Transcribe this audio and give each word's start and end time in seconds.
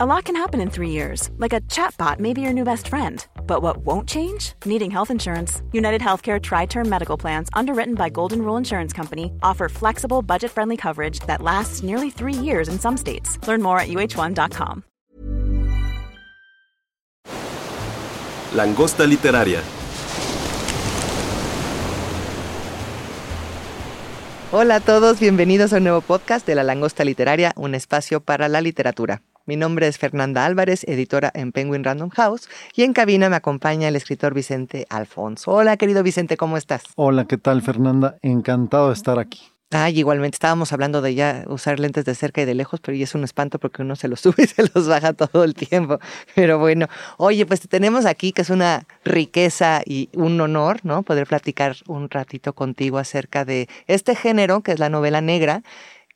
A 0.00 0.06
lot 0.06 0.26
can 0.26 0.36
happen 0.36 0.60
in 0.60 0.70
three 0.70 0.90
years, 0.90 1.28
like 1.38 1.52
a 1.52 1.60
chatbot 1.62 2.20
may 2.20 2.32
be 2.32 2.40
your 2.40 2.52
new 2.52 2.62
best 2.62 2.86
friend. 2.86 3.26
But 3.48 3.62
what 3.62 3.78
won't 3.78 4.08
change? 4.08 4.52
Needing 4.64 4.92
health 4.92 5.10
insurance. 5.10 5.60
United 5.72 6.00
Healthcare 6.00 6.40
Tri 6.40 6.66
Term 6.66 6.88
Medical 6.88 7.16
Plans, 7.18 7.48
underwritten 7.52 7.96
by 7.96 8.08
Golden 8.08 8.42
Rule 8.42 8.56
Insurance 8.56 8.92
Company, 8.92 9.32
offer 9.42 9.68
flexible, 9.68 10.22
budget 10.22 10.52
friendly 10.52 10.76
coverage 10.76 11.18
that 11.26 11.42
lasts 11.42 11.82
nearly 11.82 12.10
three 12.10 12.32
years 12.32 12.68
in 12.68 12.78
some 12.78 12.96
states. 12.96 13.44
Learn 13.48 13.60
more 13.60 13.80
at 13.80 13.88
uh1.com. 13.88 14.84
Langosta 18.54 19.04
Literaria. 19.04 19.62
Hola 24.52 24.76
a 24.76 24.80
todos, 24.80 25.18
bienvenidos 25.18 25.72
a 25.72 25.78
un 25.78 25.82
nuevo 25.82 26.02
podcast 26.02 26.46
de 26.46 26.54
La 26.54 26.62
Langosta 26.62 27.02
Literaria, 27.02 27.52
un 27.56 27.74
espacio 27.74 28.20
para 28.20 28.48
la 28.48 28.60
literatura. 28.60 29.22
Mi 29.48 29.56
nombre 29.56 29.86
es 29.88 29.96
Fernanda 29.96 30.44
Álvarez, 30.44 30.84
editora 30.84 31.30
en 31.32 31.52
Penguin 31.52 31.82
Random 31.82 32.10
House, 32.10 32.50
y 32.76 32.82
en 32.82 32.92
cabina 32.92 33.30
me 33.30 33.36
acompaña 33.36 33.88
el 33.88 33.96
escritor 33.96 34.34
Vicente 34.34 34.84
Alfonso. 34.90 35.50
Hola, 35.50 35.78
querido 35.78 36.02
Vicente, 36.02 36.36
¿cómo 36.36 36.58
estás? 36.58 36.82
Hola, 36.96 37.24
¿qué 37.24 37.38
tal, 37.38 37.62
Fernanda? 37.62 38.18
Encantado 38.20 38.88
de 38.88 38.92
estar 38.92 39.18
aquí. 39.18 39.40
Ay, 39.70 39.98
igualmente 39.98 40.36
estábamos 40.36 40.72
hablando 40.74 41.00
de 41.00 41.14
ya 41.14 41.44
usar 41.46 41.80
lentes 41.80 42.04
de 42.04 42.14
cerca 42.14 42.42
y 42.42 42.44
de 42.44 42.54
lejos, 42.54 42.80
pero 42.80 42.96
ya 42.96 43.04
es 43.04 43.14
un 43.14 43.24
espanto 43.24 43.58
porque 43.58 43.80
uno 43.80 43.96
se 43.96 44.08
los 44.08 44.20
sube 44.22 44.44
y 44.44 44.46
se 44.46 44.64
los 44.74 44.86
baja 44.86 45.14
todo 45.14 45.44
el 45.44 45.54
tiempo. 45.54 45.98
Pero 46.34 46.58
bueno, 46.58 46.86
oye, 47.16 47.46
pues 47.46 47.60
te 47.60 47.68
tenemos 47.68 48.04
aquí 48.04 48.32
que 48.32 48.42
es 48.42 48.50
una 48.50 48.86
riqueza 49.02 49.80
y 49.84 50.10
un 50.12 50.38
honor, 50.42 50.80
¿no? 50.84 51.04
Poder 51.04 51.26
platicar 51.26 51.76
un 51.86 52.10
ratito 52.10 52.52
contigo 52.54 52.98
acerca 52.98 53.46
de 53.46 53.66
este 53.86 54.14
género 54.14 54.62
que 54.62 54.72
es 54.72 54.78
la 54.78 54.90
novela 54.90 55.22
negra, 55.22 55.62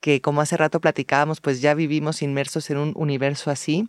que 0.02 0.20
como 0.20 0.42
hace 0.42 0.58
rato 0.58 0.80
platicábamos, 0.80 1.40
pues 1.40 1.62
ya 1.62 1.72
vivimos 1.72 2.20
inmersos 2.20 2.68
en 2.68 2.76
un 2.76 2.92
universo 2.94 3.50
así 3.50 3.88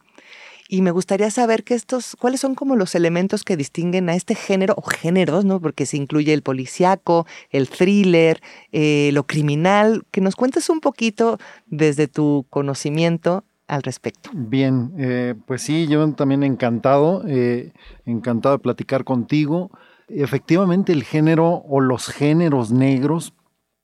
y 0.70 0.82
me 0.82 0.92
gustaría 0.92 1.30
saber 1.30 1.64
que 1.64 1.74
estos, 1.74 2.16
cuáles 2.20 2.40
son 2.40 2.56
como 2.56 2.76
los 2.76 2.96
elementos 2.96 3.44
que 3.44 3.58
distinguen 3.58 4.10
a 4.10 4.16
este 4.16 4.34
género 4.34 4.74
o 4.78 4.82
géneros, 4.82 5.46
¿no? 5.46 5.60
Porque 5.60 5.86
se 5.86 5.98
incluye 5.98 6.34
el 6.34 6.42
policiaco, 6.42 7.28
el 7.52 7.70
thriller, 7.70 8.42
eh, 8.72 9.12
lo 9.14 9.28
criminal. 9.28 10.04
Que 10.12 10.22
nos 10.22 10.36
cuentes 10.36 10.70
un 10.70 10.80
poquito 10.80 11.38
desde 11.68 12.08
tu 12.08 12.46
conocimiento 12.50 13.44
al 13.68 13.84
respecto. 13.84 14.30
Bien, 14.34 14.94
eh, 14.98 15.36
pues 15.46 15.62
sí, 15.62 15.88
yo 15.88 16.12
también 16.14 16.44
encantado, 16.44 17.24
eh, 17.28 17.72
encantado 18.06 18.58
de 18.58 18.64
platicar 18.64 19.04
contigo. 19.04 19.70
Efectivamente, 20.08 20.92
el 20.92 21.04
género 21.04 21.64
o 21.68 21.82
los 21.82 22.08
géneros 22.08 22.72
negros 22.72 23.34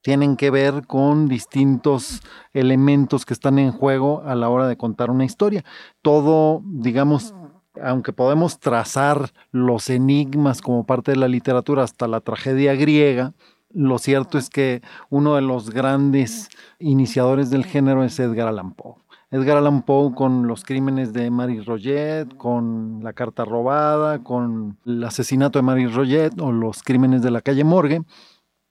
tienen 0.02 0.38
que 0.38 0.50
ver 0.50 0.86
con 0.88 1.28
distintos 1.28 2.22
elementos 2.53 3.25
que 3.25 3.33
están 3.33 3.59
en 3.59 3.72
juego 3.72 4.23
a 4.25 4.36
la 4.36 4.50
hora 4.50 4.67
de 4.67 4.78
contar 4.78 5.11
una 5.11 5.25
historia. 5.25 5.64
Todo, 6.02 6.61
digamos, 6.66 7.33
aunque 7.81 8.14
podemos 8.14 8.59
trazar 8.59 9.31
los 9.52 9.89
enigmas 9.89 10.61
como 10.61 10.86
parte 10.86 11.11
de 11.11 11.17
la 11.17 11.27
literatura 11.27 11.83
hasta 11.83 12.08
la 12.08 12.22
tragedia 12.22 12.75
griega, 12.75 13.33
lo 13.72 14.00
cierto 14.00 14.38
es 14.38 14.50
que 14.50 14.81
uno 15.09 15.36
de 15.36 15.42
los 15.42 15.70
grandes 15.70 16.50
iniciadores 16.80 17.50
del 17.52 17.66
género 17.66 18.03
es 18.03 18.20
Edgar 18.20 18.47
Allan 18.47 18.73
Poe. 18.73 18.95
Edgar 19.31 19.58
Allan 19.58 19.83
Poe 19.83 20.16
con 20.16 20.47
los 20.47 20.64
crímenes 20.64 21.14
de 21.14 21.30
Marie 21.30 21.61
Roget, 21.61 22.36
con 22.36 23.02
la 23.03 23.14
carta 23.14 23.45
robada, 23.45 24.23
con 24.23 24.80
el 24.88 25.03
asesinato 25.03 25.59
de 25.59 25.64
Marie 25.64 25.88
Roget 25.88 26.39
o 26.42 26.52
los 26.52 26.81
crímenes 26.81 27.22
de 27.22 27.30
la 27.30 27.42
calle 27.42 27.64
Morgue, 27.64 28.02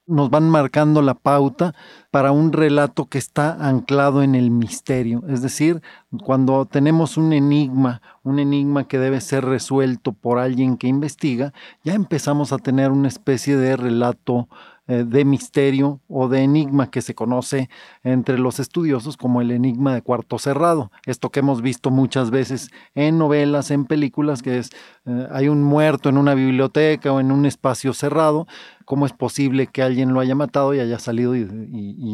nos 0.09 0.31
van 0.31 0.49
marcando 0.49 1.03
la 1.03 1.15
pauta 1.15 1.75
para 2.11 2.33
un 2.33 2.53
relato 2.53 3.07
que 3.07 3.19
está 3.19 3.69
anclado 3.69 4.23
en 4.23 4.35
el 4.35 4.51
misterio. 4.51 5.23
Es 5.29 5.43
decir, 5.43 5.83
cuando 6.25 6.65
tenemos 6.67 7.17
un 7.17 7.33
enigma, 7.33 8.01
un 8.23 8.39
enigma 8.39 8.89
que 8.89 8.99
debe 8.99 9.21
ser 9.21 9.45
resuelto 9.45 10.13
por 10.13 10.39
alguien 10.39 10.79
que 10.79 10.89
investiga, 10.89 11.53
ya 11.85 11.95
empezamos 11.95 12.53
a 12.53 12.59
tener 12.59 12.91
una 12.91 13.09
especie 13.09 13.57
de 13.57 13.77
relato 13.77 14.49
de 14.89 15.25
misterio 15.25 16.01
o 16.09 16.29
de 16.29 16.43
enigma 16.43 16.91
que 16.91 17.03
se 17.03 17.15
conoce 17.15 17.69
entre 18.03 18.39
los 18.39 18.59
estudiosos 18.59 19.17
como 19.17 19.41
el 19.43 19.51
enigma 19.51 19.95
de 19.95 20.03
cuarto 20.03 20.39
cerrado. 20.39 20.91
Esto 21.05 21.31
que 21.31 21.41
hemos 21.41 21.63
visto 21.63 21.91
muchas 21.91 22.31
veces 22.31 22.71
en 22.95 23.19
novelas, 23.19 23.71
en 23.71 23.85
películas, 23.85 24.43
que 24.43 24.59
es 24.59 24.71
eh, 25.05 25.29
hay 25.31 25.49
un 25.49 25.63
muerto 25.63 26.09
en 26.09 26.19
una 26.19 26.35
biblioteca 26.35 27.13
o 27.13 27.21
en 27.21 27.33
un 27.33 27.47
espacio 27.47 27.93
cerrado. 27.93 28.47
¿Cómo 28.85 29.05
es 29.05 29.13
posible 29.13 29.67
que 29.67 29.83
alguien 29.83 30.15
lo 30.15 30.21
haya 30.21 30.35
matado 30.35 30.75
y 30.75 30.81
haya 30.81 30.99
salido 30.99 31.37
y, 31.37 31.45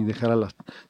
dejara 0.04 0.36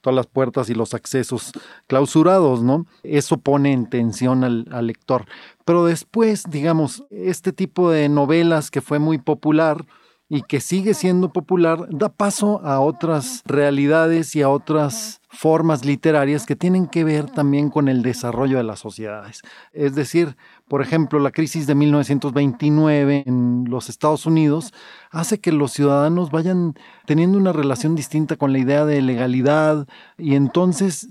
todas 0.01 0.17
las 0.17 0.27
puertas 0.27 0.71
y 0.71 0.75
los 0.75 0.95
accesos 0.95 1.53
clausurados, 1.87 2.63
¿no? 2.63 2.87
Eso 3.03 3.37
pone 3.37 3.73
en 3.73 3.87
tensión 3.91 4.45
al 4.45 4.87
lector. 4.87 5.27
Pero 5.65 5.85
después, 5.85 6.45
digamos, 6.49 7.05
este 7.11 7.53
tipo 7.53 7.91
de 7.91 8.09
novelas 8.09 8.71
que 8.71 8.81
fue 8.81 8.99
muy 8.99 9.19
popular, 9.19 9.85
y 10.29 10.43
que 10.43 10.61
sigue 10.61 10.95
siendo 10.95 11.33
popular, 11.33 11.87
da 11.91 12.09
paso 12.09 12.65
a 12.65 12.81
otras 12.81 13.43
realidades 13.45 14.35
y 14.35 14.43
a 14.43 14.49
otras 14.49 15.21
formas 15.29 15.85
literarias 15.85 16.47
que 16.47 16.57
tienen 16.57 16.87
que 16.87 17.05
ver 17.05 17.31
también 17.31 17.69
con 17.69 17.89
el 17.89 18.03
desarrollo 18.03 18.57
de 18.57 18.65
las 18.65 18.79
sociedades. 18.79 19.43
Es 19.73 19.95
decir, 19.95 20.37
por 20.67 20.81
ejemplo, 20.81 21.19
la 21.19 21.31
crisis 21.31 21.67
de 21.67 21.75
1929 21.75 23.25
en 23.27 23.65
los 23.69 23.91
Estados 23.91 24.25
Unidos 24.25 24.73
hace 25.11 25.41
que 25.41 25.53
los 25.53 25.73
ciudadanos 25.73 26.31
vayan 26.31 26.75
teniendo 27.05 27.37
una 27.37 27.53
relación 27.53 27.95
distinta 27.95 28.37
con 28.37 28.53
la 28.53 28.59
idea 28.59 28.87
de 28.87 29.03
legalidad 29.03 29.87
y 30.17 30.37
entonces 30.37 31.09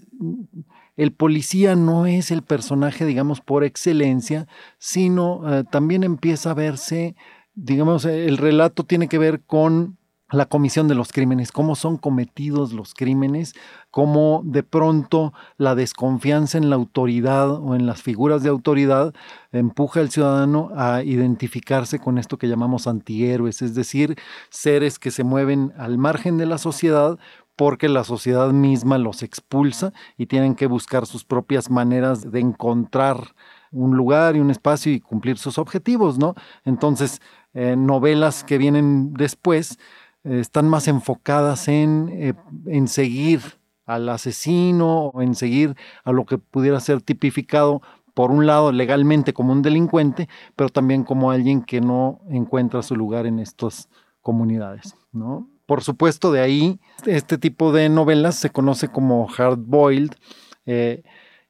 el 0.95 1.12
policía 1.12 1.75
no 1.75 2.06
es 2.06 2.31
el 2.31 2.44
personaje, 2.44 3.06
digamos, 3.06 3.41
por 3.41 3.63
excelencia, 3.63 4.47
sino 4.78 5.41
eh, 5.51 5.63
también 5.69 6.03
empieza 6.03 6.51
a 6.51 6.56
verse 6.56 7.16
digamos, 7.56 8.06
el 8.06 8.38
relato 8.38 8.84
tiene 8.84 9.08
que 9.08 9.18
ver 9.18 9.41
con 9.41 9.97
la 10.34 10.47
comisión 10.47 10.88
de 10.88 10.96
los 10.96 11.12
crímenes, 11.12 11.52
cómo 11.52 11.75
son 11.75 11.97
cometidos 11.97 12.74
los 12.74 12.96
crímenes, 12.96 13.53
cómo 13.91 14.41
de 14.44 14.64
pronto 14.64 15.31
la 15.58 15.75
desconfianza 15.75 16.58
en 16.58 16.72
la 16.72 16.75
autoridad 16.75 17.52
o 17.52 17.75
en 17.75 17.86
las 17.86 18.02
figuras 18.02 18.42
de 18.42 18.50
autoridad 18.50 19.13
empuja 19.52 20.00
al 20.00 20.09
ciudadano 20.09 20.72
a 20.75 21.03
identificarse 21.03 22.00
con 22.00 22.18
esto 22.18 22.40
que 22.40 22.47
llamamos 22.47 22.88
antihéroes, 22.88 23.62
es 23.62 23.75
decir, 23.75 24.18
seres 24.50 24.97
que 24.97 25.12
se 25.12 25.24
mueven 25.24 25.72
al 25.78 26.00
margen 26.00 26.38
de 26.40 26.47
la 26.47 26.58
sociedad 26.58 27.19
porque 27.56 27.88
la 27.88 28.03
sociedad 28.03 28.52
misma 28.52 28.97
los 28.97 29.22
expulsa 29.22 29.94
y 30.18 30.25
tienen 30.25 30.56
que 30.56 30.66
buscar 30.66 31.06
sus 31.06 31.24
propias 31.24 31.69
maneras 31.69 32.31
de 32.31 32.40
encontrar 32.40 33.36
un 33.72 33.97
lugar 33.97 34.36
y 34.36 34.40
un 34.40 34.52
espacio 34.52 34.92
y 34.92 35.00
cumplir 35.00 35.38
sus 35.38 35.58
objetivos, 35.58 36.18
¿no? 36.18 36.36
Entonces, 36.63 37.22
eh, 37.53 37.75
novelas 37.75 38.44
que 38.44 38.58
vienen 38.58 39.14
después 39.14 39.78
eh, 40.24 40.40
están 40.40 40.68
más 40.68 40.88
enfocadas 40.88 41.68
en, 41.68 42.09
eh, 42.12 42.34
en 42.66 42.88
seguir 42.88 43.41
al 43.86 44.09
asesino 44.09 45.08
o 45.08 45.22
en 45.22 45.36
seguir 45.36 45.75
a 46.03 46.12
lo 46.12 46.25
que 46.25 46.38
pudiera 46.38 46.80
ser 46.80 47.02
tipificado 47.02 47.81
por 48.16 48.31
un 48.31 48.47
lado 48.47 48.72
legalmente 48.72 49.34
como 49.34 49.52
un 49.52 49.62
delincuente, 49.62 50.30
pero 50.56 50.69
también 50.69 51.03
como 51.03 51.31
alguien 51.31 51.62
que 51.63 51.81
no 51.81 52.22
encuentra 52.30 52.81
su 52.81 52.96
lugar 52.96 53.25
en 53.25 53.40
estas 53.40 53.90
comunidades, 54.22 54.96
¿no? 55.12 55.50
Por 55.66 55.84
supuesto, 55.84 56.31
de 56.31 56.42
ahí 56.42 56.80
este 57.06 57.38
tipo 57.38 57.72
de 57.72 57.90
novelas 57.90 58.36
se 58.36 58.52
conoce 58.52 58.90
como 58.90 59.28
hard 59.36 59.59
boiled 59.59 60.12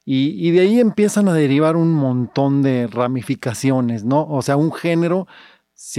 y, 0.06 0.48
y, 0.48 0.52
de 0.52 0.60
ahí 0.60 0.80
empiezan 0.80 1.30
a 1.30 1.34
derivar 1.34 1.78
un 1.78 1.94
montón 1.94 2.62
de 2.62 2.88
ramificaciones, 2.88 4.04
¿no? 4.04 4.28
O 4.28 4.42
sea, 4.42 4.58
un 4.58 4.74
género 4.74 5.28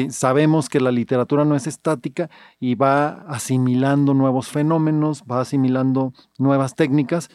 sabemos 0.09 0.69
que 0.69 0.81
la 0.81 0.91
literatura 0.91 1.45
no 1.45 1.57
es 1.57 1.67
estática 1.67 2.31
y 2.59 2.75
va 2.75 3.25
asimilando 3.29 4.15
nuevos 4.15 4.49
fenómenos, 4.49 5.25
va 5.31 5.43
asimilando 5.43 6.13
nuevas 6.39 6.75
técnicas. 6.75 7.29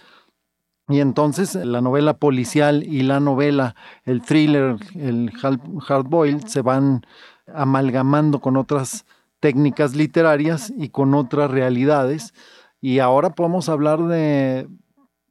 Y 0.88 1.00
entonces 1.00 1.54
la 1.54 1.82
novela 1.82 2.18
policial 2.18 2.84
y 2.84 3.04
la 3.04 3.20
novela, 3.20 3.76
el 4.04 4.24
thriller, 4.24 4.78
el 4.96 5.32
hard-boiled, 5.32 6.48
se 6.48 6.64
van 6.64 7.06
amalgamando 7.54 8.40
con 8.42 8.58
otras 8.58 9.06
técnicas 9.40 9.96
literarias 9.96 10.74
y 10.76 10.90
con 10.90 11.14
otras 11.14 11.52
realidades. 11.52 12.34
Y 12.82 12.98
ahora 12.98 13.30
podemos 13.30 13.70
hablar 13.70 14.02
de 14.08 14.68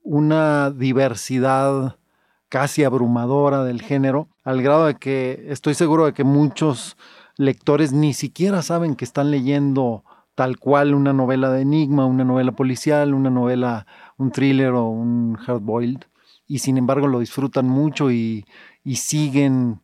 una 0.04 0.70
diversidad 0.70 1.98
casi 2.48 2.84
abrumadora 2.84 3.64
del 3.64 3.82
género, 3.82 4.28
al 4.44 4.62
grado 4.62 4.86
de 4.86 4.96
que 4.96 5.46
estoy 5.48 5.74
seguro 5.74 6.06
de 6.06 6.12
que 6.12 6.24
muchos 6.24 6.96
lectores 7.36 7.92
ni 7.92 8.14
siquiera 8.14 8.62
saben 8.62 8.96
que 8.96 9.04
están 9.04 9.30
leyendo 9.30 10.04
tal 10.34 10.58
cual 10.58 10.94
una 10.94 11.12
novela 11.12 11.50
de 11.50 11.62
enigma, 11.62 12.06
una 12.06 12.24
novela 12.24 12.52
policial, 12.52 13.12
una 13.12 13.30
novela, 13.30 13.86
un 14.16 14.30
thriller 14.30 14.72
o 14.72 14.86
un 14.88 15.34
hardboiled, 15.34 16.02
y 16.46 16.60
sin 16.60 16.78
embargo 16.78 17.08
lo 17.08 17.20
disfrutan 17.20 17.66
mucho 17.66 18.10
y, 18.10 18.46
y 18.84 18.96
siguen 18.96 19.80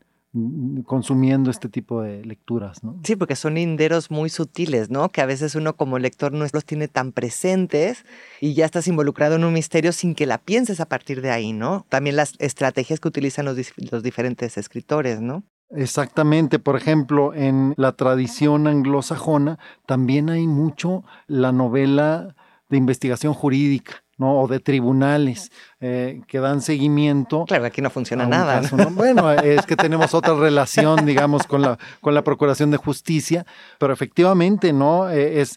consumiendo 0.85 1.51
este 1.51 1.69
tipo 1.69 2.03
de 2.03 2.25
lecturas, 2.25 2.83
¿no? 2.83 2.99
Sí, 3.05 3.15
porque 3.15 3.37
son 3.37 3.55
linderos 3.55 4.11
muy 4.11 4.31
sutiles, 4.31 4.91
¿no? 4.91 5.09
Que 5.09 5.21
a 5.21 5.27
veces 5.27 5.55
uno 5.55 5.77
como 5.77 5.99
lector 5.99 6.33
no 6.33 6.45
los 6.53 6.65
tiene 6.65 6.89
tan 6.89 7.13
presentes 7.13 8.05
y 8.41 8.55
ya 8.55 8.65
estás 8.65 8.89
involucrado 8.89 9.37
en 9.37 9.45
un 9.45 9.53
misterio 9.53 9.93
sin 9.93 10.15
que 10.15 10.27
la 10.27 10.39
pienses 10.39 10.81
a 10.81 10.87
partir 10.87 11.23
de 11.23 11.31
ahí, 11.31 11.53
¿no? 11.53 11.87
También 11.89 12.17
las 12.17 12.35
estrategias 12.41 12.99
que 12.99 13.09
utilizan 13.09 13.45
los, 13.45 13.57
los 13.77 14.03
diferentes 14.03 14.59
escritores, 14.59 15.21
¿no? 15.21 15.45
Exactamente, 15.71 16.59
por 16.59 16.77
ejemplo, 16.77 17.35
en 17.35 17.75
la 17.77 17.93
tradición 17.93 18.67
anglosajona 18.67 19.59
también 19.87 20.31
hay 20.31 20.47
mucho 20.47 21.05
la 21.27 21.53
novela 21.53 22.37
de 22.69 22.77
investigación 22.77 23.35
jurídica. 23.35 24.04
¿No? 24.19 24.41
o 24.41 24.49
de 24.49 24.61
tribunales 24.61 25.51
eh, 25.81 26.21
que 26.27 26.39
dan 26.41 26.61
seguimiento. 26.61 27.45
Claro, 27.47 27.67
aquí 27.67 27.81
no 27.81 27.91
funciona 27.91 28.27
nada. 28.27 28.63
Bueno, 28.93 29.33
es 29.33 29.67
que 29.67 29.77
tenemos 29.77 30.15
otra 30.15 30.35
relación, 30.35 31.05
digamos, 31.07 31.47
con 31.47 31.63
la, 31.63 31.79
con 32.01 32.15
la 32.15 32.23
Procuración 32.23 32.71
de 32.71 32.77
Justicia, 32.77 33.47
pero 33.79 33.93
efectivamente, 33.93 34.73
¿no? 34.73 35.11
Eh, 35.11 35.41
es 35.41 35.57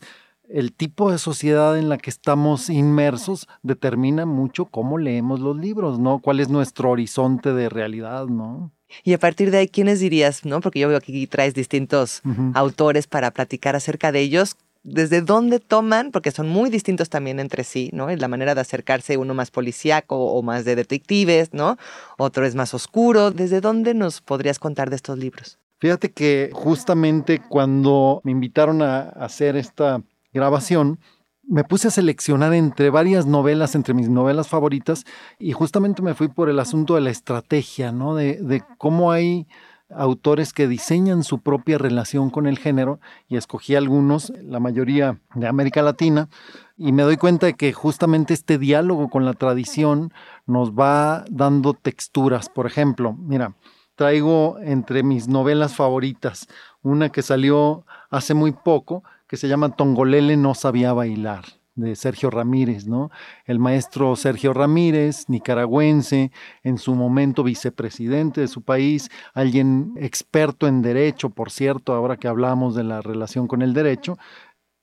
el 0.50 0.74
tipo 0.74 1.12
de 1.12 1.18
sociedad 1.18 1.78
en 1.78 1.90
la 1.90 1.98
que 1.98 2.10
estamos 2.10 2.70
inmersos 2.70 3.48
determina 3.64 4.26
mucho 4.26 4.66
cómo 4.66 4.98
leemos 4.98 5.40
los 5.40 5.58
libros, 5.58 6.00
¿no? 6.00 6.20
¿Cuál 6.20 6.40
es 6.40 6.50
nuestro 6.50 6.92
horizonte 6.92 7.54
de 7.54 7.70
realidad, 7.70 8.28
¿no? 8.28 8.72
Y 9.04 9.14
a 9.14 9.20
partir 9.20 9.52
de 9.52 9.58
ahí, 9.58 9.68
¿quiénes 9.68 10.00
dirías, 10.00 10.46
no? 10.46 10.62
Porque 10.62 10.80
yo 10.80 10.88
veo 10.88 11.00
que 11.02 11.12
aquí 11.12 11.28
traes 11.28 11.54
distintos 11.54 12.22
autores 12.54 13.06
para 13.08 13.32
platicar 13.32 13.76
acerca 13.76 14.12
de 14.12 14.22
ellos. 14.22 14.56
¿Desde 14.84 15.22
dónde 15.22 15.60
toman? 15.60 16.12
Porque 16.12 16.32
son 16.32 16.48
muy 16.48 16.70
distintos 16.70 17.10
también 17.10 17.40
entre 17.40 17.64
sí, 17.64 17.90
¿no? 17.94 18.10
La 18.10 18.28
manera 18.28 18.56
de 18.56 18.62
acercarse, 18.62 19.18
uno 19.18 19.34
más 19.34 19.52
policíaco 19.52 20.18
o 20.18 20.42
más 20.42 20.66
de 20.66 20.76
detectives, 20.76 21.54
¿no? 21.54 21.78
Otro 22.18 22.46
es 22.46 22.56
más 22.56 22.74
oscuro. 22.74 23.32
¿Desde 23.32 23.62
dónde 23.62 23.94
nos 23.94 24.22
podrías 24.22 24.60
contar 24.60 24.90
de 24.90 24.96
estos 24.96 25.18
libros? 25.18 25.60
Fíjate 25.80 26.12
que 26.12 26.50
justamente 26.54 27.40
cuando 27.40 28.22
me 28.24 28.32
invitaron 28.32 28.82
a 28.82 29.10
hacer 29.10 29.56
esta 29.56 30.02
grabación, 30.34 31.00
me 31.48 31.64
puse 31.64 31.88
a 31.88 31.92
seleccionar 31.92 32.54
entre 32.54 32.90
varias 32.90 33.26
novelas, 33.26 33.74
entre 33.76 33.94
mis 33.94 34.10
novelas 34.10 34.50
favoritas, 34.50 35.06
y 35.40 35.54
justamente 35.54 36.02
me 36.02 36.14
fui 36.14 36.28
por 36.28 36.50
el 36.50 36.60
asunto 36.60 36.96
de 36.96 37.02
la 37.02 37.10
estrategia, 37.10 37.92
¿no? 37.92 38.16
De, 38.16 38.64
cómo 38.78 39.12
hay 39.12 39.48
autores 39.90 40.54
que 40.54 40.68
diseñan 40.68 41.24
su 41.24 41.40
propia 41.40 41.78
relación 41.78 42.30
con 42.30 42.48
el 42.48 42.58
género, 42.58 43.00
y 43.28 43.38
escogí 43.38 43.76
algunos, 43.76 44.32
la 44.42 44.60
mayoría 44.60 45.20
de 45.36 45.48
América 45.48 45.82
Latina, 45.82 46.30
y 46.78 46.92
me 46.92 47.04
doy 47.04 47.18
cuenta 47.18 47.48
de 47.48 47.56
que 47.56 47.74
justamente 47.74 48.34
este 48.34 48.58
diálogo 48.58 49.10
con 49.10 49.26
la 49.26 49.34
tradición 49.34 50.14
nos 50.46 50.72
va 50.72 51.26
dando 51.30 51.74
texturas. 51.74 52.50
Por 52.50 52.68
ejemplo, 52.68 53.14
mira, 53.14 53.56
traigo 53.96 54.58
entre 54.62 55.04
mis 55.04 55.28
novelas 55.28 55.76
favoritas 55.76 56.48
una 56.82 57.10
que 57.10 57.22
salió 57.22 57.86
hace 58.10 58.34
muy 58.34 58.52
poco, 58.52 59.04
que 59.28 59.38
se 59.38 59.48
llama 59.48 59.76
Tongolele 59.76 60.38
no 60.38 60.54
sabía 60.54 60.94
bailar 60.94 61.57
de 61.78 61.96
Sergio 61.96 62.30
Ramírez, 62.30 62.88
¿no? 62.88 63.10
El 63.46 63.60
maestro 63.60 64.16
Sergio 64.18 64.54
Ramírez, 64.54 65.30
nicaragüense, 65.30 66.32
en 66.64 66.78
su 66.78 66.96
momento 66.96 67.44
vicepresidente 67.44 68.42
de 68.42 68.48
su 68.48 68.64
país, 68.64 69.10
alguien 69.34 69.94
experto 69.96 70.68
en 70.68 70.82
derecho, 70.82 71.30
por 71.30 71.52
cierto, 71.52 71.94
ahora 71.94 72.18
que 72.18 72.28
hablamos 72.28 72.76
de 72.76 72.84
la 72.84 73.02
relación 73.02 73.48
con 73.48 73.62
el 73.62 73.74
derecho, 73.74 74.18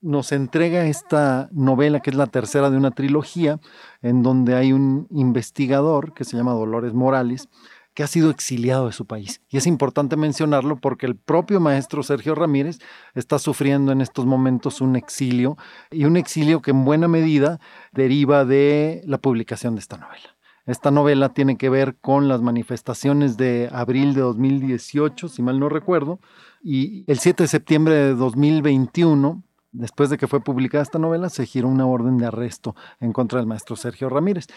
nos 0.01 0.31
entrega 0.31 0.85
esta 0.85 1.49
novela 1.51 1.99
que 1.99 2.11
es 2.11 2.15
la 2.15 2.27
tercera 2.27 2.69
de 2.69 2.77
una 2.77 2.91
trilogía, 2.91 3.59
en 4.01 4.23
donde 4.23 4.55
hay 4.55 4.71
un 4.71 5.07
investigador 5.09 6.13
que 6.13 6.23
se 6.23 6.37
llama 6.37 6.53
Dolores 6.53 6.93
Morales, 6.93 7.49
que 7.95 8.03
ha 8.03 8.07
sido 8.07 8.29
exiliado 8.29 8.87
de 8.87 8.93
su 8.93 9.05
país. 9.05 9.41
Y 9.49 9.57
es 9.57 9.65
importante 9.65 10.17
mencionarlo 10.17 10.75
porque 10.75 11.05
el 11.05 11.15
propio 11.15 11.59
maestro 11.59 12.03
Sergio 12.03 12.35
Ramírez 12.35 12.79
está 13.15 13.39
sufriendo 13.39 13.91
en 13.91 14.01
estos 14.01 14.25
momentos 14.25 14.81
un 14.81 14.95
exilio 14.95 15.57
y 15.89 16.05
un 16.05 16.17
exilio 16.17 16.61
que 16.61 16.71
en 16.71 16.85
buena 16.85 17.07
medida 17.07 17.59
deriva 17.93 18.45
de 18.45 19.01
la 19.05 19.17
publicación 19.17 19.75
de 19.75 19.79
esta 19.79 19.97
novela. 19.97 20.35
Esta 20.65 20.91
novela 20.91 21.29
tiene 21.29 21.57
que 21.57 21.69
ver 21.69 21.95
con 22.01 22.27
las 22.27 22.41
manifestaciones 22.41 23.37
de 23.37 23.69
abril 23.71 24.13
de 24.13 24.21
2018, 24.21 25.29
si 25.29 25.41
mal 25.41 25.59
no 25.59 25.69
recuerdo, 25.69 26.19
y 26.61 27.09
el 27.09 27.19
7 27.19 27.43
de 27.43 27.47
septiembre 27.47 27.95
de 27.95 28.15
2021 28.15 29.43
después 29.75 30.09
de 30.09 30.17
que 30.17 30.27
fue 30.27 30.41
publicada 30.41 30.81
esta 30.81 30.99
novela, 30.99 31.29
se 31.29 31.45
giró 31.45 31.67
una 31.67 31.85
orden 31.85 32.17
de 32.17 32.25
arresto 32.25 32.75
en 32.99 33.11
contra 33.11 33.39
del 33.39 33.47
maestro 33.47 33.75
Sergio 33.75 34.09
Ramírez. 34.09 34.47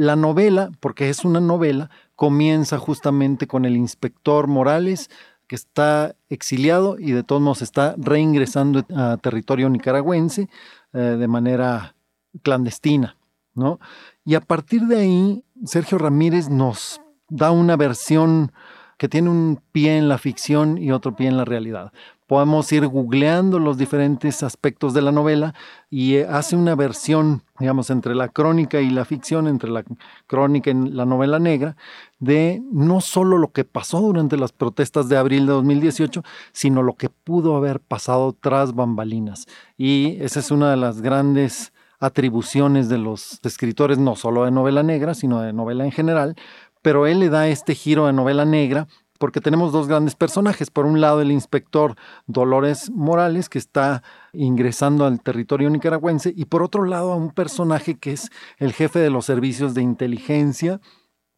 La 0.00 0.16
novela, 0.16 0.70
porque 0.80 1.10
es 1.10 1.26
una 1.26 1.40
novela, 1.40 1.90
comienza 2.16 2.78
justamente 2.78 3.46
con 3.46 3.66
el 3.66 3.76
inspector 3.76 4.46
Morales, 4.46 5.10
que 5.46 5.54
está 5.54 6.16
exiliado 6.30 6.98
y 6.98 7.12
de 7.12 7.22
todos 7.22 7.42
modos 7.42 7.60
está 7.60 7.94
reingresando 7.98 8.82
a 8.96 9.18
territorio 9.18 9.68
nicaragüense 9.68 10.48
eh, 10.94 10.98
de 10.98 11.28
manera 11.28 11.96
clandestina, 12.40 13.18
¿no? 13.52 13.78
Y 14.24 14.36
a 14.36 14.40
partir 14.40 14.86
de 14.86 15.00
ahí, 15.00 15.44
Sergio 15.66 15.98
Ramírez 15.98 16.48
nos 16.48 17.02
da 17.28 17.50
una 17.50 17.76
versión 17.76 18.52
que 18.96 19.10
tiene 19.10 19.28
un 19.28 19.60
pie 19.70 19.98
en 19.98 20.08
la 20.08 20.16
ficción 20.16 20.78
y 20.78 20.92
otro 20.92 21.14
pie 21.14 21.28
en 21.28 21.36
la 21.36 21.44
realidad 21.44 21.92
podemos 22.30 22.70
ir 22.70 22.86
googleando 22.86 23.58
los 23.58 23.76
diferentes 23.76 24.44
aspectos 24.44 24.94
de 24.94 25.02
la 25.02 25.10
novela 25.10 25.52
y 25.90 26.14
eh, 26.14 26.28
hace 26.30 26.54
una 26.54 26.76
versión, 26.76 27.42
digamos, 27.58 27.90
entre 27.90 28.14
la 28.14 28.28
crónica 28.28 28.80
y 28.80 28.88
la 28.88 29.04
ficción, 29.04 29.48
entre 29.48 29.68
la 29.68 29.82
crónica 30.28 30.70
y 30.70 30.74
la 30.74 31.04
novela 31.06 31.40
negra, 31.40 31.74
de 32.20 32.62
no 32.70 33.00
solo 33.00 33.36
lo 33.36 33.50
que 33.50 33.64
pasó 33.64 34.00
durante 34.00 34.36
las 34.36 34.52
protestas 34.52 35.08
de 35.08 35.16
abril 35.16 35.44
de 35.44 35.54
2018, 35.54 36.22
sino 36.52 36.84
lo 36.84 36.94
que 36.94 37.08
pudo 37.08 37.56
haber 37.56 37.80
pasado 37.80 38.32
tras 38.40 38.76
bambalinas. 38.76 39.48
Y 39.76 40.16
esa 40.20 40.38
es 40.38 40.52
una 40.52 40.70
de 40.70 40.76
las 40.76 41.02
grandes 41.02 41.72
atribuciones 41.98 42.88
de 42.88 42.98
los 42.98 43.40
escritores, 43.42 43.98
no 43.98 44.14
solo 44.14 44.44
de 44.44 44.52
novela 44.52 44.84
negra, 44.84 45.14
sino 45.14 45.40
de 45.40 45.52
novela 45.52 45.84
en 45.84 45.90
general, 45.90 46.36
pero 46.80 47.08
él 47.08 47.18
le 47.18 47.28
da 47.28 47.48
este 47.48 47.74
giro 47.74 48.06
de 48.06 48.12
novela 48.12 48.44
negra 48.44 48.86
porque 49.20 49.42
tenemos 49.42 49.70
dos 49.70 49.86
grandes 49.86 50.14
personajes. 50.16 50.70
Por 50.70 50.86
un 50.86 51.02
lado, 51.02 51.20
el 51.20 51.30
inspector 51.30 51.94
Dolores 52.26 52.90
Morales, 52.90 53.50
que 53.50 53.58
está 53.58 54.02
ingresando 54.32 55.04
al 55.04 55.20
territorio 55.20 55.68
nicaragüense, 55.68 56.32
y 56.34 56.46
por 56.46 56.62
otro 56.62 56.84
lado, 56.84 57.12
a 57.12 57.16
un 57.16 57.30
personaje 57.30 57.98
que 57.98 58.12
es 58.12 58.30
el 58.56 58.72
jefe 58.72 58.98
de 58.98 59.10
los 59.10 59.26
servicios 59.26 59.74
de 59.74 59.82
inteligencia 59.82 60.80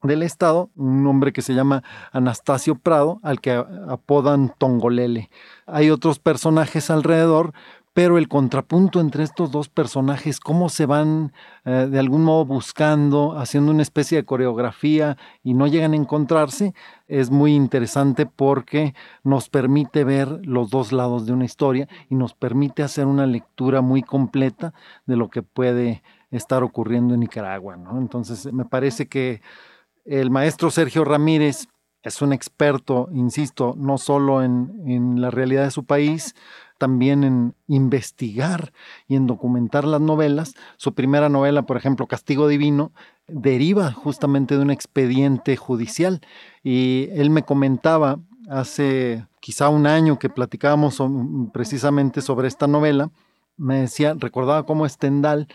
del 0.00 0.22
Estado, 0.22 0.70
un 0.76 1.04
hombre 1.08 1.32
que 1.32 1.42
se 1.42 1.54
llama 1.54 1.82
Anastasio 2.12 2.76
Prado, 2.76 3.18
al 3.24 3.40
que 3.40 3.52
apodan 3.52 4.54
Tongolele. 4.58 5.28
Hay 5.66 5.90
otros 5.90 6.20
personajes 6.20 6.88
alrededor, 6.88 7.52
pero 7.94 8.16
el 8.16 8.28
contrapunto 8.28 9.00
entre 9.00 9.22
estos 9.22 9.50
dos 9.50 9.68
personajes, 9.68 10.40
cómo 10.40 10.70
se 10.70 10.86
van 10.86 11.32
eh, 11.64 11.88
de 11.90 11.98
algún 11.98 12.24
modo 12.24 12.46
buscando, 12.46 13.38
haciendo 13.38 13.70
una 13.70 13.82
especie 13.82 14.16
de 14.16 14.24
coreografía 14.24 15.18
y 15.42 15.52
no 15.52 15.66
llegan 15.66 15.92
a 15.92 15.96
encontrarse, 15.96 16.74
es 17.06 17.30
muy 17.30 17.54
interesante 17.54 18.24
porque 18.24 18.94
nos 19.24 19.50
permite 19.50 20.04
ver 20.04 20.46
los 20.46 20.70
dos 20.70 20.92
lados 20.92 21.26
de 21.26 21.32
una 21.32 21.44
historia 21.44 21.86
y 22.08 22.14
nos 22.14 22.32
permite 22.32 22.82
hacer 22.82 23.06
una 23.06 23.26
lectura 23.26 23.82
muy 23.82 24.02
completa 24.02 24.72
de 25.04 25.16
lo 25.16 25.28
que 25.28 25.42
puede 25.42 26.02
estar 26.30 26.62
ocurriendo 26.62 27.12
en 27.12 27.20
Nicaragua. 27.20 27.76
Entonces, 27.98 28.50
me 28.54 28.64
parece 28.64 29.06
que 29.06 29.42
el 30.06 30.30
maestro 30.30 30.70
Sergio 30.70 31.04
Ramírez 31.04 31.68
es 32.02 32.22
un 32.22 32.32
experto, 32.32 33.10
insisto, 33.12 33.74
no 33.76 33.98
solo 33.98 34.42
en 34.42 35.20
la 35.20 35.30
realidad 35.30 35.64
de 35.64 35.70
su 35.70 35.84
país, 35.84 36.34
también 36.82 37.22
en 37.22 37.54
investigar 37.68 38.72
y 39.06 39.14
en 39.14 39.28
documentar 39.28 39.84
las 39.84 40.00
novelas. 40.00 40.54
Su 40.78 40.94
primera 40.94 41.28
novela, 41.28 41.62
por 41.62 41.76
ejemplo, 41.76 42.08
Castigo 42.08 42.48
Divino, 42.48 42.90
deriva 43.28 43.92
justamente 43.92 44.56
de 44.56 44.62
un 44.62 44.72
expediente 44.72 45.56
judicial 45.56 46.22
y 46.64 47.06
él 47.12 47.30
me 47.30 47.44
comentaba 47.44 48.18
hace 48.50 49.24
quizá 49.38 49.68
un 49.68 49.86
año 49.86 50.18
que 50.18 50.28
platicábamos 50.28 51.00
precisamente 51.52 52.20
sobre 52.20 52.48
esta 52.48 52.66
novela, 52.66 53.12
me 53.56 53.82
decía, 53.82 54.16
recordaba 54.18 54.66
cómo 54.66 54.88
Stendhal, 54.88 55.46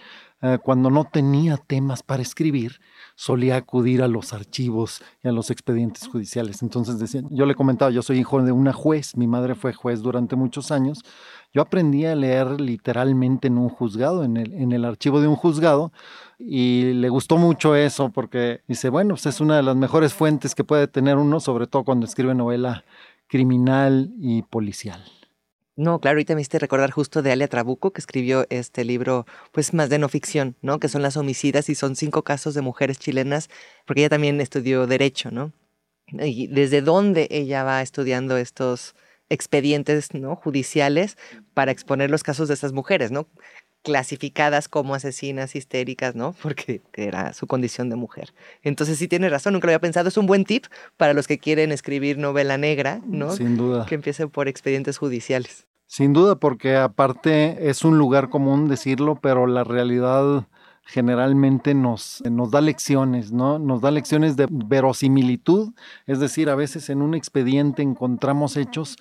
eh, 0.41 0.60
cuando 0.62 0.91
no 0.91 1.06
tenía 1.06 1.58
temas 1.58 2.03
para 2.03 2.22
escribir, 2.22 2.79
solía 3.15 3.56
acudir 3.56 4.03
a 4.03 4.08
los 4.08 4.34
archivos 4.34 5.01
y 5.24 5.27
a 5.27 5.32
los 5.32 5.50
expedientes 5.50 6.08
judiciales. 6.08 6.62
Entonces 6.62 7.00
decía, 7.00 7.24
yo 7.32 7.48
le 7.48 7.56
comentaba, 7.56 7.89
yo 7.89 8.03
soy 8.03 8.20
hijo 8.20 8.41
de 8.44 8.51
una 8.51 8.72
juez, 8.72 9.17
mi 9.17 9.25
madre 9.25 9.56
fue 9.56 9.74
juez 9.74 10.01
durante 10.01 10.36
muchos 10.36 10.70
años. 10.72 11.03
Yo 11.53 11.63
aprendí 11.63 12.06
a 12.06 12.15
leer 12.15 12.62
literalmente 12.62 13.48
en 13.48 13.58
un 13.58 13.70
juzgado, 13.70 14.24
en 14.24 14.38
el, 14.38 14.53
en 14.53 14.72
el 14.74 14.86
archivo 14.86 15.22
de 15.22 15.27
un 15.27 15.36
juzgado, 15.36 15.91
y 16.38 16.94
le 16.94 17.10
gustó 17.10 17.38
mucho 17.38 17.75
eso 17.75 18.12
porque 18.12 18.62
dice, 18.67 18.89
bueno, 18.89 19.15
pues 19.15 19.25
es 19.25 19.41
una 19.41 19.56
de 19.56 19.63
las 19.63 19.75
mejores 19.75 20.13
fuentes 20.13 20.53
que 20.53 20.63
puede 20.63 20.88
tener 20.88 21.17
uno, 21.17 21.39
sobre 21.39 21.65
todo 21.65 21.84
cuando 21.84 22.06
escribe 22.06 22.36
novela 22.36 22.84
criminal 23.27 24.12
y 24.20 24.44
policial. 24.44 25.03
No, 25.77 26.00
claro, 26.00 26.15
ahorita 26.15 26.34
me 26.34 26.41
hiciste 26.41 26.57
recordar 26.57 26.89
justo 26.89 27.22
de 27.22 27.31
Alia 27.31 27.48
Trabuco, 27.48 27.93
que 27.93 28.01
escribió 28.01 28.48
este 28.50 28.84
libro, 28.84 29.27
pues 29.51 29.75
más 29.75 29.89
de 29.89 30.00
no 30.00 30.10
ficción, 30.10 30.55
¿no? 30.63 30.79
Que 30.79 30.89
son 30.89 31.03
las 31.03 31.17
homicidas 31.17 31.69
y 31.69 31.75
son 31.75 31.96
cinco 31.96 32.24
casos 32.24 32.55
de 32.55 32.62
mujeres 32.62 32.98
chilenas, 32.98 33.48
porque 33.86 34.01
ella 34.01 34.10
también 34.10 34.41
estudió 34.41 34.88
Derecho, 34.88 35.29
¿no? 35.31 35.53
y 36.10 36.48
desde 36.48 36.81
dónde 36.81 37.27
ella 37.31 37.63
va 37.65 37.81
estudiando 37.81 38.38
estos 38.38 38.96
expedientes 39.29 40.13
¿no? 40.13 40.36
judiciales 40.38 41.17
para 41.53 41.72
exponer 41.72 42.10
los 42.10 42.24
casos 42.24 42.48
de 42.48 42.53
estas 42.53 42.72
mujeres, 42.72 43.12
¿no? 43.12 43.27
Clasificadas 43.88 44.67
como 44.67 44.96
asesinas 44.96 45.56
histéricas, 45.56 46.13
¿no? 46.13 46.36
Porque 46.44 46.82
era 46.94 47.32
su 47.32 47.48
condición 47.48 47.89
de 47.89 47.96
mujer. 47.96 48.34
Entonces 48.62 48.98
sí 48.98 49.08
tiene 49.08 49.29
razón, 49.29 49.53
nunca 49.53 49.67
lo 49.67 49.72
había 49.72 49.79
pensado. 49.79 50.10
Es 50.10 50.17
un 50.17 50.25
buen 50.25 50.44
tip 50.44 50.65
para 50.98 51.13
los 51.13 51.25
que 51.25 51.39
quieren 51.39 51.72
escribir 51.72 52.17
novela 52.17 52.58
negra, 52.58 53.00
¿no? 53.06 53.32
Sin 53.32 53.56
duda. 53.56 53.86
Que 53.86 53.96
empiecen 53.96 54.29
por 54.29 54.50
expedientes 54.50 54.98
judiciales. 54.98 55.67
Sin 55.86 56.12
duda, 56.12 56.36
porque 56.36 56.75
aparte 56.75 57.70
es 57.70 57.86
un 57.86 57.98
lugar 57.98 58.27
común 58.27 58.67
decirlo, 58.67 59.22
pero 59.22 59.48
la 59.48 59.63
realidad 59.63 60.46
generalmente 60.84 61.74
nos, 61.74 62.22
nos 62.29 62.51
da 62.51 62.60
lecciones, 62.60 63.32
¿no? 63.32 63.58
Nos 63.58 63.79
da 63.79 63.89
lecciones 63.91 64.36
de 64.36 64.48
verosimilitud, 64.51 65.74
es 66.08 66.20
decir, 66.20 66.50
a 66.50 66.56
veces 66.56 66.89
en 66.89 67.01
un 67.01 67.15
expediente 67.15 67.84
encontramos 67.84 68.58
hechos 68.58 68.98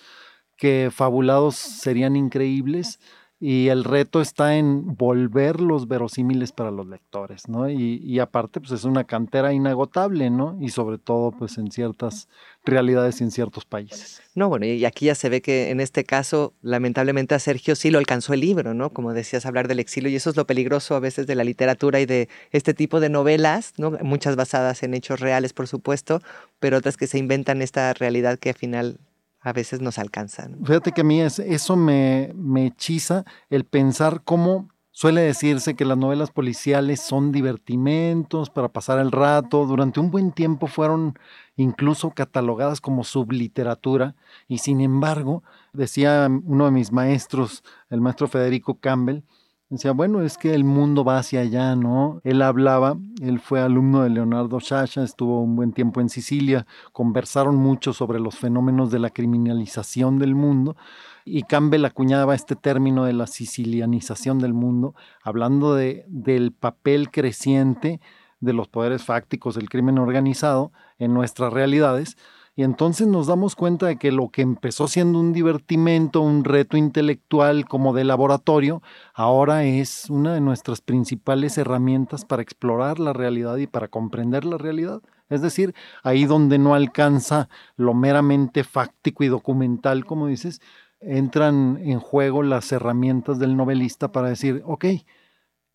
que 0.56 0.90
fabulados 0.92 1.56
serían 1.56 2.14
increíbles 2.14 3.00
y 3.38 3.68
el 3.68 3.84
reto 3.84 4.22
está 4.22 4.56
en 4.56 4.96
volverlos 4.96 5.88
verosímiles 5.88 6.52
para 6.52 6.70
los 6.70 6.86
lectores, 6.86 7.48
¿no? 7.48 7.68
Y, 7.68 8.00
y, 8.02 8.18
aparte, 8.18 8.60
pues 8.60 8.72
es 8.72 8.84
una 8.84 9.04
cantera 9.04 9.52
inagotable, 9.52 10.30
¿no? 10.30 10.56
Y 10.58 10.70
sobre 10.70 10.96
todo, 10.96 11.32
pues 11.32 11.58
en 11.58 11.70
ciertas 11.70 12.28
realidades 12.64 13.20
y 13.20 13.24
en 13.24 13.30
ciertos 13.30 13.66
países. 13.66 14.22
No, 14.34 14.48
bueno, 14.48 14.64
y 14.64 14.84
aquí 14.86 15.06
ya 15.06 15.14
se 15.14 15.28
ve 15.28 15.42
que 15.42 15.70
en 15.70 15.80
este 15.80 16.04
caso, 16.04 16.54
lamentablemente 16.62 17.34
a 17.34 17.38
Sergio 17.38 17.76
sí 17.76 17.90
lo 17.90 17.98
alcanzó 17.98 18.32
el 18.32 18.40
libro, 18.40 18.72
¿no? 18.72 18.90
Como 18.90 19.12
decías, 19.12 19.44
hablar 19.44 19.68
del 19.68 19.80
exilio, 19.80 20.08
y 20.10 20.16
eso 20.16 20.30
es 20.30 20.36
lo 20.36 20.46
peligroso 20.46 20.94
a 20.94 21.00
veces 21.00 21.26
de 21.26 21.34
la 21.34 21.44
literatura 21.44 22.00
y 22.00 22.06
de 22.06 22.30
este 22.52 22.72
tipo 22.72 23.00
de 23.00 23.10
novelas, 23.10 23.74
¿no? 23.76 23.90
Muchas 24.02 24.36
basadas 24.36 24.82
en 24.82 24.94
hechos 24.94 25.20
reales, 25.20 25.52
por 25.52 25.68
supuesto, 25.68 26.22
pero 26.58 26.78
otras 26.78 26.96
que 26.96 27.06
se 27.06 27.18
inventan 27.18 27.60
esta 27.60 27.92
realidad 27.92 28.38
que 28.38 28.48
al 28.48 28.56
final 28.56 28.98
a 29.46 29.52
veces 29.52 29.80
nos 29.80 30.00
alcanzan. 30.00 30.58
Fíjate 30.64 30.90
que 30.90 31.02
a 31.02 31.04
mí 31.04 31.20
es, 31.20 31.38
eso 31.38 31.76
me, 31.76 32.32
me 32.34 32.66
hechiza 32.66 33.24
el 33.48 33.64
pensar 33.64 34.22
cómo 34.24 34.70
suele 34.90 35.20
decirse 35.20 35.76
que 35.76 35.84
las 35.84 35.96
novelas 35.96 36.32
policiales 36.32 37.00
son 37.00 37.30
divertimentos 37.30 38.50
para 38.50 38.70
pasar 38.70 38.98
el 38.98 39.12
rato. 39.12 39.64
Durante 39.64 40.00
un 40.00 40.10
buen 40.10 40.32
tiempo 40.32 40.66
fueron 40.66 41.16
incluso 41.54 42.10
catalogadas 42.10 42.80
como 42.80 43.04
subliteratura 43.04 44.16
y 44.48 44.58
sin 44.58 44.80
embargo, 44.80 45.44
decía 45.72 46.28
uno 46.28 46.64
de 46.64 46.72
mis 46.72 46.90
maestros, 46.90 47.62
el 47.88 48.00
maestro 48.00 48.26
Federico 48.26 48.80
Campbell, 48.80 49.20
Decía, 49.68 49.90
bueno, 49.90 50.22
es 50.22 50.38
que 50.38 50.54
el 50.54 50.62
mundo 50.62 51.02
va 51.02 51.18
hacia 51.18 51.40
allá, 51.40 51.74
¿no? 51.74 52.20
Él 52.22 52.40
hablaba, 52.40 52.96
él 53.20 53.40
fue 53.40 53.60
alumno 53.60 54.02
de 54.02 54.10
Leonardo 54.10 54.60
Sciascia, 54.60 55.02
estuvo 55.02 55.42
un 55.42 55.56
buen 55.56 55.72
tiempo 55.72 56.00
en 56.00 56.08
Sicilia, 56.08 56.66
conversaron 56.92 57.56
mucho 57.56 57.92
sobre 57.92 58.20
los 58.20 58.36
fenómenos 58.36 58.92
de 58.92 59.00
la 59.00 59.10
criminalización 59.10 60.20
del 60.20 60.36
mundo 60.36 60.76
y 61.24 61.42
Campbell 61.42 61.84
acuñaba 61.84 62.36
este 62.36 62.54
término 62.54 63.06
de 63.06 63.14
la 63.14 63.26
sicilianización 63.26 64.38
del 64.38 64.54
mundo, 64.54 64.94
hablando 65.24 65.74
de, 65.74 66.04
del 66.06 66.52
papel 66.52 67.10
creciente 67.10 68.00
de 68.38 68.52
los 68.52 68.68
poderes 68.68 69.02
fácticos 69.02 69.56
del 69.56 69.68
crimen 69.68 69.98
organizado 69.98 70.70
en 70.98 71.12
nuestras 71.12 71.52
realidades, 71.52 72.16
y 72.58 72.62
entonces 72.62 73.06
nos 73.06 73.26
damos 73.26 73.54
cuenta 73.54 73.84
de 73.86 73.98
que 73.98 74.10
lo 74.10 74.30
que 74.30 74.40
empezó 74.40 74.88
siendo 74.88 75.20
un 75.20 75.34
divertimento, 75.34 76.22
un 76.22 76.42
reto 76.42 76.78
intelectual 76.78 77.66
como 77.66 77.92
de 77.92 78.04
laboratorio, 78.04 78.82
ahora 79.12 79.64
es 79.64 80.08
una 80.08 80.32
de 80.32 80.40
nuestras 80.40 80.80
principales 80.80 81.58
herramientas 81.58 82.24
para 82.24 82.40
explorar 82.40 82.98
la 82.98 83.12
realidad 83.12 83.58
y 83.58 83.66
para 83.66 83.88
comprender 83.88 84.46
la 84.46 84.56
realidad. 84.56 85.02
Es 85.28 85.42
decir, 85.42 85.74
ahí 86.02 86.24
donde 86.24 86.56
no 86.56 86.74
alcanza 86.74 87.50
lo 87.76 87.92
meramente 87.92 88.64
fáctico 88.64 89.22
y 89.22 89.28
documental, 89.28 90.06
como 90.06 90.26
dices, 90.26 90.62
entran 91.00 91.78
en 91.82 92.00
juego 92.00 92.42
las 92.42 92.72
herramientas 92.72 93.38
del 93.38 93.54
novelista 93.54 94.12
para 94.12 94.30
decir, 94.30 94.62
ok, 94.64 94.86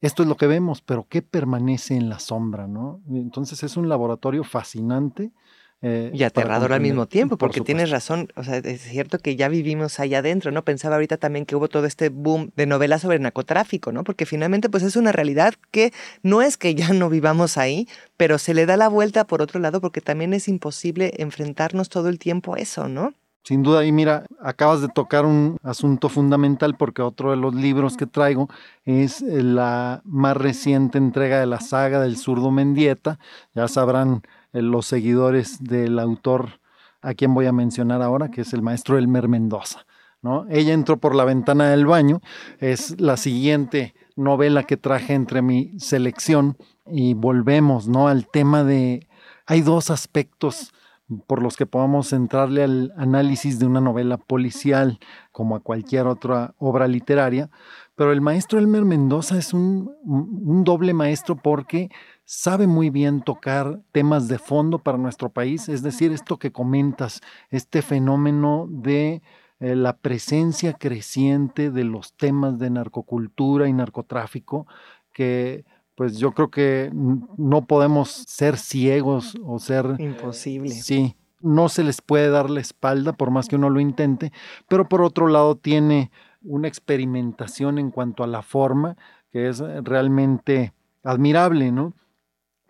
esto 0.01 0.23
es 0.23 0.29
lo 0.29 0.35
que 0.35 0.47
vemos, 0.47 0.81
pero 0.81 1.05
¿qué 1.07 1.21
permanece 1.21 1.95
en 1.95 2.09
la 2.09 2.17
sombra? 2.17 2.65
¿no? 2.65 3.01
Entonces 3.07 3.61
es 3.61 3.77
un 3.77 3.87
laboratorio 3.87 4.43
fascinante 4.43 5.31
eh, 5.83 6.11
y 6.13 6.23
aterrador 6.23 6.73
al 6.73 6.81
mismo 6.81 7.07
tiempo, 7.07 7.37
porque 7.37 7.61
tienes 7.61 7.89
razón, 7.89 8.27
o 8.35 8.43
sea, 8.43 8.57
es 8.57 8.81
cierto 8.81 9.17
que 9.17 9.35
ya 9.35 9.49
vivimos 9.49 9.99
allá 9.99 10.19
adentro, 10.19 10.51
¿no? 10.51 10.63
Pensaba 10.63 10.95
ahorita 10.95 11.17
también 11.17 11.47
que 11.47 11.55
hubo 11.55 11.69
todo 11.69 11.87
este 11.87 12.09
boom 12.09 12.51
de 12.55 12.67
novelas 12.67 13.01
sobre 13.01 13.17
narcotráfico, 13.17 13.91
¿no? 13.91 14.03
Porque 14.03 14.27
finalmente 14.27 14.69
pues 14.69 14.83
es 14.83 14.95
una 14.95 15.11
realidad 15.11 15.55
que 15.71 15.91
no 16.21 16.43
es 16.43 16.57
que 16.57 16.75
ya 16.75 16.93
no 16.93 17.09
vivamos 17.09 17.57
ahí, 17.57 17.87
pero 18.15 18.37
se 18.37 18.53
le 18.53 18.67
da 18.67 18.77
la 18.77 18.89
vuelta 18.89 19.25
por 19.25 19.41
otro 19.41 19.59
lado 19.59 19.81
porque 19.81 20.01
también 20.01 20.33
es 20.33 20.47
imposible 20.47 21.13
enfrentarnos 21.17 21.89
todo 21.89 22.09
el 22.09 22.19
tiempo 22.19 22.53
a 22.53 22.59
eso, 22.59 22.87
¿no? 22.87 23.13
Sin 23.43 23.63
duda, 23.63 23.83
y 23.83 23.91
mira, 23.91 24.27
acabas 24.39 24.81
de 24.81 24.87
tocar 24.87 25.25
un 25.25 25.57
asunto 25.63 26.09
fundamental 26.09 26.77
porque 26.77 27.01
otro 27.01 27.31
de 27.31 27.37
los 27.37 27.55
libros 27.55 27.97
que 27.97 28.05
traigo 28.05 28.49
es 28.85 29.21
la 29.21 30.01
más 30.05 30.37
reciente 30.37 30.99
entrega 30.99 31.39
de 31.39 31.47
la 31.47 31.59
saga 31.59 31.99
del 32.01 32.17
zurdo 32.17 32.51
Mendieta. 32.51 33.17
Ya 33.55 33.67
sabrán 33.67 34.21
eh, 34.21 34.27
los 34.53 34.85
seguidores 34.85 35.63
del 35.63 35.99
autor 35.99 36.59
a 37.01 37.13
quien 37.13 37.33
voy 37.33 37.45
a 37.45 37.51
mencionar 37.51 38.01
ahora, 38.01 38.29
que 38.29 38.41
es 38.41 38.53
el 38.53 38.61
maestro 38.61 38.97
Elmer 38.97 39.27
Mendoza. 39.27 39.85
¿no? 40.21 40.45
Ella 40.49 40.73
entró 40.73 40.97
por 40.97 41.15
la 41.15 41.25
ventana 41.25 41.69
del 41.69 41.85
baño, 41.85 42.21
es 42.59 42.99
la 43.01 43.17
siguiente 43.17 43.95
novela 44.15 44.63
que 44.63 44.77
traje 44.77 45.13
entre 45.13 45.41
mi 45.41 45.79
selección 45.79 46.57
y 46.85 47.13
volvemos 47.13 47.87
¿no? 47.87 48.07
al 48.07 48.27
tema 48.27 48.63
de... 48.63 49.07
Hay 49.47 49.61
dos 49.61 49.89
aspectos 49.89 50.71
por 51.27 51.41
los 51.41 51.57
que 51.57 51.65
podamos 51.65 52.13
entrarle 52.13 52.63
al 52.63 52.93
análisis 52.95 53.59
de 53.59 53.65
una 53.65 53.81
novela 53.81 54.17
policial 54.17 54.99
como 55.31 55.55
a 55.55 55.59
cualquier 55.59 56.07
otra 56.07 56.53
obra 56.57 56.87
literaria, 56.87 57.49
pero 57.95 58.13
el 58.13 58.21
maestro 58.21 58.59
Elmer 58.59 58.85
Mendoza 58.85 59.37
es 59.37 59.53
un, 59.53 59.91
un 60.05 60.63
doble 60.63 60.93
maestro 60.93 61.35
porque 61.35 61.89
sabe 62.31 62.65
muy 62.65 62.89
bien 62.89 63.23
tocar 63.23 63.81
temas 63.91 64.29
de 64.29 64.39
fondo 64.39 64.79
para 64.79 64.97
nuestro 64.97 65.31
país, 65.31 65.67
es 65.67 65.83
decir, 65.83 66.13
esto 66.13 66.39
que 66.39 66.53
comentas, 66.53 67.19
este 67.49 67.81
fenómeno 67.81 68.67
de 68.69 69.21
eh, 69.59 69.75
la 69.75 69.97
presencia 69.97 70.71
creciente 70.71 71.71
de 71.71 71.83
los 71.83 72.13
temas 72.13 72.57
de 72.57 72.69
narcocultura 72.69 73.67
y 73.67 73.73
narcotráfico, 73.73 74.65
que 75.11 75.65
pues 75.95 76.19
yo 76.19 76.31
creo 76.31 76.49
que 76.49 76.89
no 76.93 77.65
podemos 77.65 78.09
ser 78.09 78.57
ciegos 78.57 79.37
o 79.43 79.59
ser... 79.59 79.97
Imposible. 79.99 80.69
Sí, 80.69 81.17
no 81.41 81.67
se 81.67 81.83
les 81.83 82.01
puede 82.01 82.29
dar 82.29 82.49
la 82.49 82.61
espalda 82.61 83.11
por 83.11 83.29
más 83.29 83.49
que 83.49 83.57
uno 83.57 83.69
lo 83.69 83.81
intente, 83.81 84.31
pero 84.69 84.87
por 84.87 85.01
otro 85.01 85.27
lado 85.27 85.57
tiene 85.57 86.11
una 86.43 86.69
experimentación 86.69 87.77
en 87.77 87.91
cuanto 87.91 88.23
a 88.23 88.27
la 88.27 88.41
forma 88.41 88.95
que 89.31 89.49
es 89.49 89.59
realmente 89.59 90.71
admirable, 91.03 91.73
¿no? 91.73 91.93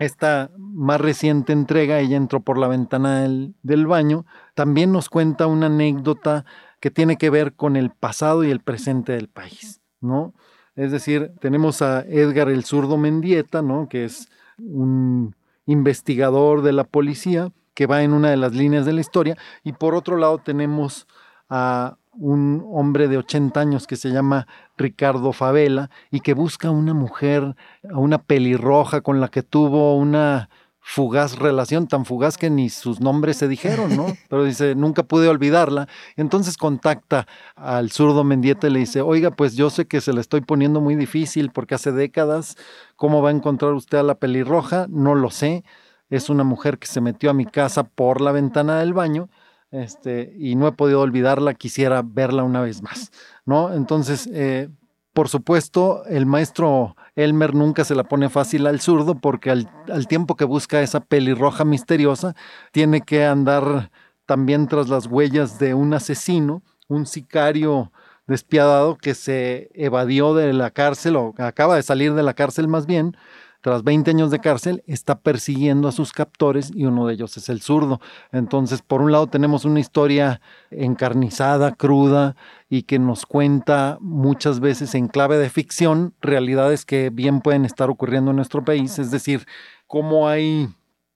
Esta 0.01 0.49
más 0.57 0.99
reciente 0.99 1.53
entrega, 1.53 1.99
ella 1.99 2.17
entró 2.17 2.39
por 2.39 2.57
la 2.57 2.67
ventana 2.67 3.21
del, 3.21 3.87
baño, 3.87 4.25
también 4.55 4.91
nos 4.91 5.09
cuenta 5.09 5.45
una 5.45 5.67
anécdota 5.67 6.45
que 6.79 6.89
tiene 6.89 7.17
que 7.17 7.29
ver 7.29 7.53
con 7.53 7.75
el 7.75 7.91
pasado 7.91 8.43
y 8.43 8.49
el 8.49 8.61
presente 8.61 9.11
del 9.13 9.27
país, 9.27 9.81
¿no? 9.99 10.33
Es 10.75 10.91
decir, 10.91 11.33
tenemos 11.39 11.83
a 11.83 12.01
Edgar 12.01 12.49
el 12.49 12.63
zurdo 12.63 12.97
Mendieta, 12.97 13.61
¿no? 13.61 13.87
Que 13.89 14.05
es 14.05 14.29
un 14.57 15.35
investigador 15.67 16.63
de 16.63 16.71
la 16.71 16.83
policía 16.83 17.51
que 17.75 17.85
va 17.85 18.01
en 18.01 18.13
una 18.13 18.31
de 18.31 18.37
las 18.37 18.53
líneas 18.53 18.85
de 18.87 18.93
la 18.93 19.01
historia, 19.01 19.37
y 19.63 19.73
por 19.73 19.93
otro 19.93 20.17
lado 20.17 20.39
tenemos 20.39 21.07
a 21.47 21.97
un 22.13 22.65
hombre 22.71 23.07
de 23.07 23.17
80 23.17 23.59
años 23.59 23.87
que 23.87 23.95
se 23.95 24.09
llama 24.09 24.47
Ricardo 24.77 25.33
Favela 25.33 25.89
y 26.11 26.19
que 26.19 26.33
busca 26.33 26.69
una 26.69 26.93
mujer, 26.93 27.55
una 27.83 28.17
pelirroja 28.17 29.01
con 29.01 29.21
la 29.21 29.29
que 29.29 29.43
tuvo 29.43 29.95
una 29.95 30.49
fugaz 30.83 31.37
relación, 31.37 31.87
tan 31.87 32.05
fugaz 32.05 32.37
que 32.37 32.49
ni 32.49 32.69
sus 32.69 32.99
nombres 32.99 33.37
se 33.37 33.47
dijeron, 33.47 33.95
¿no? 33.95 34.07
Pero 34.29 34.43
dice, 34.43 34.75
nunca 34.75 35.03
pude 35.03 35.27
olvidarla. 35.27 35.87
Entonces 36.17 36.57
contacta 36.57 37.27
al 37.55 37.91
zurdo 37.91 38.23
Mendieta 38.23 38.67
y 38.67 38.71
le 38.71 38.79
dice, 38.79 39.01
oiga, 39.01 39.31
pues 39.31 39.55
yo 39.55 39.69
sé 39.69 39.85
que 39.85 40.01
se 40.01 40.11
le 40.11 40.21
estoy 40.21 40.41
poniendo 40.41 40.81
muy 40.81 40.95
difícil 40.95 41.51
porque 41.51 41.75
hace 41.75 41.91
décadas, 41.91 42.57
¿cómo 42.95 43.21
va 43.21 43.29
a 43.29 43.33
encontrar 43.33 43.73
usted 43.73 43.99
a 43.99 44.03
la 44.03 44.15
pelirroja? 44.15 44.87
No 44.89 45.15
lo 45.15 45.29
sé. 45.29 45.63
Es 46.09 46.29
una 46.29 46.43
mujer 46.43 46.77
que 46.77 46.87
se 46.87 46.99
metió 46.99 47.29
a 47.29 47.33
mi 47.33 47.45
casa 47.45 47.83
por 47.83 48.19
la 48.19 48.33
ventana 48.33 48.79
del 48.79 48.93
baño 48.93 49.29
este, 49.71 50.33
y 50.37 50.55
no 50.55 50.67
he 50.67 50.71
podido 50.73 51.01
olvidarla, 51.01 51.53
quisiera 51.53 52.01
verla 52.03 52.43
una 52.43 52.61
vez 52.61 52.81
más, 52.81 53.11
¿no? 53.45 53.73
Entonces, 53.73 54.29
eh, 54.33 54.69
por 55.13 55.27
supuesto, 55.27 56.05
el 56.05 56.25
maestro 56.25 56.95
Elmer 57.15 57.55
nunca 57.55 57.83
se 57.83 57.95
la 57.95 58.03
pone 58.03 58.29
fácil 58.29 58.67
al 58.67 58.79
zurdo 58.79 59.15
porque 59.15 59.51
al, 59.51 59.69
al, 59.91 60.07
tiempo 60.07 60.35
que 60.35 60.45
busca 60.45 60.81
esa 60.81 61.01
pelirroja 61.01 61.65
misteriosa, 61.65 62.35
tiene 62.71 63.01
que 63.01 63.25
andar 63.25 63.91
también 64.25 64.67
tras 64.67 64.87
las 64.87 65.07
huellas 65.07 65.59
de 65.59 65.73
un 65.73 65.93
asesino, 65.93 66.63
un 66.87 67.05
sicario 67.05 67.91
despiadado 68.27 68.97
que 68.97 69.13
se 69.13 69.69
evadió 69.73 70.33
de 70.33 70.53
la 70.53 70.71
cárcel 70.71 71.17
o 71.17 71.33
acaba 71.37 71.75
de 71.75 71.83
salir 71.83 72.13
de 72.13 72.23
la 72.23 72.33
cárcel 72.33 72.67
más 72.67 72.85
bien, 72.85 73.17
tras 73.61 73.83
20 73.83 74.09
años 74.11 74.31
de 74.31 74.39
cárcel, 74.39 74.83
está 74.87 75.19
persiguiendo 75.19 75.87
a 75.87 75.91
sus 75.91 76.11
captores 76.11 76.71
y 76.73 76.85
uno 76.85 77.07
de 77.07 77.13
ellos 77.13 77.37
es 77.37 77.47
el 77.49 77.61
zurdo. 77.61 78.01
Entonces, 78.31 78.81
por 78.81 79.01
un 79.01 79.11
lado 79.11 79.27
tenemos 79.27 79.65
una 79.65 79.79
historia 79.79 80.41
encarnizada, 80.71 81.71
cruda 81.71 82.35
y 82.69 82.83
que 82.83 82.99
nos 82.99 83.25
cuenta 83.25 83.97
muchas 84.01 84.59
veces 84.59 84.95
en 84.95 85.07
clave 85.07 85.37
de 85.37 85.49
ficción 85.49 86.13
realidades 86.21 86.85
que 86.85 87.09
bien 87.11 87.41
pueden 87.41 87.65
estar 87.65 87.89
ocurriendo 87.89 88.31
en 88.31 88.37
nuestro 88.37 88.65
país, 88.65 88.97
es 88.99 89.11
decir, 89.11 89.45
cómo 89.87 90.27
hay 90.27 90.69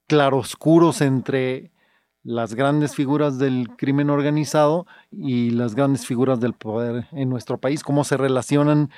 claroscuros 0.07 1.01
entre 1.01 1.71
las 2.25 2.55
grandes 2.55 2.95
figuras 2.95 3.37
del 3.37 3.69
crimen 3.77 4.09
organizado 4.09 4.87
y 5.11 5.51
las 5.51 5.75
grandes 5.75 6.07
figuras 6.07 6.39
del 6.39 6.53
poder 6.53 7.07
en 7.11 7.29
nuestro 7.29 7.59
país, 7.59 7.83
cómo 7.83 8.03
se 8.03 8.17
relacionan 8.17 8.89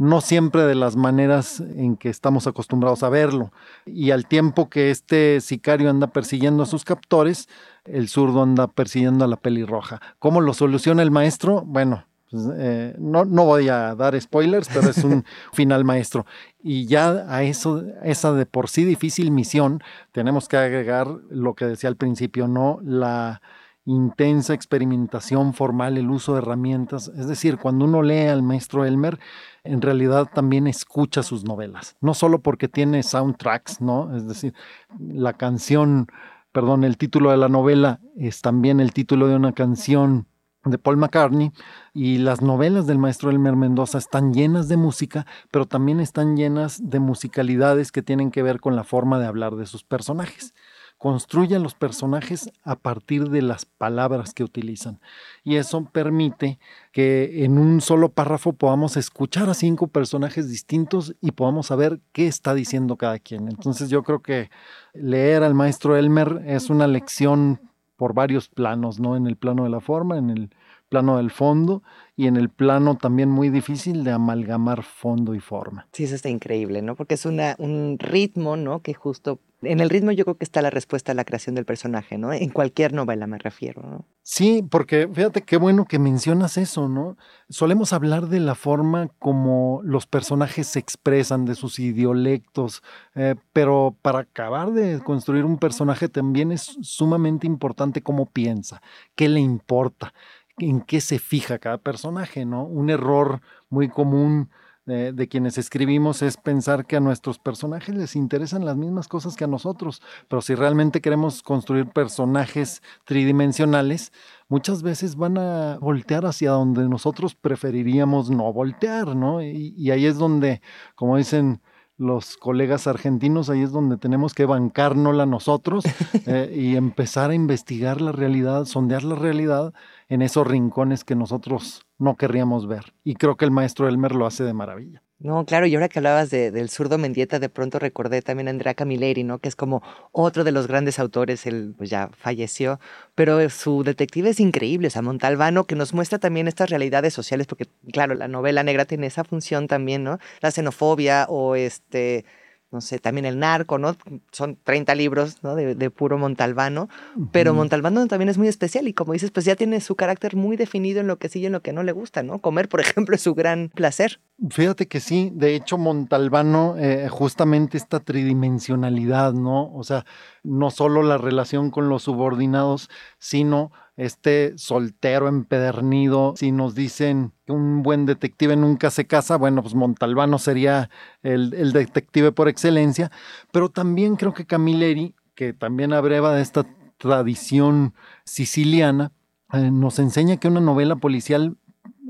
no 0.00 0.22
siempre 0.22 0.62
de 0.62 0.74
las 0.74 0.96
maneras 0.96 1.60
en 1.60 1.98
que 1.98 2.08
estamos 2.08 2.46
acostumbrados 2.46 3.02
a 3.02 3.10
verlo. 3.10 3.52
Y 3.84 4.12
al 4.12 4.26
tiempo 4.26 4.70
que 4.70 4.90
este 4.90 5.42
sicario 5.42 5.90
anda 5.90 6.06
persiguiendo 6.06 6.62
a 6.62 6.66
sus 6.66 6.86
captores, 6.86 7.50
el 7.84 8.08
zurdo 8.08 8.42
anda 8.42 8.66
persiguiendo 8.66 9.26
a 9.26 9.28
la 9.28 9.36
pelirroja. 9.36 10.00
¿Cómo 10.18 10.40
lo 10.40 10.54
soluciona 10.54 11.02
el 11.02 11.10
maestro? 11.10 11.64
Bueno, 11.66 12.06
pues, 12.30 12.48
eh, 12.56 12.94
no, 12.98 13.26
no, 13.26 13.44
voy 13.44 13.68
a 13.68 13.94
dar 13.94 14.18
spoilers, 14.18 14.70
pero 14.72 14.88
es 14.88 15.04
un 15.04 15.22
final 15.52 15.84
maestro. 15.84 16.24
Y 16.62 16.86
ya 16.86 17.26
a 17.28 17.42
eso, 17.42 17.84
esa 18.02 18.32
de 18.32 18.46
por 18.46 18.70
sí 18.70 18.86
difícil 18.86 19.30
misión, 19.30 19.82
tenemos 20.12 20.48
que 20.48 20.56
agregar 20.56 21.08
lo 21.28 21.52
que 21.52 21.66
decía 21.66 21.90
al 21.90 21.96
principio, 21.96 22.48
¿no? 22.48 22.78
La 22.82 23.42
intensa 23.84 24.54
experimentación 24.54 25.54
formal, 25.54 25.98
el 25.98 26.10
uso 26.10 26.32
de 26.32 26.38
herramientas. 26.38 27.08
Es 27.08 27.26
decir, 27.26 27.58
cuando 27.58 27.84
uno 27.84 28.02
lee 28.02 28.26
al 28.26 28.42
maestro 28.42 28.84
Elmer, 28.84 29.18
en 29.64 29.80
realidad 29.80 30.28
también 30.32 30.66
escucha 30.66 31.22
sus 31.22 31.44
novelas. 31.44 31.96
No 32.00 32.14
solo 32.14 32.40
porque 32.40 32.68
tiene 32.68 33.02
soundtracks, 33.02 33.80
¿no? 33.80 34.14
Es 34.16 34.26
decir, 34.28 34.54
la 34.98 35.32
canción, 35.32 36.08
perdón, 36.52 36.84
el 36.84 36.96
título 36.96 37.30
de 37.30 37.36
la 37.36 37.48
novela 37.48 38.00
es 38.16 38.42
también 38.42 38.80
el 38.80 38.92
título 38.92 39.28
de 39.28 39.36
una 39.36 39.52
canción 39.52 40.26
de 40.64 40.76
Paul 40.76 40.98
McCartney 40.98 41.52
y 41.94 42.18
las 42.18 42.42
novelas 42.42 42.86
del 42.86 42.98
maestro 42.98 43.30
Elmer 43.30 43.56
Mendoza 43.56 43.96
están 43.96 44.34
llenas 44.34 44.68
de 44.68 44.76
música, 44.76 45.26
pero 45.50 45.66
también 45.66 46.00
están 46.00 46.36
llenas 46.36 46.80
de 46.82 47.00
musicalidades 47.00 47.92
que 47.92 48.02
tienen 48.02 48.30
que 48.30 48.42
ver 48.42 48.60
con 48.60 48.76
la 48.76 48.84
forma 48.84 49.18
de 49.18 49.26
hablar 49.26 49.56
de 49.56 49.64
sus 49.64 49.84
personajes. 49.84 50.54
Construye 51.00 51.56
a 51.56 51.58
los 51.58 51.72
personajes 51.72 52.50
a 52.62 52.76
partir 52.76 53.30
de 53.30 53.40
las 53.40 53.64
palabras 53.64 54.34
que 54.34 54.44
utilizan 54.44 55.00
y 55.42 55.56
eso 55.56 55.82
permite 55.90 56.58
que 56.92 57.46
en 57.46 57.56
un 57.56 57.80
solo 57.80 58.10
párrafo 58.10 58.52
podamos 58.52 58.98
escuchar 58.98 59.48
a 59.48 59.54
cinco 59.54 59.86
personajes 59.86 60.50
distintos 60.50 61.16
y 61.22 61.30
podamos 61.30 61.68
saber 61.68 62.00
qué 62.12 62.26
está 62.26 62.52
diciendo 62.52 62.96
cada 62.96 63.18
quien. 63.18 63.48
Entonces 63.48 63.88
yo 63.88 64.02
creo 64.02 64.20
que 64.20 64.50
leer 64.92 65.42
al 65.42 65.54
maestro 65.54 65.96
Elmer 65.96 66.42
es 66.44 66.68
una 66.68 66.86
lección 66.86 67.62
por 67.96 68.12
varios 68.12 68.50
planos, 68.50 69.00
¿no? 69.00 69.16
En 69.16 69.26
el 69.26 69.36
plano 69.38 69.64
de 69.64 69.70
la 69.70 69.80
forma, 69.80 70.18
en 70.18 70.28
el 70.28 70.50
plano 70.90 71.16
del 71.16 71.30
fondo 71.30 71.82
y 72.14 72.26
en 72.26 72.36
el 72.36 72.50
plano 72.50 72.98
también 72.98 73.30
muy 73.30 73.48
difícil 73.48 74.04
de 74.04 74.12
amalgamar 74.12 74.82
fondo 74.82 75.34
y 75.34 75.40
forma. 75.40 75.86
Sí, 75.92 76.04
eso 76.04 76.14
está 76.14 76.28
increíble, 76.28 76.82
¿no? 76.82 76.94
Porque 76.94 77.14
es 77.14 77.24
una, 77.24 77.56
un 77.58 77.96
ritmo, 77.98 78.58
¿no? 78.58 78.82
Que 78.82 78.92
justo 78.92 79.40
en 79.62 79.80
el 79.80 79.90
ritmo 79.90 80.12
yo 80.12 80.24
creo 80.24 80.36
que 80.36 80.44
está 80.44 80.62
la 80.62 80.70
respuesta 80.70 81.12
a 81.12 81.14
la 81.14 81.24
creación 81.24 81.54
del 81.54 81.64
personaje, 81.64 82.18
¿no? 82.18 82.32
En 82.32 82.50
cualquier 82.50 82.92
novela 82.92 83.26
me 83.26 83.38
refiero, 83.38 83.82
¿no? 83.82 84.06
Sí, 84.22 84.62
porque 84.68 85.08
fíjate 85.12 85.42
qué 85.42 85.56
bueno 85.56 85.86
que 85.86 85.98
mencionas 85.98 86.56
eso, 86.56 86.88
¿no? 86.88 87.16
Solemos 87.48 87.92
hablar 87.92 88.28
de 88.28 88.40
la 88.40 88.54
forma 88.54 89.08
como 89.18 89.80
los 89.82 90.06
personajes 90.06 90.66
se 90.66 90.78
expresan, 90.78 91.44
de 91.44 91.54
sus 91.54 91.78
idiolectos, 91.78 92.82
eh, 93.14 93.34
pero 93.52 93.96
para 94.02 94.20
acabar 94.20 94.72
de 94.72 95.00
construir 95.00 95.44
un 95.44 95.58
personaje 95.58 96.08
también 96.08 96.52
es 96.52 96.76
sumamente 96.82 97.46
importante 97.46 98.02
cómo 98.02 98.26
piensa, 98.26 98.82
qué 99.14 99.28
le 99.28 99.40
importa, 99.40 100.14
en 100.58 100.80
qué 100.80 101.00
se 101.00 101.18
fija 101.18 101.58
cada 101.58 101.78
personaje, 101.78 102.44
¿no? 102.44 102.64
Un 102.64 102.90
error 102.90 103.40
muy 103.68 103.88
común 103.88 104.50
de, 104.90 105.28
quienes 105.28 105.56
escribimos 105.58 106.22
es 106.22 106.36
pensar 106.36 106.86
que 106.86 106.96
a 106.96 107.00
nuestros 107.00 107.38
personajes 107.38 107.94
les 107.94 108.16
interesan 108.16 108.64
las 108.64 108.76
mismas 108.76 109.08
cosas 109.08 109.36
que 109.36 109.44
a 109.44 109.46
nosotros, 109.46 110.02
pero 110.28 110.42
si 110.42 110.54
realmente 110.54 111.00
queremos 111.00 111.42
construir 111.42 111.86
personajes 111.86 112.82
tridimensionales, 113.04 114.12
muchas 114.48 114.82
veces 114.82 115.16
van 115.16 115.38
a 115.38 115.78
voltear 115.80 116.26
hacia 116.26 116.50
donde 116.50 116.88
nosotros 116.88 117.34
preferiríamos 117.34 118.30
no 118.30 118.52
voltear, 118.52 119.14
¿no? 119.14 119.42
Y, 119.42 119.74
y 119.76 119.90
ahí 119.90 120.06
es 120.06 120.18
donde, 120.18 120.60
como 120.96 121.16
dicen 121.16 121.60
los 122.00 122.38
colegas 122.38 122.86
argentinos, 122.86 123.50
ahí 123.50 123.60
es 123.60 123.72
donde 123.72 123.98
tenemos 123.98 124.32
que 124.32 124.46
bancárnosla 124.46 125.26
nosotros 125.26 125.84
eh, 126.26 126.50
y 126.56 126.76
empezar 126.76 127.30
a 127.30 127.34
investigar 127.34 128.00
la 128.00 128.10
realidad, 128.10 128.64
sondear 128.64 129.04
la 129.04 129.16
realidad 129.16 129.74
en 130.08 130.22
esos 130.22 130.46
rincones 130.46 131.04
que 131.04 131.14
nosotros 131.14 131.82
no 131.98 132.16
querríamos 132.16 132.66
ver. 132.66 132.94
Y 133.04 133.16
creo 133.16 133.36
que 133.36 133.44
el 133.44 133.50
maestro 133.50 133.86
Elmer 133.86 134.14
lo 134.14 134.24
hace 134.24 134.44
de 134.44 134.54
maravilla. 134.54 135.02
No, 135.22 135.44
claro, 135.44 135.66
y 135.66 135.74
ahora 135.74 135.90
que 135.90 135.98
hablabas 135.98 136.30
del 136.30 136.70
zurdo 136.70 136.96
Mendieta, 136.96 137.38
de 137.38 137.50
pronto 137.50 137.78
recordé 137.78 138.22
también 138.22 138.48
a 138.48 138.52
Andrea 138.52 138.72
Camilleri, 138.72 139.22
¿no? 139.22 139.38
Que 139.38 139.50
es 139.50 139.56
como 139.56 139.82
otro 140.12 140.44
de 140.44 140.50
los 140.50 140.66
grandes 140.66 140.98
autores, 140.98 141.44
él 141.44 141.74
pues 141.76 141.90
ya 141.90 142.08
falleció, 142.16 142.80
pero 143.14 143.50
su 143.50 143.84
detective 143.84 144.30
es 144.30 144.40
increíble, 144.40 144.88
o 144.88 144.90
sea, 144.90 145.02
Montalbano, 145.02 145.66
que 145.66 145.74
nos 145.74 145.92
muestra 145.92 146.18
también 146.18 146.48
estas 146.48 146.70
realidades 146.70 147.12
sociales, 147.12 147.46
porque 147.46 147.66
claro, 147.92 148.14
la 148.14 148.28
novela 148.28 148.62
negra 148.62 148.86
tiene 148.86 149.08
esa 149.08 149.22
función 149.22 149.68
también, 149.68 150.04
¿no? 150.04 150.18
La 150.40 150.50
xenofobia 150.52 151.26
o 151.28 151.54
este 151.54 152.24
no 152.70 152.80
sé, 152.80 153.00
también 153.00 153.24
el 153.24 153.38
narco, 153.38 153.78
¿no? 153.78 153.96
Son 154.30 154.56
30 154.62 154.94
libros, 154.94 155.42
¿no? 155.42 155.56
De, 155.56 155.90
puro 155.90 156.18
Montalbano, 156.18 156.88
pero 157.32 157.52
Montalbano 157.52 158.06
también 158.06 158.28
es 158.28 158.38
muy 158.38 158.46
especial 158.46 158.86
y 158.86 158.94
como 158.94 159.12
dices, 159.12 159.32
pues 159.32 159.44
ya 159.44 159.56
tiene 159.56 159.80
su 159.80 159.96
carácter 159.96 160.36
muy 160.36 160.56
definido 160.56 161.00
en 161.00 161.08
lo 161.08 161.18
que 161.18 161.28
sí 161.28 161.40
y 161.40 161.46
en 161.46 161.52
lo 161.52 161.62
que 161.62 161.72
no 161.72 161.82
le 161.82 161.92
gusta, 161.92 162.22
¿no? 162.22 162.38
Comer, 162.38 162.68
por 162.68 162.80
ejemplo, 162.80 163.16
es 163.16 163.22
su 163.22 163.34
gran 163.34 163.70
placer. 163.74 164.20
Fíjate 164.48 164.88
que 164.88 165.00
sí, 165.00 165.30
de 165.34 165.54
hecho 165.54 165.76
Montalbano, 165.76 166.76
eh, 166.78 167.08
justamente 167.10 167.76
esta 167.76 168.00
tridimensionalidad, 168.00 169.34
¿no? 169.34 169.70
O 169.74 169.84
sea, 169.84 170.06
no 170.42 170.70
solo 170.70 171.02
la 171.02 171.18
relación 171.18 171.70
con 171.70 171.90
los 171.90 172.04
subordinados, 172.04 172.88
sino 173.18 173.70
este 173.98 174.56
soltero 174.56 175.28
empedernido, 175.28 176.32
si 176.36 176.52
nos 176.52 176.74
dicen 176.74 177.34
que 177.44 177.52
un 177.52 177.82
buen 177.82 178.06
detective 178.06 178.56
nunca 178.56 178.90
se 178.90 179.06
casa, 179.06 179.36
bueno, 179.36 179.60
pues 179.62 179.74
Montalbano 179.74 180.38
sería 180.38 180.88
el, 181.22 181.50
detective 181.72 182.32
por 182.32 182.48
excelencia, 182.48 183.10
pero 183.52 183.68
también 183.68 184.16
creo 184.16 184.32
que 184.32 184.46
Camilleri, 184.46 185.14
que 185.34 185.52
también 185.52 185.92
abreva 185.92 186.34
de 186.34 186.40
esta 186.40 186.64
tradición 186.96 187.92
siciliana, 188.24 189.12
eh, 189.52 189.70
nos 189.70 189.98
enseña 189.98 190.38
que 190.38 190.48
una 190.48 190.60
novela 190.60 190.96
policial, 190.96 191.58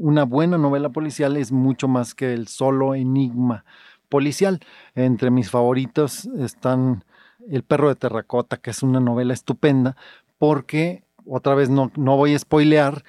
una 0.00 0.24
buena 0.24 0.56
novela 0.56 0.88
policial 0.88 1.36
es 1.36 1.52
mucho 1.52 1.86
más 1.86 2.14
que 2.14 2.32
el 2.32 2.48
solo 2.48 2.94
enigma 2.94 3.64
policial. 4.08 4.60
Entre 4.94 5.30
mis 5.30 5.50
favoritos 5.50 6.26
están 6.38 7.04
El 7.48 7.62
perro 7.62 7.88
de 7.88 7.94
terracota, 7.94 8.58
que 8.58 8.70
es 8.70 8.82
una 8.82 9.00
novela 9.00 9.32
estupenda, 9.32 9.96
porque 10.38 11.04
otra 11.26 11.54
vez 11.54 11.70
no, 11.70 11.90
no 11.96 12.16
voy 12.16 12.34
a 12.34 12.38
spoilear, 12.38 13.02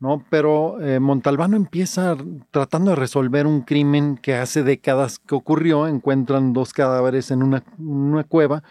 ¿no? 0.00 0.24
Pero 0.28 0.80
eh, 0.80 0.98
Montalbano 0.98 1.56
empieza 1.56 2.16
tratando 2.50 2.90
de 2.90 2.96
resolver 2.96 3.46
un 3.46 3.62
crimen 3.62 4.16
que 4.16 4.34
hace 4.34 4.64
décadas 4.64 5.18
que 5.20 5.36
ocurrió, 5.36 5.86
encuentran 5.86 6.52
dos 6.52 6.72
cadáveres 6.72 7.30
en 7.30 7.42
una, 7.42 7.62
una 7.78 8.24
cueva, 8.24 8.64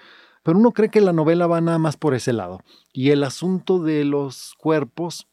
pero 0.43 0.59
uno 0.59 0.71
cree 0.71 0.89
que 0.89 1.01
la 1.01 1.13
novela 1.13 1.47
va 1.47 1.61
nada 1.61 1.79
más 1.79 1.97
por 1.97 2.13
ese 2.13 2.33
lado. 2.33 2.59
Y 2.93 3.11
el 3.11 3.23
asunto 3.23 3.79
de 3.79 4.03
los 4.05 4.53
cuerpos 4.57 5.27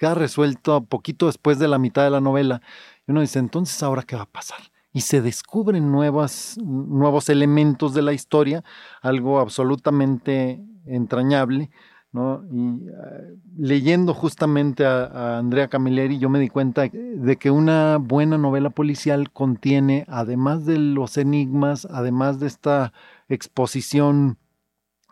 queda 0.00 0.14
resuelto 0.14 0.82
poquito 0.82 1.26
después 1.26 1.58
de 1.58 1.68
la 1.68 1.78
mitad 1.78 2.02
de 2.02 2.10
la 2.10 2.22
novela. 2.22 2.62
Y 3.06 3.10
uno 3.10 3.20
dice, 3.20 3.38
entonces, 3.38 3.82
¿ahora 3.82 4.02
qué 4.02 4.16
va 4.16 4.22
a 4.22 4.26
pasar? 4.26 4.60
y 4.92 5.02
se 5.02 5.22
descubren 5.22 5.92
nuevas, 5.92 6.58
nuevos 6.58 7.28
elementos 7.28 7.94
de 7.94 8.02
la 8.02 8.12
historia, 8.12 8.64
algo 9.02 9.38
absolutamente 9.38 10.60
entrañable, 10.84 11.70
¿no? 12.12 12.42
Y 12.50 12.88
eh, 12.88 13.36
leyendo 13.56 14.14
justamente 14.14 14.84
a, 14.84 15.38
Andrea 15.38 15.68
Camilleri, 15.68 16.18
yo 16.18 16.28
me 16.28 16.40
di 16.40 16.48
cuenta 16.48 16.88
de 16.88 17.36
que 17.36 17.50
una 17.52 17.98
buena 17.98 18.36
novela 18.36 18.70
policial 18.70 19.30
contiene, 19.30 20.04
además 20.08 20.66
de 20.66 20.78
los 20.78 21.16
enigmas, 21.18 21.86
además 21.88 22.40
de 22.40 22.48
esta 22.48 22.92
exposición 23.28 24.38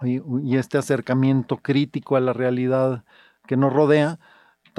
y, 0.03 0.57
este 0.57 0.79
acercamiento 0.79 1.59
crítico 1.59 2.17
a 2.17 2.21
la 2.21 2.33
realidad 2.33 3.05
que 3.47 3.57
nos 3.57 3.73
rodea, 3.73 4.19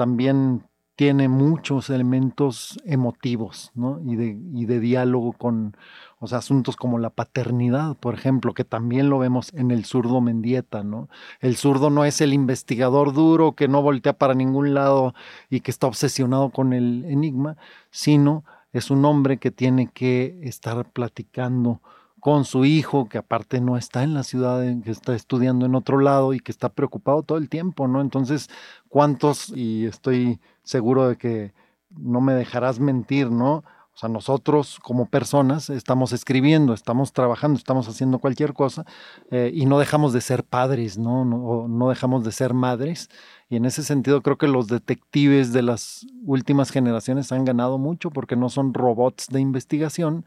también 0.00 0.62
tiene 0.96 1.28
muchos 1.28 1.90
elementos 1.90 2.80
emotivos, 2.86 3.70
¿no? 3.74 4.00
Y 4.02 4.16
de, 4.16 4.38
y 4.54 4.64
de 4.64 4.80
diálogo 4.80 5.34
con, 5.34 5.76
o 6.20 6.26
sea, 6.26 6.38
asuntos 6.38 6.76
como 6.76 6.98
la 6.98 7.10
paternidad, 7.10 7.98
por 7.98 8.14
ejemplo, 8.14 8.54
que 8.54 8.64
también 8.64 9.10
lo 9.10 9.18
vemos 9.18 9.52
en 9.52 9.70
el 9.70 9.84
zurdo 9.84 10.22
Mendieta, 10.22 10.82
¿no? 10.84 11.10
El 11.40 11.56
zurdo 11.56 11.90
no 11.90 12.06
es 12.06 12.22
el 12.22 12.32
investigador 12.32 13.12
duro 13.12 13.52
que 13.52 13.68
no 13.68 13.82
voltea 13.82 14.14
para 14.14 14.32
ningún 14.32 14.72
lado 14.72 15.12
y 15.50 15.60
que 15.60 15.70
está 15.70 15.86
obsesionado 15.86 16.48
con 16.48 16.72
el 16.72 17.04
enigma, 17.04 17.58
sino 17.90 18.44
es 18.72 18.90
un 18.90 19.04
hombre 19.04 19.36
que 19.36 19.50
tiene 19.50 19.88
que 19.88 20.40
estar 20.44 20.90
platicando 20.90 21.82
con 22.20 22.44
su 22.44 22.64
hijo, 22.64 23.08
que 23.08 23.18
aparte 23.18 23.60
no 23.60 23.76
está 23.76 24.02
en 24.02 24.14
la 24.14 24.22
ciudad, 24.22 24.62
que 24.84 24.90
está 24.90 25.14
estudiando 25.14 25.66
en 25.66 25.74
otro 25.74 25.98
lado 25.98 26.34
y 26.34 26.40
que 26.40 26.52
está 26.52 26.68
preocupado 26.68 27.22
todo 27.22 27.38
el 27.38 27.48
tiempo, 27.48 27.88
¿no? 27.88 28.00
Entonces, 28.00 28.48
¿cuántos? 28.88 29.48
Y 29.50 29.86
estoy 29.86 30.38
seguro 30.62 31.08
de 31.08 31.16
que 31.16 31.52
no 31.90 32.20
me 32.20 32.34
dejarás 32.34 32.78
mentir, 32.78 33.30
¿no? 33.30 33.64
O 33.92 33.98
sea, 34.00 34.08
nosotros 34.08 34.78
como 34.80 35.06
personas 35.06 35.68
estamos 35.68 36.12
escribiendo, 36.12 36.72
estamos 36.72 37.12
trabajando, 37.12 37.58
estamos 37.58 37.88
haciendo 37.88 38.18
cualquier 38.18 38.54
cosa 38.54 38.86
eh, 39.30 39.50
y 39.52 39.66
no 39.66 39.78
dejamos 39.78 40.12
de 40.12 40.20
ser 40.20 40.44
padres, 40.44 40.96
¿no? 40.96 41.24
No, 41.24 41.68
no 41.68 41.88
dejamos 41.88 42.24
de 42.24 42.32
ser 42.32 42.54
madres. 42.54 43.10
Y 43.48 43.56
en 43.56 43.64
ese 43.64 43.82
sentido 43.82 44.22
creo 44.22 44.38
que 44.38 44.46
los 44.48 44.68
detectives 44.68 45.52
de 45.52 45.62
las 45.62 46.06
últimas 46.24 46.70
generaciones 46.70 47.32
han 47.32 47.44
ganado 47.44 47.78
mucho 47.78 48.10
porque 48.10 48.36
no 48.36 48.48
son 48.48 48.72
robots 48.72 49.26
de 49.28 49.40
investigación, 49.40 50.24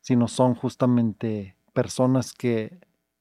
sino 0.00 0.28
son 0.28 0.54
justamente 0.54 1.56
personas 1.72 2.32
que 2.32 2.78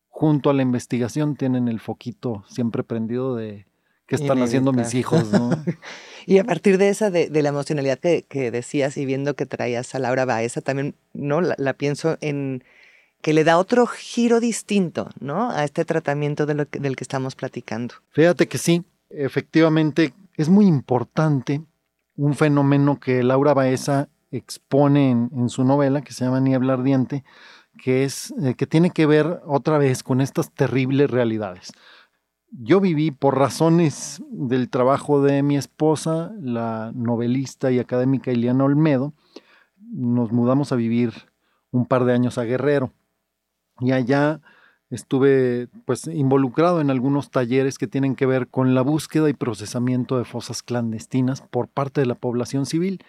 junto 0.08 0.50
a 0.50 0.54
la 0.54 0.64
investigación 0.64 1.36
tienen 1.36 1.68
el 1.68 1.80
foquito 1.80 2.44
siempre 2.48 2.84
prendido 2.84 3.36
de 3.36 3.68
qué 4.08 4.16
están 4.16 4.42
haciendo 4.42 4.74
mis 4.74 4.96
hijos. 4.96 5.32
¿no? 5.32 5.52
y 6.26 6.40
a 6.40 6.44
partir 6.44 6.78
de 6.78 6.90
esa, 6.90 7.12
de, 7.12 7.30
la 7.30 7.50
emocionalidad 7.50 8.00
que, 8.00 8.52
decías 8.52 8.98
y 8.98 9.06
viendo 9.06 9.36
que 9.36 9.46
traías 9.46 9.94
a 9.94 10.00
Laura 10.00 10.26
Baeza, 10.26 10.62
también 10.62 10.96
no 11.14 11.42
la, 11.42 11.74
pienso 11.74 12.18
en 12.22 12.64
que 13.22 13.34
le 13.34 13.44
da 13.44 13.58
otro 13.58 13.86
giro 13.86 14.40
distinto 14.40 15.10
¿no? 15.20 15.52
a 15.52 15.64
este 15.64 15.86
tratamiento 15.86 16.46
de 16.46 16.56
lo 16.56 16.66
del 16.66 16.96
que 16.96 17.04
estamos 17.04 17.36
platicando. 17.36 17.96
Fíjate 18.12 18.48
que 18.48 18.58
sí, 18.58 18.84
efectivamente 19.10 20.14
es 20.36 20.50
muy 20.50 20.66
importante 20.66 21.62
un 22.16 22.34
fenómeno 22.34 23.00
que 23.00 23.22
Laura 23.24 23.54
Baeza 23.54 24.10
expone 24.32 25.12
en, 25.12 25.50
su 25.50 25.64
novela 25.64 26.02
que 26.02 26.14
se 26.14 26.26
llama 26.26 26.40
Niebla 26.40 26.74
Ardiente, 26.74 27.24
que, 27.82 28.04
es, 28.04 28.34
eh, 28.42 28.56
que 28.56 28.68
tiene 28.68 28.92
que 28.92 29.06
ver 29.06 29.42
otra 29.46 29.78
vez 29.78 30.04
con 30.04 30.22
estas 30.22 30.52
terribles 30.52 31.10
realidades. 31.10 31.72
Yo 32.50 32.80
viví 32.80 33.12
por 33.12 33.38
razones 33.38 34.22
del 34.32 34.70
trabajo 34.70 35.22
de 35.22 35.44
mi 35.44 35.58
esposa, 35.58 36.32
la 36.40 36.92
novelista 36.96 37.72
y 37.72 37.80
académica 37.80 38.32
Iliana 38.32 38.64
Olmedo, 38.64 39.14
nos 39.92 40.32
mudamos 40.32 40.72
a 40.72 40.76
vivir 40.76 41.14
un 41.72 41.86
par 41.86 42.06
de 42.06 42.14
años 42.14 42.38
a 42.38 42.44
Guerrero 42.44 42.92
y 43.80 43.92
allá 43.92 44.42
estuve 44.90 45.68
pues 45.86 46.08
involucrado 46.08 46.80
en 46.80 46.90
algunos 46.90 47.30
talleres 47.30 47.78
que 47.78 47.88
tienen 47.88 48.16
que 48.16 48.26
ver 48.26 48.48
con 48.48 48.74
la 48.74 48.82
búsqueda 48.82 49.30
y 49.30 49.34
procesamiento 49.34 50.18
de 50.18 50.26
fosas 50.26 50.64
clandestinas 50.64 51.42
por 51.42 51.68
parte 51.68 52.02
de 52.02 52.08
la 52.08 52.16
población 52.16 52.66
civil. 52.66 53.04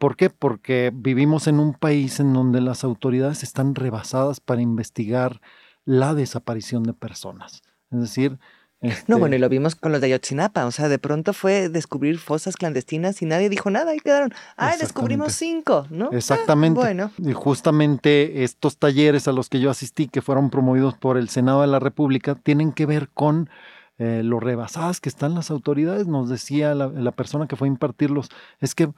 ¿Por 0.00 0.16
qué? 0.16 0.30
Porque 0.30 0.90
vivimos 0.94 1.46
en 1.46 1.60
un 1.60 1.74
país 1.74 2.20
en 2.20 2.32
donde 2.32 2.62
las 2.62 2.84
autoridades 2.84 3.42
están 3.42 3.74
rebasadas 3.74 4.40
para 4.40 4.62
investigar 4.62 5.42
la 5.84 6.14
desaparición 6.14 6.84
de 6.84 6.94
personas. 6.94 7.60
Es 7.90 8.00
decir, 8.00 8.38
no, 9.08 9.18
bueno, 9.18 9.36
y 9.36 9.38
lo 9.38 9.50
vimos 9.50 9.74
con 9.74 9.92
los 9.92 10.00
de 10.00 10.06
Ayotzinapa, 10.06 10.64
o 10.64 10.70
sea, 10.70 10.88
de 10.88 10.98
pronto 10.98 11.34
fue 11.34 11.68
descubrir 11.68 12.18
fosas 12.18 12.56
clandestinas 12.56 13.20
y 13.20 13.26
nadie 13.26 13.50
dijo 13.50 13.68
nada 13.68 13.94
y 13.94 13.98
quedaron, 13.98 14.32
ay, 14.56 14.78
descubrimos 14.80 15.34
cinco, 15.34 15.86
¿no? 15.90 16.06
Ah, 16.06 16.16
Exactamente. 16.16 16.80
bueno. 16.80 17.10
Y 17.18 17.34
justamente 17.34 18.42
estos 18.42 18.78
talleres 18.78 19.28
a 19.28 19.32
los 19.32 19.50
que 19.50 19.60
yo 19.60 19.68
asistí, 19.68 20.08
que 20.08 20.22
fueron 20.22 20.48
promovidos 20.48 20.94
por 20.94 21.18
el 21.18 21.28
Senado 21.28 21.60
de 21.60 21.66
la 21.66 21.78
República, 21.78 22.36
tienen 22.36 22.72
que 22.72 22.86
ver 22.86 23.10
con 23.10 23.50
eh, 23.98 24.22
lo 24.24 24.40
rebasadas 24.40 24.98
que 24.98 25.10
están 25.10 25.34
las 25.34 25.50
autoridades, 25.50 26.06
nos 26.06 26.30
decía 26.30 26.74
la, 26.74 26.86
la 26.86 27.12
persona 27.12 27.46
que 27.46 27.56
fue 27.56 27.68
a 27.68 27.72
impartirlos, 27.72 28.30
es 28.60 28.74
que 28.74 28.88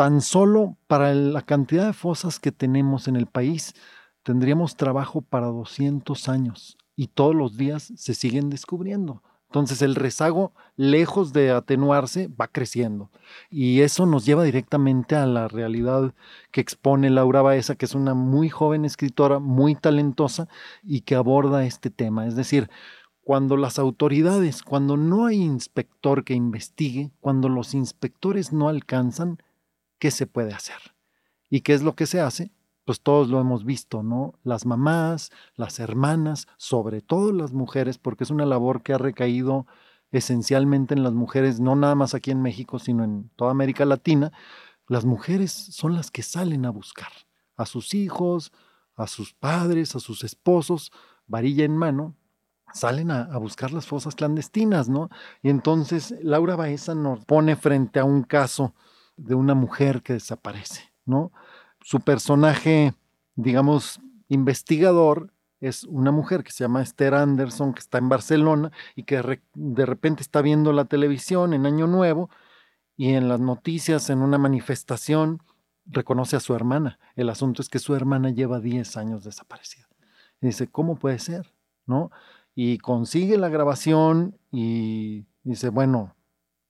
tan 0.00 0.22
solo 0.22 0.78
para 0.86 1.12
la 1.12 1.42
cantidad 1.42 1.84
de 1.84 1.92
fosas 1.92 2.40
que 2.40 2.52
tenemos 2.52 3.06
en 3.06 3.16
el 3.16 3.26
país, 3.26 3.74
tendríamos 4.22 4.76
trabajo 4.76 5.20
para 5.20 5.48
200 5.48 6.26
años 6.30 6.78
y 6.96 7.08
todos 7.08 7.34
los 7.34 7.58
días 7.58 7.92
se 7.96 8.14
siguen 8.14 8.48
descubriendo. 8.48 9.22
Entonces 9.48 9.82
el 9.82 9.94
rezago, 9.94 10.54
lejos 10.74 11.34
de 11.34 11.50
atenuarse, 11.50 12.28
va 12.28 12.48
creciendo. 12.48 13.10
Y 13.50 13.82
eso 13.82 14.06
nos 14.06 14.24
lleva 14.24 14.42
directamente 14.42 15.16
a 15.16 15.26
la 15.26 15.48
realidad 15.48 16.14
que 16.50 16.62
expone 16.62 17.10
Laura 17.10 17.42
Baeza, 17.42 17.74
que 17.74 17.84
es 17.84 17.94
una 17.94 18.14
muy 18.14 18.48
joven 18.48 18.86
escritora, 18.86 19.38
muy 19.38 19.74
talentosa 19.74 20.48
y 20.82 21.02
que 21.02 21.14
aborda 21.14 21.66
este 21.66 21.90
tema. 21.90 22.26
Es 22.26 22.36
decir, 22.36 22.70
cuando 23.22 23.58
las 23.58 23.78
autoridades, 23.78 24.62
cuando 24.62 24.96
no 24.96 25.26
hay 25.26 25.42
inspector 25.42 26.24
que 26.24 26.32
investigue, 26.32 27.10
cuando 27.20 27.50
los 27.50 27.74
inspectores 27.74 28.50
no 28.50 28.70
alcanzan, 28.70 29.36
¿qué 30.00 30.10
se 30.10 30.26
puede 30.26 30.52
hacer? 30.52 30.78
¿Y 31.48 31.60
qué 31.60 31.74
es 31.74 31.82
lo 31.82 31.94
que 31.94 32.06
se 32.06 32.20
hace? 32.20 32.50
Pues 32.84 33.00
todos 33.00 33.28
lo 33.28 33.40
hemos 33.40 33.64
visto, 33.64 34.02
¿no? 34.02 34.34
Las 34.42 34.66
mamás, 34.66 35.30
las 35.54 35.78
hermanas, 35.78 36.48
sobre 36.56 37.02
todo 37.02 37.32
las 37.32 37.52
mujeres, 37.52 37.98
porque 37.98 38.24
es 38.24 38.30
una 38.30 38.46
labor 38.46 38.82
que 38.82 38.94
ha 38.94 38.98
recaído 38.98 39.66
esencialmente 40.10 40.94
en 40.94 41.04
las 41.04 41.12
mujeres, 41.12 41.60
no 41.60 41.76
nada 41.76 41.94
más 41.94 42.14
aquí 42.14 42.32
en 42.32 42.42
México, 42.42 42.80
sino 42.80 43.04
en 43.04 43.30
toda 43.36 43.52
América 43.52 43.84
Latina, 43.84 44.32
las 44.88 45.04
mujeres 45.04 45.52
son 45.52 45.94
las 45.94 46.10
que 46.10 46.22
salen 46.22 46.66
a 46.66 46.70
buscar 46.70 47.12
a 47.56 47.66
sus 47.66 47.94
hijos, 47.94 48.52
a 48.96 49.06
sus 49.06 49.34
padres, 49.34 49.94
a 49.94 50.00
sus 50.00 50.24
esposos, 50.24 50.90
varilla 51.26 51.64
en 51.64 51.76
mano, 51.76 52.16
salen 52.72 53.10
a, 53.10 53.36
buscar 53.38 53.70
las 53.72 53.86
fosas 53.86 54.14
clandestinas, 54.14 54.88
¿no? 54.88 55.10
Y 55.42 55.50
entonces 55.50 56.14
Laura 56.22 56.56
Baeza 56.56 56.94
nos 56.94 57.24
pone 57.24 57.54
frente 57.54 58.00
a 58.00 58.04
un 58.04 58.22
caso 58.22 58.74
de 59.20 59.34
una 59.34 59.54
mujer 59.54 60.02
que 60.02 60.14
desaparece, 60.14 60.92
¿no? 61.04 61.32
Su 61.82 62.00
personaje, 62.00 62.94
digamos, 63.34 64.00
investigador 64.28 65.32
es 65.60 65.84
una 65.84 66.10
mujer 66.10 66.42
que 66.42 66.52
se 66.52 66.64
llama 66.64 66.82
Esther 66.82 67.14
Anderson, 67.14 67.74
que 67.74 67.80
está 67.80 67.98
en 67.98 68.08
Barcelona 68.08 68.72
y 68.96 69.02
que 69.02 69.40
de 69.54 69.86
repente 69.86 70.22
está 70.22 70.40
viendo 70.40 70.72
la 70.72 70.86
televisión 70.86 71.52
en 71.52 71.66
Año 71.66 71.86
Nuevo 71.86 72.30
y 72.96 73.10
en 73.10 73.28
las 73.28 73.40
noticias, 73.40 74.08
en 74.10 74.22
una 74.22 74.38
manifestación, 74.38 75.42
reconoce 75.84 76.36
a 76.36 76.40
su 76.40 76.54
hermana. 76.54 76.98
El 77.14 77.28
asunto 77.28 77.60
es 77.62 77.68
que 77.68 77.78
su 77.78 77.94
hermana 77.94 78.30
lleva 78.30 78.60
10 78.60 78.96
años 78.96 79.24
desaparecida. 79.24 79.88
Y 80.40 80.46
dice, 80.46 80.68
¿cómo 80.68 80.96
puede 80.96 81.18
ser? 81.18 81.52
¿No? 81.86 82.10
Y 82.54 82.78
consigue 82.78 83.36
la 83.36 83.48
grabación 83.48 84.38
y 84.50 85.26
dice, 85.42 85.68
bueno, 85.68 86.14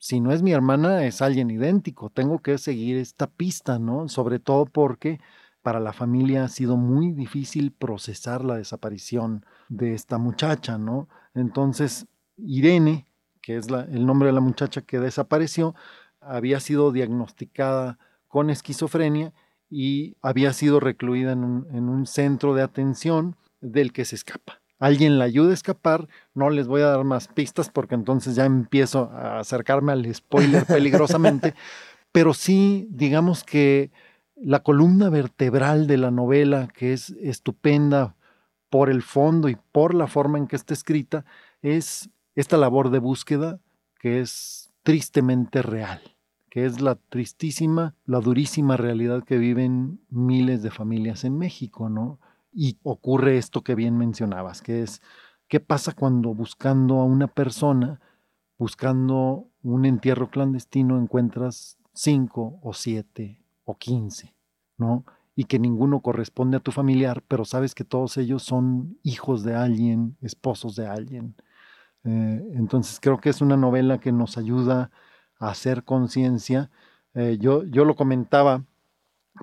si 0.01 0.19
no 0.19 0.33
es 0.33 0.43
mi 0.43 0.53
hermana, 0.53 1.05
es 1.05 1.21
alguien 1.21 1.51
idéntico. 1.51 2.09
Tengo 2.09 2.41
que 2.41 2.57
seguir 2.57 2.97
esta 2.97 3.27
pista, 3.27 3.79
¿no? 3.79 4.09
Sobre 4.09 4.39
todo 4.39 4.65
porque 4.65 5.21
para 5.61 5.79
la 5.79 5.93
familia 5.93 6.45
ha 6.45 6.49
sido 6.49 6.79
muy 6.79 7.13
difícil 7.13 7.71
procesar 7.71 8.43
la 8.43 8.57
desaparición 8.57 9.45
de 9.69 9.93
esta 9.93 10.17
muchacha, 10.17 10.79
¿no? 10.79 11.07
Entonces, 11.35 12.07
Irene, 12.39 13.07
que 13.43 13.59
es 13.59 13.69
el 13.69 14.07
nombre 14.07 14.29
de 14.29 14.33
la 14.33 14.41
muchacha 14.41 14.81
que 14.81 14.99
desapareció, 14.99 15.75
había 16.23 16.61
sido 16.61 16.93
diagnosticada 16.93 17.99
con 18.27 18.49
esquizofrenia 18.49 19.35
y 19.69 20.17
había 20.23 20.55
sido 20.55 20.81
recluida 20.81 21.33
en 21.33 21.45
un 21.45 22.07
centro 22.07 22.55
de 22.55 22.63
atención 22.63 23.37
del 23.61 23.93
que 23.93 24.07
se 24.07 24.17
escapa 24.17 24.60
alguien 24.81 25.19
la 25.19 25.27
ayude 25.27 25.53
a 25.53 25.55
escapar, 25.55 26.09
no 26.35 26.51
les 26.51 26.66
voy 26.66 26.81
a 26.81 26.87
dar 26.87 27.05
más 27.05 27.29
pistas 27.29 27.69
porque 27.69 27.95
entonces 27.95 28.35
ya 28.35 28.47
empiezo 28.47 29.11
a 29.12 29.38
acercarme 29.38 29.93
al 29.93 30.12
spoiler 30.12 30.66
peligrosamente, 30.66 31.55
pero 32.12 32.35
sí, 32.35 32.88
digamos 32.90 33.45
que 33.45 33.93
la 34.35 34.61
columna 34.61 35.11
vertebral 35.11 35.87
de 35.87 35.99
la 35.99 36.11
novela, 36.11 36.69
que 36.75 36.95
es 36.95 37.11
estupenda 37.21 38.16
por 38.71 38.88
el 38.88 39.03
fondo 39.03 39.49
y 39.49 39.57
por 39.71 39.95
la 39.95 40.07
forma 40.07 40.38
en 40.38 40.47
que 40.47 40.57
está 40.57 40.73
escrita, 40.73 41.25
es 41.61 42.09
esta 42.35 42.57
labor 42.57 42.90
de 42.90 43.01
búsqueda 43.01 43.61
que 44.01 44.21
es 44.21 44.73
tristemente 44.83 45.61
real, 45.61 46.01
que 46.49 46.64
es 46.64 46.81
la 46.81 46.95
tristísima, 46.95 47.95
la 48.07 48.21
durísima 48.21 48.79
realidad 48.79 49.25
que 49.25 49.37
viven 49.37 50.01
miles 50.09 50.62
de 50.62 50.71
familias 50.71 51.25
en 51.25 51.37
México, 51.37 51.90
¿no? 51.90 52.19
Y 52.53 52.79
ocurre 52.83 53.39
esto 53.39 53.63
que 53.63 53.75
bien 53.75 53.97
mencionabas, 53.97 54.63
que 54.63 54.83
es, 54.83 55.03
¿qué 55.49 55.61
pasa 55.61 55.93
cuando 55.93 56.35
buscando 56.35 57.01
a 57.01 57.05
una 57.05 57.29
persona, 57.29 58.01
buscando 58.59 59.49
un 59.63 59.85
entierro 59.85 60.31
clandestino, 60.31 60.99
encuentras 60.99 61.79
cinco 61.93 62.59
o 62.63 62.73
siete 62.73 63.43
o 63.65 63.77
quince, 63.77 64.35
¿no? 64.77 65.05
Y 65.37 65.45
que 65.45 65.59
ninguno 65.59 66.01
corresponde 66.01 66.57
a 66.57 66.61
tu 66.61 66.73
familiar, 66.73 67.23
pero 67.29 67.45
sabes 67.45 67.75
que 67.75 67.85
todos 67.85 68.17
ellos 68.17 68.43
son 68.43 68.99
hijos 69.03 69.45
de 69.45 69.55
alguien, 69.55 70.17
esposos 70.21 70.77
de 70.77 70.87
alguien. 70.87 71.37
Eh, 72.05 72.43
entonces 72.55 72.99
creo 73.01 73.19
que 73.19 73.31
es 73.31 73.41
una 73.41 73.57
novela 73.57 73.99
que 73.99 74.13
nos 74.13 74.39
ayuda 74.39 74.91
a 75.39 75.51
hacer 75.51 75.85
conciencia. 75.85 76.71
Eh, 77.15 77.39
yo, 77.41 77.65
yo 77.65 77.85
lo 77.85 77.97
comentaba 77.97 78.65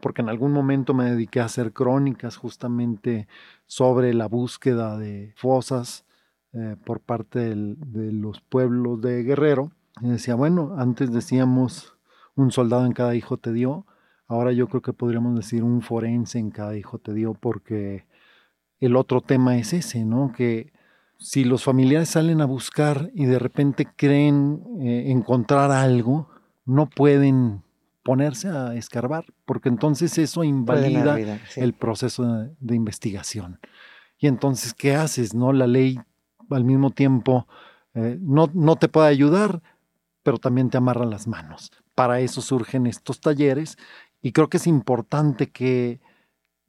porque 0.01 0.21
en 0.21 0.29
algún 0.29 0.51
momento 0.51 0.93
me 0.93 1.05
dediqué 1.05 1.39
a 1.39 1.45
hacer 1.45 1.73
crónicas 1.73 2.37
justamente 2.37 3.27
sobre 3.65 4.13
la 4.13 4.27
búsqueda 4.27 4.97
de 4.97 5.33
fosas 5.35 6.05
eh, 6.53 6.75
por 6.85 6.99
parte 6.99 7.39
de 7.55 8.11
los 8.11 8.41
pueblos 8.41 9.01
de 9.01 9.23
Guerrero. 9.23 9.71
Y 10.01 10.09
decía, 10.09 10.35
bueno, 10.35 10.75
antes 10.77 11.11
decíamos 11.11 11.95
un 12.35 12.51
soldado 12.51 12.85
en 12.85 12.93
cada 12.93 13.15
hijo 13.15 13.37
te 13.37 13.51
dio, 13.51 13.85
ahora 14.27 14.51
yo 14.51 14.67
creo 14.67 14.81
que 14.81 14.93
podríamos 14.93 15.35
decir 15.35 15.63
un 15.63 15.81
forense 15.81 16.37
en 16.37 16.51
cada 16.51 16.77
hijo 16.77 16.99
te 16.99 17.13
dio 17.13 17.33
porque 17.33 18.05
el 18.79 18.95
otro 18.95 19.21
tema 19.21 19.57
es 19.57 19.73
ese, 19.73 20.05
¿no? 20.05 20.31
Que 20.33 20.71
si 21.17 21.43
los 21.43 21.63
familiares 21.63 22.09
salen 22.09 22.41
a 22.41 22.45
buscar 22.45 23.09
y 23.15 23.25
de 23.25 23.39
repente 23.39 23.87
creen 23.95 24.61
eh, 24.79 25.05
encontrar 25.07 25.71
algo, 25.71 26.29
no 26.65 26.87
pueden 26.87 27.63
ponerse 28.07 28.47
a 28.47 28.73
escarbar, 28.73 29.25
porque 29.43 29.67
entonces 29.67 30.17
eso 30.17 30.45
invalida 30.45 31.19
el 31.57 31.73
proceso 31.73 32.47
de, 32.57 32.73
investigación. 32.73 33.59
Y 34.17 34.27
entonces, 34.27 34.73
¿qué 34.73 34.95
haces? 34.95 35.33
No? 35.33 35.51
La 35.51 35.67
ley 35.67 35.99
al 36.49 36.63
mismo 36.63 36.91
tiempo 36.91 37.49
eh, 37.95 38.17
no, 38.21 38.49
no 38.53 38.77
te 38.77 38.87
puede 38.87 39.09
ayudar, 39.09 39.61
pero 40.23 40.37
también 40.37 40.69
te 40.69 40.77
amarra 40.77 41.03
las 41.03 41.27
manos. 41.27 41.69
Para 41.95 42.21
eso 42.21 42.41
surgen 42.41 42.87
estos 42.87 43.19
talleres 43.19 43.77
y 44.21 44.31
creo 44.31 44.47
que 44.47 44.55
es 44.55 44.67
importante 44.67 45.49
que 45.49 45.99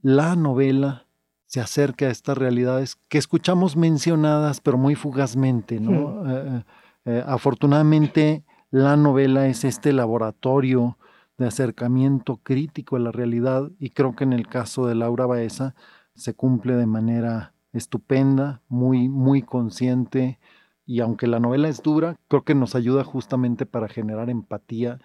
la 0.02 0.34
novela 0.34 1.06
se 1.46 1.60
acerque 1.60 2.06
a 2.06 2.10
estas 2.10 2.36
realidades 2.36 2.96
que 3.08 3.18
escuchamos 3.18 3.76
mencionadas, 3.76 4.60
pero 4.60 4.76
muy 4.76 4.96
fugazmente. 4.96 5.78
¿no? 5.78 6.24
Eh, 6.28 6.64
eh, 7.04 7.24
afortunadamente, 7.24 8.42
la 8.72 8.96
novela 8.96 9.46
es 9.46 9.62
este 9.62 9.92
laboratorio 9.92 10.98
de 11.38 11.46
acercamiento 11.46 12.38
crítico 12.38 12.96
a 12.96 12.98
la 12.98 13.12
realidad 13.12 13.70
y 13.78 13.90
creo 13.90 14.14
que 14.14 14.24
en 14.24 14.32
el 14.32 14.48
caso 14.48 14.86
de 14.86 14.94
Laura 14.94 15.24
Baeza 15.24 15.74
se 16.14 16.34
cumple 16.34 16.74
de 16.74 16.86
manera 16.86 17.54
estupenda, 17.72 18.60
muy, 18.68 19.08
muy 19.08 19.42
consciente 19.42 20.38
y 20.84 21.00
aunque 21.00 21.26
la 21.26 21.38
novela 21.38 21.68
es 21.68 21.82
dura, 21.82 22.18
creo 22.28 22.44
que 22.44 22.54
nos 22.54 22.74
ayuda 22.74 23.04
justamente 23.04 23.66
para 23.66 23.88
generar 23.88 24.30
empatía 24.30 24.98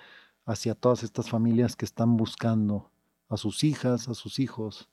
hacia 0.46 0.76
todas 0.76 1.04
estas 1.04 1.30
familias 1.30 1.76
que 1.76 1.86
están 1.86 2.18
buscando 2.18 2.90
a 3.30 3.38
sus 3.38 3.64
hijas, 3.64 4.08
a 4.10 4.14
sus 4.14 4.40
hijos, 4.40 4.90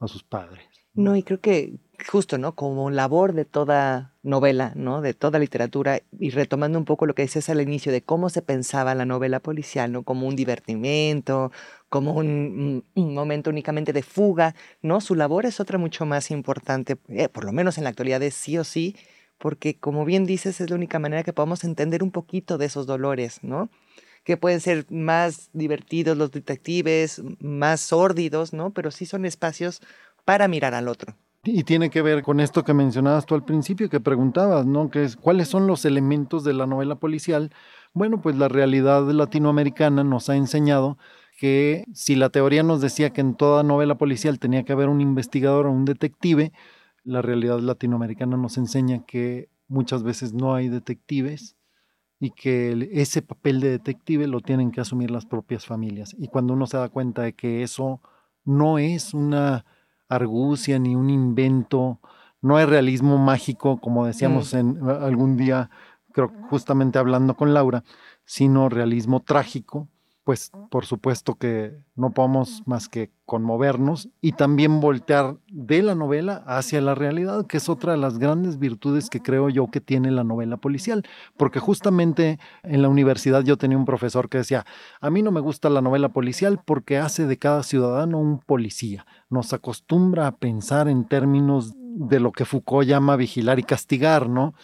a 0.00 0.08
sus 0.08 0.24
padres. 0.24 0.66
No, 0.94 1.16
y 1.16 1.22
creo 1.22 1.40
que 1.40 1.78
justo, 2.06 2.38
¿no? 2.38 2.54
Como 2.54 2.90
labor 2.90 3.32
de 3.32 3.44
toda 3.44 4.14
novela, 4.22 4.72
¿no? 4.76 5.00
De 5.00 5.14
toda 5.14 5.38
literatura, 5.38 6.00
y 6.18 6.30
retomando 6.30 6.78
un 6.78 6.84
poco 6.84 7.06
lo 7.06 7.14
que 7.14 7.22
decías 7.22 7.48
al 7.48 7.60
inicio 7.60 7.92
de 7.92 8.02
cómo 8.02 8.30
se 8.30 8.42
pensaba 8.42 8.94
la 8.94 9.04
novela 9.04 9.40
policial, 9.40 9.92
¿no? 9.92 10.02
Como 10.02 10.26
un 10.26 10.36
divertimento, 10.36 11.52
como 11.88 12.12
un, 12.14 12.84
momento 12.94 13.50
únicamente 13.50 13.92
de 13.92 14.02
fuga, 14.02 14.54
¿no? 14.82 15.00
Su 15.00 15.14
labor 15.14 15.46
es 15.46 15.60
otra 15.60 15.78
mucho 15.78 16.06
más 16.06 16.30
importante, 16.30 16.98
eh, 17.08 17.28
por 17.28 17.44
lo 17.44 17.52
menos 17.52 17.78
en 17.78 17.84
la 17.84 17.90
actualidad 17.90 18.22
es 18.22 18.34
sí 18.34 18.58
o 18.58 18.64
sí, 18.64 18.96
porque 19.38 19.78
como 19.78 20.04
bien 20.04 20.24
dices, 20.24 20.60
es 20.60 20.70
la 20.70 20.76
única 20.76 20.98
manera 20.98 21.24
que 21.24 21.32
podamos 21.32 21.64
entender 21.64 22.02
un 22.02 22.10
poquito 22.12 22.58
de 22.58 22.66
esos 22.66 22.86
dolores, 22.86 23.40
¿no? 23.42 23.70
que 24.24 24.36
pueden 24.36 24.60
ser 24.60 24.86
más 24.90 25.50
divertidos 25.52 26.16
los 26.16 26.30
detectives, 26.30 27.20
más 27.40 27.80
sórdidos, 27.80 28.52
¿no? 28.52 28.72
Pero 28.72 28.92
sí 28.92 29.04
son 29.04 29.24
espacios 29.26 29.82
para 30.24 30.46
mirar 30.48 30.74
al 30.74 30.88
otro. 30.88 31.16
Y 31.44 31.64
tiene 31.64 31.90
que 31.90 32.02
ver 32.02 32.22
con 32.22 32.38
esto 32.38 32.62
que 32.62 32.72
mencionabas 32.72 33.26
tú 33.26 33.34
al 33.34 33.44
principio, 33.44 33.90
que 33.90 33.98
preguntabas, 33.98 34.64
¿no? 34.64 34.88
¿Cuáles 35.20 35.48
son 35.48 35.66
los 35.66 35.84
elementos 35.84 36.44
de 36.44 36.52
la 36.52 36.66
novela 36.68 36.94
policial? 36.94 37.50
Bueno, 37.94 38.20
pues 38.20 38.36
la 38.36 38.46
realidad 38.46 39.08
latinoamericana 39.10 40.04
nos 40.04 40.30
ha 40.30 40.36
enseñado 40.36 40.98
que 41.40 41.84
si 41.94 42.14
la 42.14 42.30
teoría 42.30 42.62
nos 42.62 42.80
decía 42.80 43.10
que 43.10 43.22
en 43.22 43.34
toda 43.34 43.64
novela 43.64 43.96
policial 43.96 44.38
tenía 44.38 44.62
que 44.62 44.72
haber 44.72 44.88
un 44.88 45.00
investigador 45.00 45.66
o 45.66 45.72
un 45.72 45.84
detective, 45.84 46.52
la 47.02 47.22
realidad 47.22 47.58
latinoamericana 47.58 48.36
nos 48.36 48.56
enseña 48.56 49.04
que 49.04 49.48
muchas 49.66 50.04
veces 50.04 50.32
no 50.32 50.54
hay 50.54 50.68
detectives 50.68 51.56
y 52.20 52.30
que 52.30 52.88
ese 52.92 53.20
papel 53.20 53.58
de 53.58 53.70
detective 53.70 54.28
lo 54.28 54.42
tienen 54.42 54.70
que 54.70 54.80
asumir 54.80 55.10
las 55.10 55.26
propias 55.26 55.66
familias. 55.66 56.14
Y 56.16 56.28
cuando 56.28 56.52
uno 56.52 56.68
se 56.68 56.76
da 56.76 56.88
cuenta 56.88 57.22
de 57.22 57.32
que 57.32 57.64
eso 57.64 58.00
no 58.44 58.78
es 58.78 59.12
una 59.12 59.64
argucia 60.14 60.78
ni 60.78 60.94
un 60.94 61.10
invento, 61.10 62.00
no 62.40 62.56
hay 62.56 62.66
realismo 62.66 63.18
mágico, 63.18 63.80
como 63.80 64.06
decíamos 64.06 64.52
mm. 64.52 64.58
en 64.58 64.88
algún 64.88 65.36
día, 65.36 65.70
creo 66.12 66.32
justamente 66.50 66.98
hablando 66.98 67.34
con 67.34 67.54
Laura, 67.54 67.84
sino 68.24 68.68
realismo 68.68 69.20
trágico, 69.20 69.88
pues 70.24 70.52
por 70.70 70.86
supuesto 70.86 71.34
que 71.34 71.76
no 71.96 72.12
podemos 72.12 72.62
más 72.66 72.88
que 72.88 73.10
conmovernos 73.24 74.08
y 74.20 74.32
también 74.32 74.80
voltear 74.80 75.38
de 75.48 75.82
la 75.82 75.94
novela 75.94 76.44
hacia 76.46 76.80
la 76.80 76.94
realidad, 76.94 77.46
que 77.46 77.56
es 77.56 77.68
otra 77.68 77.92
de 77.92 77.98
las 77.98 78.18
grandes 78.18 78.58
virtudes 78.58 79.10
que 79.10 79.20
creo 79.20 79.48
yo 79.48 79.68
que 79.70 79.80
tiene 79.80 80.10
la 80.10 80.22
novela 80.22 80.58
policial, 80.58 81.02
porque 81.36 81.58
justamente 81.58 82.38
en 82.62 82.82
la 82.82 82.88
universidad 82.88 83.42
yo 83.42 83.56
tenía 83.56 83.78
un 83.78 83.84
profesor 83.84 84.28
que 84.28 84.38
decía, 84.38 84.64
a 85.00 85.10
mí 85.10 85.22
no 85.22 85.32
me 85.32 85.40
gusta 85.40 85.70
la 85.70 85.80
novela 85.80 86.10
policial 86.10 86.60
porque 86.64 86.98
hace 86.98 87.26
de 87.26 87.38
cada 87.38 87.62
ciudadano 87.62 88.18
un 88.18 88.38
policía, 88.38 89.06
nos 89.28 89.52
acostumbra 89.52 90.26
a 90.28 90.36
pensar 90.36 90.88
en 90.88 91.04
términos 91.04 91.74
de 91.76 92.20
lo 92.20 92.32
que 92.32 92.44
Foucault 92.44 92.86
llama 92.86 93.16
vigilar 93.16 93.58
y 93.58 93.64
castigar, 93.64 94.28
¿no? 94.28 94.54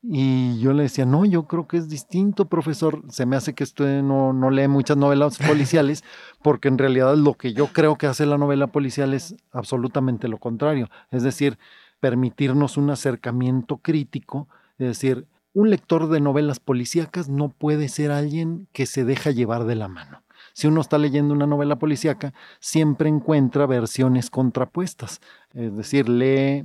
Y 0.00 0.60
yo 0.60 0.72
le 0.72 0.84
decía, 0.84 1.04
no, 1.04 1.24
yo 1.24 1.46
creo 1.46 1.66
que 1.66 1.76
es 1.76 1.88
distinto, 1.88 2.44
profesor. 2.48 3.02
Se 3.08 3.26
me 3.26 3.36
hace 3.36 3.54
que 3.54 3.64
usted 3.64 4.02
no, 4.02 4.32
no 4.32 4.50
lee 4.50 4.68
muchas 4.68 4.96
novelas 4.96 5.38
policiales, 5.46 6.04
porque 6.42 6.68
en 6.68 6.78
realidad 6.78 7.16
lo 7.16 7.34
que 7.34 7.52
yo 7.52 7.68
creo 7.68 7.96
que 7.96 8.06
hace 8.06 8.24
la 8.24 8.38
novela 8.38 8.68
policial 8.68 9.12
es 9.12 9.34
absolutamente 9.52 10.28
lo 10.28 10.38
contrario. 10.38 10.88
Es 11.10 11.22
decir, 11.24 11.58
permitirnos 12.00 12.76
un 12.76 12.90
acercamiento 12.90 13.78
crítico. 13.78 14.48
Es 14.78 14.86
decir, 14.86 15.26
un 15.52 15.70
lector 15.70 16.08
de 16.08 16.20
novelas 16.20 16.60
policíacas 16.60 17.28
no 17.28 17.48
puede 17.48 17.88
ser 17.88 18.12
alguien 18.12 18.68
que 18.72 18.86
se 18.86 19.04
deja 19.04 19.32
llevar 19.32 19.64
de 19.64 19.74
la 19.74 19.88
mano. 19.88 20.22
Si 20.52 20.66
uno 20.66 20.80
está 20.80 20.98
leyendo 20.98 21.34
una 21.34 21.46
novela 21.46 21.76
policíaca, 21.78 22.34
siempre 22.60 23.08
encuentra 23.08 23.66
versiones 23.66 24.30
contrapuestas. 24.30 25.20
Es 25.54 25.76
decir, 25.76 26.08
lee 26.08 26.64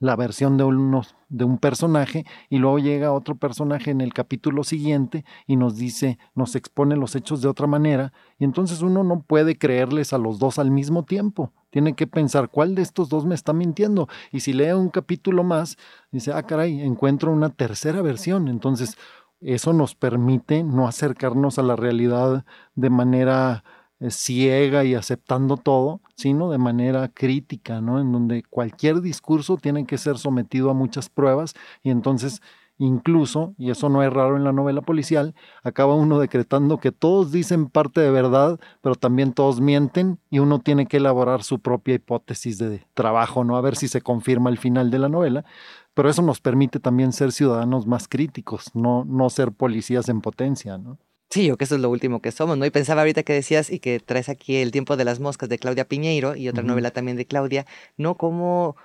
la 0.00 0.16
versión 0.16 0.56
de, 0.56 0.64
unos, 0.64 1.16
de 1.28 1.44
un 1.44 1.58
personaje 1.58 2.24
y 2.48 2.58
luego 2.58 2.78
llega 2.78 3.12
otro 3.12 3.36
personaje 3.36 3.90
en 3.90 4.00
el 4.00 4.14
capítulo 4.14 4.64
siguiente 4.64 5.24
y 5.46 5.56
nos 5.56 5.76
dice, 5.76 6.18
nos 6.34 6.54
expone 6.54 6.96
los 6.96 7.16
hechos 7.16 7.42
de 7.42 7.48
otra 7.48 7.66
manera 7.66 8.12
y 8.38 8.44
entonces 8.44 8.82
uno 8.82 9.02
no 9.04 9.22
puede 9.22 9.58
creerles 9.58 10.12
a 10.12 10.18
los 10.18 10.38
dos 10.38 10.58
al 10.58 10.70
mismo 10.70 11.04
tiempo. 11.04 11.52
Tiene 11.70 11.94
que 11.94 12.06
pensar 12.06 12.48
cuál 12.48 12.74
de 12.74 12.82
estos 12.82 13.08
dos 13.08 13.26
me 13.26 13.34
está 13.34 13.52
mintiendo. 13.52 14.08
Y 14.32 14.40
si 14.40 14.52
lee 14.52 14.72
un 14.72 14.88
capítulo 14.88 15.44
más, 15.44 15.76
dice, 16.10 16.32
ah, 16.32 16.42
caray, 16.42 16.80
encuentro 16.80 17.30
una 17.30 17.50
tercera 17.50 18.00
versión. 18.00 18.48
Entonces, 18.48 18.96
eso 19.40 19.72
nos 19.72 19.94
permite 19.94 20.64
no 20.64 20.88
acercarnos 20.88 21.58
a 21.58 21.62
la 21.62 21.76
realidad 21.76 22.44
de 22.74 22.90
manera 22.90 23.64
ciega 24.08 24.84
y 24.84 24.94
aceptando 24.94 25.56
todo, 25.56 26.00
sino 26.16 26.50
de 26.50 26.58
manera 26.58 27.08
crítica, 27.08 27.80
¿no? 27.80 28.00
En 28.00 28.12
donde 28.12 28.42
cualquier 28.44 29.00
discurso 29.00 29.56
tiene 29.56 29.86
que 29.86 29.98
ser 29.98 30.18
sometido 30.18 30.70
a 30.70 30.74
muchas 30.74 31.08
pruebas 31.08 31.54
y 31.82 31.90
entonces 31.90 32.40
incluso, 32.78 33.54
y 33.58 33.70
eso 33.70 33.88
no 33.88 34.02
es 34.02 34.12
raro 34.12 34.36
en 34.36 34.44
la 34.44 34.52
novela 34.52 34.80
policial, 34.82 35.34
acaba 35.62 35.94
uno 35.94 36.18
decretando 36.20 36.78
que 36.78 36.92
todos 36.92 37.32
dicen 37.32 37.68
parte 37.68 38.00
de 38.00 38.10
verdad, 38.10 38.58
pero 38.80 38.94
también 38.94 39.32
todos 39.32 39.60
mienten 39.60 40.18
y 40.30 40.38
uno 40.38 40.60
tiene 40.60 40.86
que 40.86 40.98
elaborar 40.98 41.42
su 41.42 41.58
propia 41.58 41.96
hipótesis 41.96 42.58
de 42.58 42.86
trabajo, 42.94 43.44
¿no? 43.44 43.56
A 43.56 43.60
ver 43.60 43.76
si 43.76 43.88
se 43.88 44.00
confirma 44.00 44.48
el 44.50 44.58
final 44.58 44.90
de 44.90 45.00
la 45.00 45.08
novela, 45.08 45.44
pero 45.94 46.08
eso 46.08 46.22
nos 46.22 46.40
permite 46.40 46.78
también 46.78 47.12
ser 47.12 47.32
ciudadanos 47.32 47.86
más 47.86 48.06
críticos, 48.06 48.70
no, 48.74 49.04
no 49.04 49.28
ser 49.30 49.52
policías 49.52 50.08
en 50.08 50.20
potencia, 50.20 50.78
¿no? 50.78 50.98
Sí, 51.30 51.46
yo 51.46 51.58
que 51.58 51.64
eso 51.64 51.74
es 51.74 51.80
lo 51.80 51.90
último 51.90 52.22
que 52.22 52.32
somos, 52.32 52.56
¿no? 52.56 52.64
Y 52.64 52.70
pensaba 52.70 53.02
ahorita 53.02 53.22
que 53.22 53.34
decías 53.34 53.70
y 53.70 53.80
que 53.80 54.00
traes 54.00 54.28
aquí 54.28 54.56
El 54.56 54.70
tiempo 54.70 54.96
de 54.96 55.04
las 55.04 55.20
moscas 55.20 55.48
de 55.48 55.58
Claudia 55.58 55.86
Piñeiro 55.86 56.34
y 56.36 56.48
otra 56.48 56.62
novela 56.62 56.90
también 56.90 57.16
de 57.16 57.26
Claudia, 57.26 57.66
¿no? 57.96 58.16
Cómo 58.16 58.76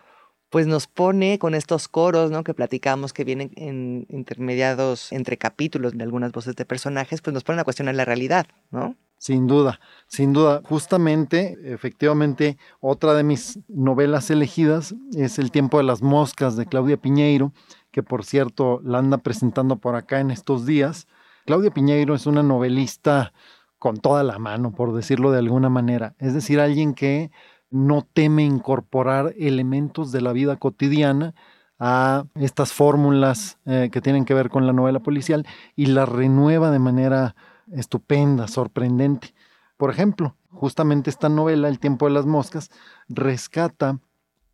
pues 0.49 0.67
nos 0.67 0.85
pone 0.85 1.39
con 1.39 1.55
estos 1.55 1.87
coros, 1.87 2.29
¿no? 2.29 2.43
Que 2.43 2.53
platicamos 2.53 3.11
que 3.11 3.23
vienen 3.23 3.51
en 3.55 4.05
intermediados 4.09 5.11
entre 5.11 5.35
capítulos 5.35 5.97
de 5.97 6.03
algunas 6.03 6.31
voces 6.31 6.55
de 6.55 6.63
personajes, 6.63 7.21
pues 7.21 7.33
nos 7.33 7.43
ponen 7.43 7.61
a 7.61 7.63
cuestionar 7.63 7.95
la 7.95 8.05
realidad, 8.05 8.45
¿no? 8.69 8.95
Sin 9.17 9.47
duda, 9.47 9.79
sin 10.05 10.31
duda. 10.31 10.61
Justamente, 10.65 11.57
efectivamente, 11.63 12.57
otra 12.81 13.15
de 13.15 13.23
mis 13.23 13.57
novelas 13.67 14.29
elegidas 14.29 14.93
es 15.15 15.39
El 15.39 15.49
tiempo 15.49 15.77
de 15.77 15.85
las 15.85 16.03
moscas 16.03 16.55
de 16.55 16.67
Claudia 16.67 16.97
Piñeiro, 16.97 17.51
que 17.89 18.03
por 18.03 18.23
cierto 18.23 18.79
la 18.83 18.99
anda 18.99 19.17
presentando 19.17 19.77
por 19.77 19.95
acá 19.95 20.19
en 20.19 20.29
estos 20.29 20.67
días. 20.67 21.07
Claudia 21.45 21.71
Piñeiro 21.71 22.15
es 22.15 22.25
una 22.25 22.41
novelista 22.41 23.33
con 23.77 23.97
toda 23.97 24.23
la 24.23 24.39
mano, 24.39 24.71
por 24.71 24.93
decirlo 24.93 25.31
de 25.31 25.39
alguna 25.39 25.69
manera. 25.69 26.15
Es 26.19 26.33
decir, 26.33 26.59
alguien 26.61 26.93
que 26.93 27.31
no 27.69 28.01
teme 28.01 28.43
incorporar 28.45 29.33
elementos 29.37 30.11
de 30.13 30.21
la 30.21 30.31
vida 30.31 30.55
cotidiana 30.55 31.35
a 31.79 32.25
estas 32.35 32.71
fórmulas 32.71 33.57
eh, 33.65 33.89
que 33.91 33.99
tienen 33.99 34.23
que 34.23 34.33
ver 34.33 34.49
con 34.49 34.65
la 34.67 34.73
novela 34.73 35.01
policial 35.01 35.45
y 35.75 35.87
la 35.87 36.05
renueva 36.05 36.71
de 36.71 36.79
manera 36.79 37.35
estupenda, 37.73 38.47
sorprendente. 38.47 39.33
Por 39.75 39.89
ejemplo, 39.89 40.37
justamente 40.49 41.09
esta 41.09 41.27
novela, 41.27 41.67
El 41.67 41.79
tiempo 41.79 42.05
de 42.05 42.13
las 42.13 42.25
moscas, 42.25 42.71
rescata 43.09 43.99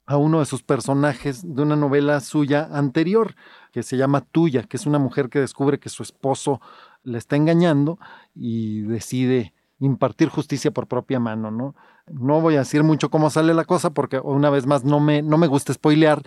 a 0.10 0.18
uno 0.18 0.40
de 0.40 0.48
sus 0.48 0.64
personajes 0.64 1.44
de 1.44 1.62
una 1.62 1.76
novela 1.76 2.20
suya 2.20 2.68
anterior, 2.72 3.36
que 3.72 3.84
se 3.84 3.96
llama 3.96 4.22
Tuya, 4.22 4.64
que 4.64 4.76
es 4.76 4.88
una 4.88 4.98
mujer 4.98 5.30
que 5.30 5.40
descubre 5.40 5.80
que 5.80 5.90
su 5.90 6.02
esposo 6.02 6.62
le 7.04 7.20
está 7.20 7.36
engañando 7.36 8.00
y 8.34 8.82
decide 8.82 9.54
impartir 9.78 10.30
justicia 10.30 10.72
por 10.72 10.88
propia 10.88 11.20
mano, 11.20 11.52
¿no? 11.52 11.76
No 12.08 12.42
voy 12.42 12.56
a 12.56 12.60
decir 12.60 12.84
mucho 12.84 13.12
cómo 13.12 13.30
sale 13.30 13.54
la 13.54 13.66
cosa 13.66 13.92
porque 13.92 14.20
una 14.20 14.50
vez 14.50 14.66
más 14.66 14.84
no 14.84 15.00
me, 15.00 15.22
no 15.22 15.38
me 15.38 15.46
gusta 15.46 15.74
spoilear, 15.74 16.24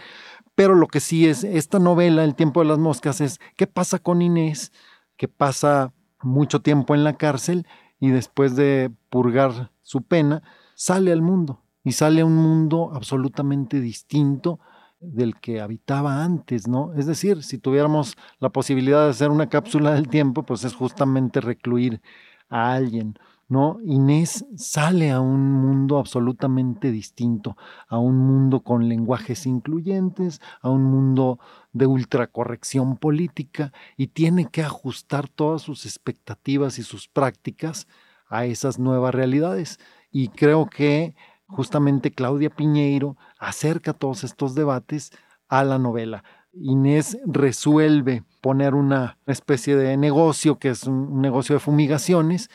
pero 0.54 0.76
lo 0.76 0.86
que 0.86 1.00
sí 1.00 1.26
es, 1.26 1.42
esta 1.42 1.80
novela, 1.80 2.22
El 2.22 2.36
tiempo 2.36 2.60
de 2.60 2.66
las 2.66 2.78
moscas, 2.78 3.20
es 3.20 3.40
qué 3.56 3.66
pasa 3.66 3.98
con 3.98 4.22
Inés, 4.22 4.70
que 5.16 5.26
pasa 5.26 5.92
mucho 6.22 6.62
tiempo 6.62 6.94
en 6.94 7.02
la 7.02 7.14
cárcel 7.14 7.66
y 7.98 8.10
después 8.10 8.54
de 8.54 8.92
purgar 9.10 9.72
su 9.80 10.02
pena, 10.02 10.44
sale 10.76 11.10
al 11.10 11.20
mundo 11.20 11.61
y 11.84 11.92
sale 11.92 12.20
a 12.22 12.26
un 12.26 12.36
mundo 12.36 12.90
absolutamente 12.94 13.80
distinto 13.80 14.60
del 15.00 15.40
que 15.40 15.60
habitaba 15.60 16.24
antes, 16.24 16.68
¿no? 16.68 16.94
Es 16.94 17.06
decir, 17.06 17.42
si 17.42 17.58
tuviéramos 17.58 18.16
la 18.38 18.50
posibilidad 18.50 19.04
de 19.04 19.10
hacer 19.10 19.30
una 19.30 19.48
cápsula 19.48 19.92
del 19.92 20.08
tiempo, 20.08 20.44
pues 20.44 20.64
es 20.64 20.74
justamente 20.74 21.40
recluir 21.40 22.00
a 22.48 22.72
alguien, 22.72 23.18
¿no? 23.48 23.78
Inés 23.84 24.46
sale 24.56 25.10
a 25.10 25.20
un 25.20 25.52
mundo 25.52 25.98
absolutamente 25.98 26.92
distinto, 26.92 27.56
a 27.88 27.98
un 27.98 28.16
mundo 28.16 28.60
con 28.60 28.88
lenguajes 28.88 29.44
incluyentes, 29.44 30.40
a 30.60 30.70
un 30.70 30.84
mundo 30.84 31.40
de 31.72 31.86
ultracorrección 31.86 32.96
política 32.96 33.72
y 33.96 34.08
tiene 34.08 34.46
que 34.46 34.62
ajustar 34.62 35.28
todas 35.28 35.62
sus 35.62 35.84
expectativas 35.84 36.78
y 36.78 36.84
sus 36.84 37.08
prácticas 37.08 37.88
a 38.28 38.44
esas 38.46 38.78
nuevas 38.78 39.14
realidades. 39.14 39.80
Y 40.12 40.28
creo 40.28 40.66
que 40.66 41.14
justamente 41.52 42.12
Claudia 42.12 42.50
Piñeiro 42.50 43.16
acerca 43.38 43.92
todos 43.92 44.24
estos 44.24 44.54
debates 44.54 45.12
a 45.48 45.64
la 45.64 45.78
novela. 45.78 46.24
Inés 46.54 47.18
resuelve 47.24 48.24
poner 48.40 48.74
una 48.74 49.18
especie 49.26 49.76
de 49.76 49.96
negocio 49.96 50.58
que 50.58 50.70
es 50.70 50.84
un 50.84 51.20
negocio 51.20 51.54
de 51.54 51.60
fumigaciones 51.60 52.50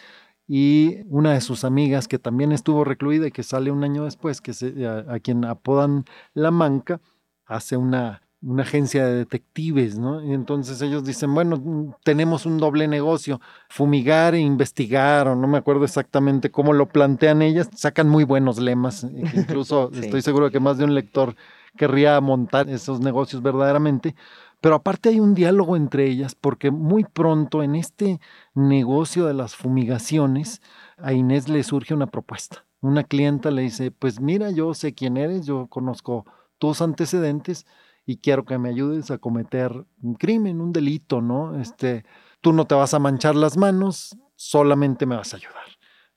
y 0.48 0.98
una 1.08 1.34
de 1.34 1.42
sus 1.42 1.64
amigas 1.64 2.08
que 2.08 2.20
también 2.20 2.52
estuvo 2.52 2.84
recluida 2.84 3.28
y 3.28 3.32
que 3.32 3.44
sale 3.44 3.72
un 3.72 3.84
año 3.84 4.06
después, 4.06 4.42
que 4.42 4.52
a 5.08 5.20
quien 5.20 5.46
apodan 5.46 6.06
La 6.34 6.52
Manca, 6.52 7.02
hace 7.46 7.78
una 7.78 8.27
una 8.42 8.64
agencia 8.64 9.06
de 9.06 9.16
detectives, 9.16 9.98
¿no? 9.98 10.24
Y 10.24 10.34
entonces 10.34 10.82
ellos 10.82 11.04
dicen, 11.04 11.34
bueno, 11.34 11.98
tenemos 12.04 12.46
un 12.46 12.58
doble 12.58 12.88
negocio, 12.88 13.42
fumigar 13.68 14.36
e 14.36 14.40
investigar, 14.40 15.28
o 15.28 15.36
no 15.36 15.48
me 15.48 15.58
acuerdo 15.58 15.86
exactamente 15.86 16.52
cómo 16.52 16.74
lo 16.74 16.88
plantean 16.88 17.42
ellas, 17.42 17.70
sacan 17.76 18.08
muy 18.08 18.24
buenos 18.24 18.60
lemas, 18.60 19.04
e 19.04 19.10
incluso 19.36 19.92
estoy 19.94 20.22
seguro 20.22 20.52
que 20.52 20.60
más 20.60 20.78
de 20.78 20.86
un 20.86 20.94
lector 20.94 21.36
querría 21.76 22.20
montar 22.22 22.70
esos 22.70 23.00
negocios 23.00 23.42
verdaderamente, 23.42 24.16
pero 24.62 24.76
aparte 24.76 25.10
hay 25.10 25.20
un 25.20 25.34
diálogo 25.34 25.76
entre 25.76 26.06
ellas, 26.08 26.36
porque 26.36 26.72
muy 26.72 27.04
pronto 27.04 27.64
en 27.64 27.76
este 27.76 28.20
negocio 28.54 29.26
de 29.26 29.34
las 29.34 29.56
fumigaciones, 29.56 30.62
a 30.98 31.14
Inés 31.14 31.48
le 31.48 31.64
surge 31.64 31.94
una 31.94 32.08
propuesta. 32.08 32.66
Una 32.82 33.04
clienta 33.04 33.52
le 33.52 33.64
dice, 33.64 33.92
pues 33.92 34.20
mira, 34.20 34.52
yo 34.52 34.74
sé 34.74 34.94
quién 34.94 35.18
eres, 35.18 35.46
yo 35.46 35.68
conozco 35.68 36.26
tus 36.58 36.82
antecedentes, 36.82 37.66
y 38.08 38.18
quiero 38.18 38.46
que 38.46 38.58
me 38.58 38.70
ayudes 38.70 39.12
a 39.12 39.18
cometer 39.18 39.86
un 40.02 40.16
crimen, 40.16 40.62
un 40.62 40.72
delito, 40.72 41.22
¿no? 41.22 41.60
Este, 41.60 42.06
tú 42.40 42.54
no 42.54 42.66
te 42.66 42.74
vas 42.74 42.94
a 42.94 43.00
manchar 43.00 43.36
las 43.36 43.58
manos, 43.58 44.18
solamente 44.38 45.06
me 45.06 45.18
vas 45.18 45.34
a 45.34 45.38
ayudar, 45.38 45.66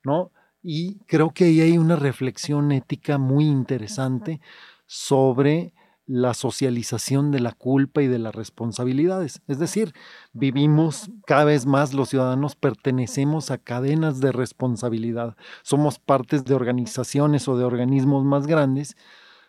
¿no? 0.04 0.30
Y 0.62 1.00
creo 1.06 1.34
que 1.34 1.46
ahí 1.46 1.60
hay 1.60 1.78
una 1.78 1.96
reflexión 1.96 2.70
ética 2.70 3.18
muy 3.18 3.44
interesante 3.46 4.40
sobre 4.86 5.74
la 6.06 6.32
socialización 6.32 7.32
de 7.32 7.40
la 7.40 7.52
culpa 7.52 8.02
y 8.02 8.06
de 8.06 8.20
las 8.20 8.36
responsabilidades. 8.36 9.42
Es 9.48 9.58
decir, 9.58 9.92
vivimos 10.32 11.10
cada 11.26 11.44
vez 11.44 11.66
más 11.66 11.92
los 11.92 12.10
ciudadanos, 12.10 12.54
pertenecemos 12.54 13.50
a 13.50 13.58
cadenas 13.58 14.20
de 14.20 14.30
responsabilidad, 14.30 15.36
somos 15.62 15.98
partes 15.98 16.44
de 16.44 16.54
organizaciones 16.54 17.48
o 17.48 17.56
de 17.56 17.64
organismos 17.64 18.24
más 18.24 18.46
grandes 18.46 18.96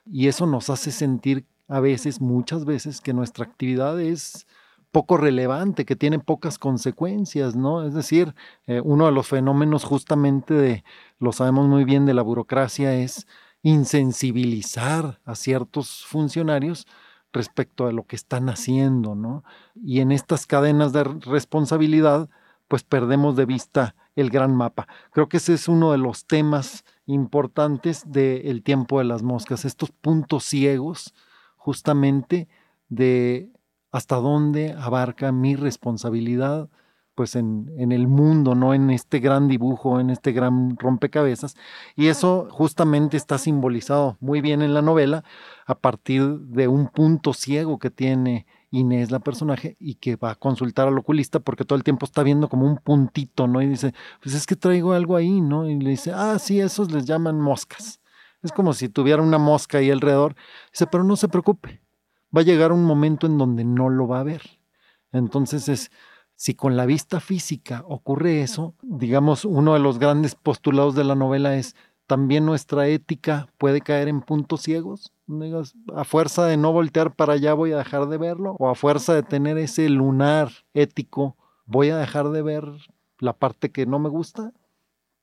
y 0.06 0.28
eso 0.28 0.48
nos 0.48 0.70
hace 0.72 0.92
sentir 0.92 1.46
a 1.72 1.80
veces, 1.80 2.20
muchas 2.20 2.66
veces, 2.66 3.00
que 3.00 3.14
nuestra 3.14 3.46
actividad 3.46 4.00
es 4.02 4.46
poco 4.92 5.16
relevante, 5.16 5.86
que 5.86 5.96
tiene 5.96 6.20
pocas 6.20 6.60
consecuencias, 6.60 7.56
¿no? 7.56 7.88
Es 7.88 7.94
decir, 7.94 8.36
eh, 8.68 8.82
uno 8.84 9.06
de 9.06 9.14
los 9.14 9.28
fenómenos 9.28 9.86
justamente 9.86 10.54
de, 10.54 10.84
lo 11.18 11.32
sabemos 11.32 11.70
muy 11.70 11.86
bien, 11.86 12.06
de 12.06 12.14
la 12.14 12.24
burocracia 12.24 12.94
es 12.96 13.26
insensibilizar 13.64 15.22
a 15.24 15.34
ciertos 15.36 16.06
funcionarios 16.06 16.88
respecto 17.32 17.88
a 17.88 17.94
lo 17.94 18.04
que 18.04 18.18
están 18.18 18.50
haciendo, 18.50 19.16
¿no? 19.16 19.46
Y 19.82 20.02
en 20.02 20.12
estas 20.12 20.48
cadenas 20.48 20.92
de 20.92 21.06
responsabilidad, 21.06 22.30
pues 22.68 22.84
perdemos 22.84 23.38
de 23.38 23.46
vista 23.46 23.96
el 24.18 24.30
gran 24.30 24.54
mapa. 24.54 24.90
Creo 25.14 25.30
que 25.30 25.38
ese 25.38 25.54
es 25.54 25.70
uno 25.70 25.94
de 25.94 26.00
los 26.00 26.26
temas 26.26 26.84
importantes 27.06 28.12
del 28.12 28.62
tiempo 28.62 29.00
de 29.00 29.06
las 29.06 29.24
moscas, 29.24 29.64
estos 29.64 29.92
puntos 29.92 30.44
ciegos 30.44 31.14
justamente 31.62 32.48
de 32.90 33.52
hasta 33.92 34.16
dónde 34.16 34.74
abarca 34.74 35.32
mi 35.32 35.56
responsabilidad 35.56 36.70
pues 37.14 37.36
en, 37.36 37.72
en, 37.78 37.92
el 37.92 38.08
mundo, 38.08 38.56
no 38.56 38.74
en 38.74 38.90
este 38.90 39.20
gran 39.20 39.48
dibujo, 39.48 40.00
en 40.00 40.10
este 40.10 40.32
gran 40.32 40.76
rompecabezas. 40.78 41.56
Y 41.96 42.08
eso 42.08 42.48
justamente 42.50 43.18
está 43.18 43.38
simbolizado 43.38 44.18
muy 44.22 44.42
bien 44.42 44.62
en 44.62 44.74
la 44.74 44.82
novela 44.82 45.24
a 45.68 45.76
partir 45.76 46.24
de 46.40 46.68
un 46.68 46.88
punto 46.88 47.34
ciego 47.34 47.78
que 47.80 47.92
tiene 47.92 48.48
Inés, 48.72 49.12
la 49.12 49.20
personaje, 49.20 49.76
y 49.80 49.96
que 49.96 50.16
va 50.16 50.32
a 50.32 50.36
consultar 50.36 50.88
al 50.88 50.98
oculista 50.98 51.40
porque 51.42 51.66
todo 51.66 51.76
el 51.76 51.84
tiempo 51.84 52.06
está 52.06 52.24
viendo 52.24 52.48
como 52.48 52.66
un 52.66 52.78
puntito, 52.78 53.46
¿no? 53.46 53.62
Y 53.62 53.68
dice, 53.68 53.94
pues 54.24 54.34
es 54.34 54.48
que 54.48 54.56
traigo 54.56 54.94
algo 54.94 55.18
ahí, 55.18 55.42
¿no? 55.42 55.70
Y 55.70 55.78
le 55.78 55.92
dice, 55.92 56.14
ah, 56.16 56.40
sí, 56.40 56.60
esos 56.60 56.92
les 56.92 57.06
llaman 57.06 57.40
moscas. 57.40 58.01
Es 58.44 58.52
como 58.52 58.74
si 58.74 58.90
tuviera 58.90 59.22
una 59.22 59.38
mosca 59.38 59.78
ahí 59.78 59.92
alrededor. 59.92 60.36
Dice, 60.72 60.88
pero 60.88 61.04
no 61.04 61.16
se 61.16 61.28
preocupe, 61.28 61.82
va 62.36 62.42
a 62.42 62.46
llegar 62.46 62.72
un 62.72 62.84
momento 62.84 63.28
en 63.28 63.38
donde 63.38 63.64
no 63.64 63.90
lo 63.90 64.08
va 64.08 64.20
a 64.20 64.24
ver. 64.24 64.42
Entonces 65.12 65.70
es, 65.70 65.92
si 66.36 66.56
con 66.56 66.76
la 66.76 66.86
vista 66.86 67.20
física 67.20 67.84
ocurre 67.88 68.42
eso, 68.42 68.76
digamos, 68.82 69.46
uno 69.46 69.74
de 69.74 69.80
los 69.80 70.00
grandes 70.00 70.36
postulados 70.36 70.96
de 70.96 71.04
la 71.04 71.16
novela 71.16 71.56
es, 71.56 71.76
también 72.08 72.46
nuestra 72.46 72.88
ética 72.88 73.48
puede 73.58 73.82
caer 73.82 74.08
en 74.08 74.22
puntos 74.22 74.62
ciegos. 74.62 75.14
a 75.96 76.04
fuerza 76.04 76.46
de 76.46 76.58
no 76.58 76.74
voltear 76.74 77.16
para 77.16 77.34
allá 77.34 77.54
voy 77.54 77.72
a 77.72 77.78
dejar 77.78 78.08
de 78.08 78.18
verlo, 78.18 78.56
o 78.60 78.70
a 78.70 78.76
fuerza 78.76 79.14
de 79.14 79.24
tener 79.24 79.58
ese 79.58 79.88
lunar 79.88 80.52
ético 80.74 81.38
voy 81.66 81.90
a 81.90 81.98
dejar 81.98 82.30
de 82.32 82.42
ver 82.42 82.66
la 83.20 83.34
parte 83.34 83.72
que 83.72 83.86
no 83.86 84.00
me 84.00 84.10
gusta. 84.10 84.52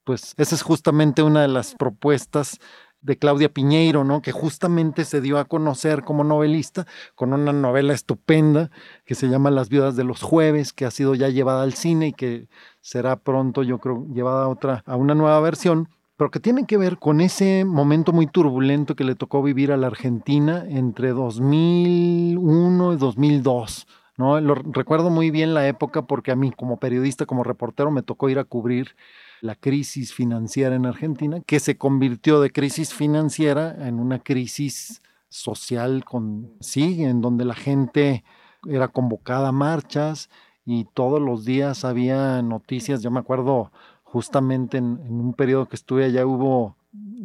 Pues 0.05 0.33
esa 0.39 0.55
es 0.55 0.63
justamente 0.63 1.23
una 1.23 1.43
de 1.43 1.49
las 1.49 1.75
propuestas 1.75 2.59
de 3.01 3.17
Claudia 3.17 3.49
Piñeiro, 3.49 4.05
¿no? 4.05 4.23
que 4.23 4.33
justamente 4.33 5.05
se 5.05 5.21
dio 5.21 5.39
a 5.39 5.45
conocer 5.45 6.03
como 6.03 6.25
novelista 6.25 6.87
con 7.15 7.33
una 7.33 7.53
novela 7.53 7.95
estupenda 7.95 8.71
que 9.05 9.15
se 9.15 9.29
llama 9.29 9.51
Las 9.51 9.69
viudas 9.69 9.97
de 9.97 10.05
los 10.05 10.23
jueves, 10.23 10.73
que 10.73 10.85
ha 10.85 10.91
sido 10.91 11.15
ya 11.15 11.29
llevada 11.29 11.63
al 11.63 11.75
cine 11.75 12.09
y 12.09 12.13
que 12.13 12.49
será 12.81 13.17
pronto, 13.17 13.63
yo 13.63 13.79
creo, 13.79 14.07
llevada 14.13 14.45
a 14.45 14.49
otra, 14.49 14.83
a 14.87 14.97
una 14.97 15.15
nueva 15.15 15.41
versión, 15.41 15.89
pero 16.17 16.33
que 16.33 16.41
tiene 16.41 16.67
que 16.67 16.77
ver 16.77 16.99
con 16.99 17.21
ese 17.21 17.65
momento 17.65 18.13
muy 18.13 18.27
turbulento 18.27 18.97
que 18.97 19.05
le 19.05 19.15
tocó 19.15 19.43
vivir 19.43 19.71
a 19.71 19.77
la 19.77 19.87
Argentina 19.87 20.65
entre 20.69 21.11
2001 21.11 22.93
y 22.93 22.97
2002. 22.97 23.87
¿no? 24.17 24.41
Lo, 24.41 24.57
recuerdo 24.57 25.11
muy 25.11 25.31
bien 25.31 25.55
la 25.55 25.69
época 25.69 26.03
porque 26.03 26.33
a 26.33 26.37
mí 26.37 26.51
como 26.51 26.81
periodista, 26.81 27.25
como 27.25 27.45
reportero, 27.45 27.93
me 27.93 28.03
tocó 28.03 28.29
ir 28.29 28.41
a 28.41 28.45
cubrir 28.45 28.97
la 29.41 29.55
crisis 29.55 30.13
financiera 30.13 30.75
en 30.75 30.87
Argentina, 30.87 31.41
que 31.41 31.61
se 31.61 31.77
convirtió 31.77 32.41
de 32.41 32.51
crisis 32.51 32.95
financiera 32.95 33.87
en 33.87 34.01
una 34.01 34.19
crisis 34.19 35.03
social 35.29 36.05
con 36.05 36.53
sí, 36.61 37.05
en 37.05 37.21
donde 37.21 37.45
la 37.45 37.55
gente 37.55 38.25
era 38.67 38.89
convocada 38.89 39.49
a 39.49 39.53
marchas 39.53 40.31
y 40.65 40.85
todos 40.95 41.21
los 41.21 41.45
días 41.45 41.85
había 41.85 42.43
noticias. 42.43 43.03
Yo 43.03 43.11
me 43.11 43.21
acuerdo 43.21 43.73
justamente 44.03 44.79
en, 44.79 44.99
un 45.09 45.35
periodo 45.35 45.67
que 45.67 45.77
estuve 45.77 46.05
allá 46.05 46.27
hubo 46.27 46.77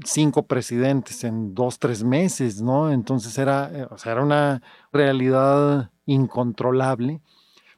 cinco 0.05 0.43
presidentes 0.43 1.23
en 1.23 1.53
dos, 1.53 1.79
tres 1.79 2.03
meses, 2.03 2.61
¿no? 2.61 2.91
Entonces 2.91 3.37
era, 3.37 3.71
eh, 3.73 3.87
o 3.89 3.97
sea, 3.97 4.13
era 4.13 4.23
una 4.23 4.61
realidad 4.91 5.91
incontrolable 6.05 7.21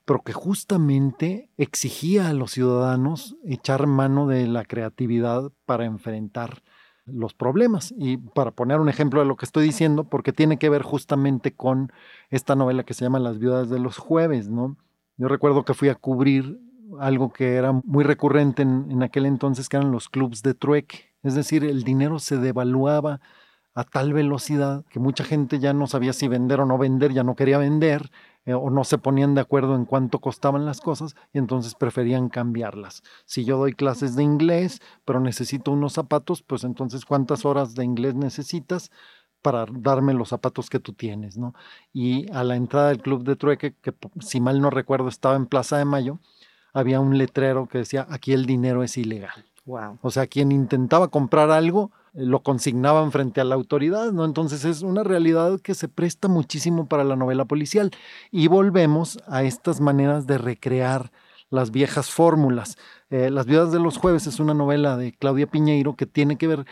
pero 0.06 0.22
que 0.22 0.34
justamente 0.34 1.50
exigía 1.58 2.30
a 2.30 2.34
los 2.34 2.52
ciudadanos 2.52 3.36
echar 3.44 3.88
mano 3.88 4.28
de 4.28 4.48
la 4.48 4.64
creatividad 4.64 5.52
para 5.66 5.86
enfrentar 5.86 6.62
los 7.06 7.34
problemas. 7.34 7.94
Y 7.98 8.18
para 8.18 8.52
poner 8.52 8.80
un 8.80 8.90
ejemplo 8.90 9.20
de 9.20 9.26
lo 9.26 9.36
que 9.36 9.46
estoy 9.46 9.66
diciendo, 9.66 10.04
porque 10.04 10.32
tiene 10.32 10.58
que 10.58 10.70
ver 10.70 10.84
justamente 10.84 11.54
con 11.54 11.92
esta 12.30 12.56
novela 12.56 12.84
que 12.84 12.94
se 12.94 13.04
llama 13.04 13.20
Las 13.20 13.40
viudas 13.40 13.70
de 13.70 13.80
los 13.80 13.98
jueves, 13.98 14.48
¿no? 14.48 14.78
Yo 15.18 15.28
recuerdo 15.28 15.66
que 15.66 15.74
fui 15.74 15.90
a 15.90 15.96
cubrir 15.96 16.60
algo 17.00 17.34
que 17.34 17.56
era 17.56 17.72
muy 17.72 18.04
recurrente 18.04 18.62
en, 18.62 18.88
en 18.92 19.02
aquel 19.02 19.26
entonces, 19.26 19.70
que 19.70 19.78
eran 19.78 19.92
los 19.92 20.10
clubs 20.10 20.44
de 20.44 20.54
trueque. 20.54 21.14
Es 21.24 21.34
decir, 21.34 21.64
el 21.64 21.84
dinero 21.84 22.20
se 22.20 22.38
devaluaba 22.38 23.22
a 23.74 23.84
tal 23.84 24.14
velocidad 24.14 24.86
que 24.90 25.00
mucha 25.00 25.24
gente 25.24 25.60
ya 25.60 25.74
no 25.74 25.88
sabía 25.88 26.14
si 26.14 26.28
vender 26.28 26.62
o 26.62 26.66
no 26.66 26.78
vender, 26.78 27.12
ya 27.12 27.24
no 27.24 27.36
quería 27.36 27.58
vender 27.58 28.10
eh, 28.46 28.54
o 28.54 28.70
no 28.70 28.84
se 28.84 28.98
ponían 28.98 29.36
de 29.36 29.42
acuerdo 29.42 29.76
en 29.76 29.86
cuánto 29.86 30.20
costaban 30.20 30.66
las 30.66 30.82
cosas 30.82 31.16
y 31.34 31.40
entonces 31.40 31.76
preferían 31.76 32.30
cambiarlas. 32.30 33.04
Si 33.26 33.44
yo 33.46 33.58
doy 33.58 33.74
clases 33.74 34.16
de 34.16 34.24
inglés, 34.24 34.82
pero 35.04 35.20
necesito 35.20 35.72
unos 35.72 35.94
zapatos, 35.94 36.44
pues 36.44 36.64
entonces 36.64 37.06
cuántas 37.06 37.46
horas 37.46 37.76
de 37.76 37.84
inglés 37.84 38.16
necesitas 38.16 38.92
para 39.42 39.66
darme 39.72 40.14
los 40.14 40.30
zapatos 40.30 40.70
que 40.70 40.80
tú 40.80 40.94
tienes, 40.94 41.38
¿no? 41.38 41.54
Y 41.94 42.32
a 42.32 42.44
la 42.44 42.56
entrada 42.56 42.90
del 42.90 43.02
club 43.02 43.24
de 43.24 43.36
trueque, 43.36 43.76
que 43.76 43.94
si 44.20 44.42
mal 44.42 44.60
no 44.60 44.72
recuerdo 44.72 45.08
estaba 45.08 45.36
en 45.36 45.46
Plaza 45.46 45.78
de 45.78 45.86
Mayo, 45.86 46.20
había 46.74 47.00
un 47.00 47.18
letrero 47.18 47.68
que 47.68 47.78
decía, 47.80 48.08
aquí 48.10 48.34
el 48.34 48.46
dinero 48.46 48.84
es 48.84 48.98
ilegal. 48.98 49.46
Wow. 49.66 49.98
O 50.02 50.12
sea, 50.12 50.28
quien 50.28 50.52
intentaba 50.52 51.08
comprar 51.08 51.50
algo 51.50 51.92
eh, 52.14 52.24
lo 52.24 52.42
consignaban 52.42 53.12
frente 53.12 53.42
a 53.42 53.44
la 53.44 53.56
autoridad, 53.56 54.12
¿no? 54.12 54.24
Entonces 54.24 54.64
es 54.64 54.84
una 54.84 55.04
realidad 55.04 55.60
que 55.60 55.74
se 55.74 55.88
presta 55.88 56.28
muchísimo 56.28 56.88
para 56.88 57.04
la 57.04 57.16
novela 57.16 57.46
policial. 57.46 57.92
Y 58.32 58.48
volvemos 58.48 59.18
a 59.28 59.44
estas 59.44 59.82
maneras 59.82 60.28
de 60.28 60.38
recrear 60.38 61.12
las 61.50 61.72
viejas 61.72 62.12
fórmulas. 62.12 62.78
Eh, 63.10 63.30
las 63.30 63.46
viudas 63.46 63.72
de 63.72 63.80
los 63.80 63.98
jueves 63.98 64.28
es 64.28 64.40
una 64.40 64.54
novela 64.54 64.98
de 64.98 65.14
Claudia 65.14 65.48
Piñeiro 65.48 65.96
que 65.96 66.06
tiene 66.06 66.38
que 66.38 66.48
ver, 66.48 66.66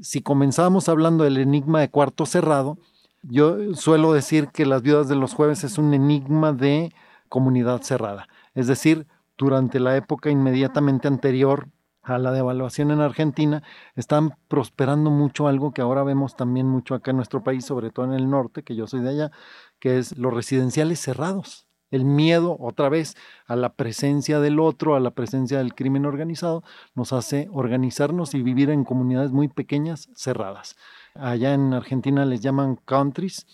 si 0.00 0.22
comenzábamos 0.22 0.88
hablando 0.88 1.24
del 1.24 1.38
enigma 1.38 1.80
de 1.80 1.90
cuarto 1.90 2.26
cerrado, 2.26 2.78
yo 3.22 3.74
suelo 3.74 4.12
decir 4.12 4.48
que 4.48 4.66
las 4.66 4.82
viudas 4.82 5.08
de 5.08 5.16
los 5.16 5.34
jueves 5.34 5.62
es 5.64 5.78
un 5.78 5.92
enigma 5.94 6.52
de 6.52 6.92
comunidad 7.28 7.82
cerrada. 7.82 8.28
Es 8.54 8.66
decir, 8.66 9.06
durante 9.36 9.78
la 9.78 9.96
época 9.96 10.30
inmediatamente 10.30 11.06
anterior 11.06 11.68
a 12.02 12.18
la 12.18 12.32
devaluación 12.32 12.90
en 12.90 13.00
Argentina, 13.00 13.62
están 13.94 14.36
prosperando 14.48 15.10
mucho 15.10 15.48
algo 15.48 15.72
que 15.72 15.82
ahora 15.82 16.02
vemos 16.02 16.36
también 16.36 16.66
mucho 16.66 16.94
acá 16.94 17.10
en 17.10 17.18
nuestro 17.18 17.42
país, 17.42 17.64
sobre 17.64 17.90
todo 17.90 18.06
en 18.06 18.12
el 18.12 18.30
norte, 18.30 18.62
que 18.62 18.76
yo 18.76 18.86
soy 18.86 19.00
de 19.00 19.10
allá, 19.10 19.30
que 19.78 19.98
es 19.98 20.16
los 20.18 20.32
residenciales 20.32 21.00
cerrados 21.00 21.66
el 21.90 22.04
miedo 22.04 22.56
otra 22.58 22.88
vez 22.88 23.16
a 23.46 23.56
la 23.56 23.74
presencia 23.74 24.40
del 24.40 24.60
otro, 24.60 24.94
a 24.94 25.00
la 25.00 25.10
presencia 25.10 25.58
del 25.58 25.74
crimen 25.74 26.06
organizado, 26.06 26.62
nos 26.94 27.12
hace 27.12 27.48
organizarnos 27.52 28.34
y 28.34 28.42
vivir 28.42 28.70
en 28.70 28.84
comunidades 28.84 29.32
muy 29.32 29.48
pequeñas, 29.48 30.08
cerradas. 30.14 30.76
Allá 31.14 31.52
en 31.52 31.74
Argentina 31.74 32.24
les 32.24 32.40
llaman 32.40 32.76
countries 32.76 33.46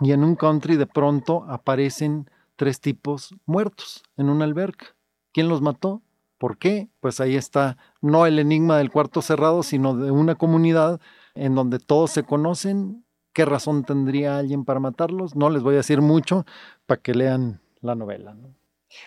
y 0.00 0.12
en 0.12 0.24
un 0.24 0.34
country 0.34 0.76
de 0.76 0.86
pronto 0.86 1.44
aparecen 1.48 2.28
tres 2.56 2.80
tipos 2.80 3.34
muertos 3.46 4.02
en 4.16 4.28
una 4.28 4.44
alberca. 4.44 4.96
¿Quién 5.32 5.48
los 5.48 5.60
mató? 5.60 6.02
¿Por 6.44 6.58
qué? 6.58 6.90
Pues 7.00 7.20
ahí 7.20 7.36
está 7.36 7.78
no 8.02 8.26
el 8.26 8.38
enigma 8.38 8.76
del 8.76 8.90
cuarto 8.90 9.22
cerrado, 9.22 9.62
sino 9.62 9.96
de 9.96 10.10
una 10.10 10.34
comunidad 10.34 11.00
en 11.34 11.54
donde 11.54 11.78
todos 11.78 12.10
se 12.10 12.22
conocen. 12.22 13.06
¿Qué 13.32 13.46
razón 13.46 13.82
tendría 13.82 14.36
alguien 14.36 14.66
para 14.66 14.78
matarlos? 14.78 15.36
No 15.36 15.48
les 15.48 15.62
voy 15.62 15.72
a 15.72 15.78
decir 15.78 16.02
mucho 16.02 16.44
para 16.84 17.00
que 17.00 17.14
lean 17.14 17.62
la 17.80 17.94
novela. 17.94 18.34
¿no? 18.34 18.54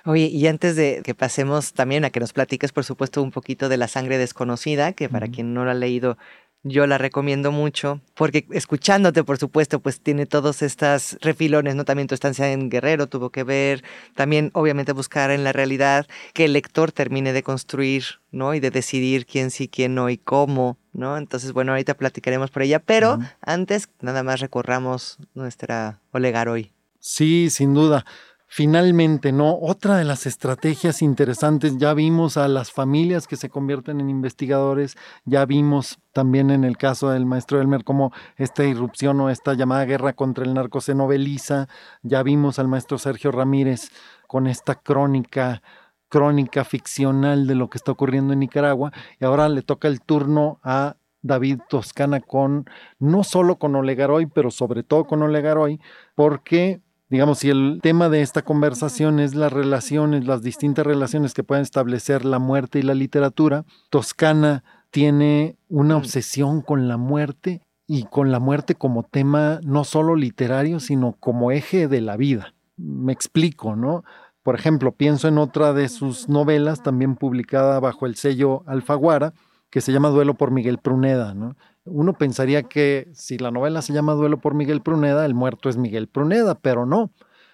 Oye, 0.06 0.26
y 0.26 0.48
antes 0.48 0.76
de 0.76 1.04
que 1.04 1.14
pasemos 1.14 1.74
también 1.74 2.06
a 2.06 2.10
que 2.10 2.20
nos 2.20 2.34
platiques, 2.34 2.72
por 2.72 2.86
supuesto, 2.86 3.22
un 3.22 3.30
poquito 3.30 3.70
de 3.70 3.78
La 3.78 3.88
sangre 3.88 4.18
desconocida, 4.18 4.94
que 4.94 5.08
para 5.08 5.28
quien 5.28 5.54
no 5.54 5.64
lo 5.64 5.70
ha 5.70 5.76
leído, 5.76 6.18
yo 6.64 6.88
la 6.88 6.98
recomiendo 6.98 7.52
mucho, 7.52 8.02
porque 8.14 8.46
escuchándote, 8.52 9.24
por 9.24 9.38
supuesto, 9.38 9.80
pues 9.80 10.02
tiene 10.02 10.26
todos 10.26 10.62
estas 10.62 11.18
refilones, 11.22 11.76
¿no? 11.76 11.86
También 11.86 12.08
tu 12.08 12.16
estancia 12.16 12.52
en 12.52 12.70
Guerrero 12.70 13.08
tuvo 13.08 13.30
que 13.30 13.44
ver, 13.44 13.84
también 14.16 14.52
obviamente 14.54 14.92
buscar 14.92 15.32
en 15.32 15.44
la 15.44 15.54
realidad 15.54 16.08
que 16.34 16.46
el 16.46 16.54
lector 16.54 16.92
termine 16.92 17.34
de 17.34 17.44
construir, 17.44 18.04
¿no? 18.32 18.54
Y 18.54 18.60
de 18.60 18.72
decidir 18.72 19.26
quién 19.26 19.52
sí, 19.52 19.68
quién 19.68 19.96
no 19.96 20.10
y 20.10 20.18
cómo, 20.18 20.78
¿no? 20.94 21.18
Entonces, 21.18 21.54
bueno, 21.54 21.72
ahorita 21.72 21.96
platicaremos 21.96 22.52
por 22.52 22.64
ella, 22.64 22.80
pero 22.80 23.20
antes 23.42 23.90
nada 24.02 24.24
más 24.24 24.40
recorramos 24.40 25.18
nuestra 25.34 26.02
Olegar 26.12 26.50
hoy. 26.50 26.74
Sí, 27.00 27.50
sin 27.50 27.74
duda. 27.74 28.06
Finalmente, 28.50 29.34
¿no? 29.34 29.58
Otra 29.60 29.98
de 29.98 30.06
las 30.06 30.26
estrategias 30.26 31.02
interesantes, 31.02 31.78
ya 31.78 31.94
vimos 31.94 32.38
a 32.38 32.48
las 32.48 32.72
familias 32.72 33.28
que 33.28 33.36
se 33.36 33.50
convierten 33.50 34.00
en 34.00 34.10
investigadores, 34.10 34.96
ya 35.26 35.46
vimos 35.46 36.00
también 36.14 36.50
en 36.50 36.64
el 36.64 36.78
caso 36.78 37.10
del 37.10 37.26
maestro 37.26 37.60
Elmer 37.60 37.84
cómo 37.84 38.14
esta 38.38 38.64
irrupción 38.64 39.20
o 39.20 39.30
esta 39.30 39.54
llamada 39.54 39.84
guerra 39.84 40.14
contra 40.14 40.46
el 40.46 40.54
narco 40.54 40.80
se 40.80 40.96
noveliza, 40.96 41.68
ya 42.04 42.24
vimos 42.24 42.58
al 42.58 42.70
maestro 42.70 42.98
Sergio 42.98 43.34
Ramírez 43.34 43.92
con 44.28 44.48
esta 44.48 44.76
crónica 44.76 45.62
crónica 46.10 46.64
ficcional 46.64 47.48
de 47.48 47.56
lo 47.56 47.70
que 47.70 47.78
está 47.78 47.92
ocurriendo 47.92 48.32
en 48.32 48.40
Nicaragua 48.40 48.94
y 49.20 49.26
ahora 49.26 49.50
le 49.50 49.62
toca 49.62 49.90
el 49.90 50.02
turno 50.02 50.62
a 50.64 50.96
David 51.22 51.60
Toscana 51.68 52.22
con 52.22 52.66
no 52.98 53.26
solo 53.26 53.58
con 53.58 53.76
Olegaroy, 53.76 54.28
pero 54.28 54.52
sobre 54.52 54.84
todo 54.84 55.06
con 55.06 55.22
Olegaroy, 55.22 55.82
porque 56.16 56.82
Digamos, 57.10 57.40
si 57.40 57.50
el 57.50 57.80
tema 57.82 58.10
de 58.10 58.22
esta 58.22 58.42
conversación 58.42 59.22
es 59.22 59.34
las 59.34 59.54
relaciones, 59.54 60.28
las 60.28 60.42
distintas 60.42 60.86
relaciones 60.86 61.34
que 61.34 61.44
pueden 61.44 61.62
establecer 61.64 62.26
la 62.26 62.38
muerte 62.38 62.80
y 62.80 62.82
la 62.82 62.96
literatura, 62.96 63.64
Toscana 63.90 64.64
tiene 64.92 65.56
una 65.70 65.96
obsesión 65.96 66.62
con 66.62 66.90
la 66.90 66.98
muerte 66.98 67.62
y 67.88 68.04
con 68.04 68.32
la 68.32 68.40
muerte 68.40 68.76
como 68.76 69.04
tema 69.04 69.62
no 69.64 69.86
solo 69.86 70.18
literario, 70.18 70.82
sino 70.82 71.14
como 71.14 71.52
eje 71.52 71.88
de 71.88 72.02
la 72.02 72.18
vida. 72.18 72.54
Me 72.76 73.14
explico, 73.14 73.78
¿no? 73.78 74.04
Por 74.44 74.56
ejemplo, 74.56 74.92
pienso 74.92 75.30
en 75.30 75.38
otra 75.38 75.72
de 75.72 75.88
sus 75.88 76.28
novelas, 76.28 76.84
también 76.84 77.16
publicada 77.16 77.80
bajo 77.80 78.06
el 78.06 78.16
sello 78.16 78.64
Alfaguara, 78.66 79.34
que 79.70 79.80
se 79.80 79.94
llama 79.94 80.10
Duelo 80.10 80.36
por 80.36 80.52
Miguel 80.52 80.78
Pruneda, 80.78 81.34
¿no? 81.34 81.56
Uno 81.90 82.14
pensaría 82.14 82.64
que 82.64 83.10
si 83.14 83.38
la 83.38 83.52
novela 83.52 83.82
se 83.82 83.94
llama 83.94 84.14
Duelo 84.14 84.40
por 84.40 84.54
Miguel 84.54 84.82
Pruneda, 84.82 85.26
el 85.26 85.34
muerto 85.34 85.70
es 85.70 85.78
Miguel 85.78 86.08
Pruneda, 86.08 86.56
pero 86.56 86.86
no. 86.86 87.12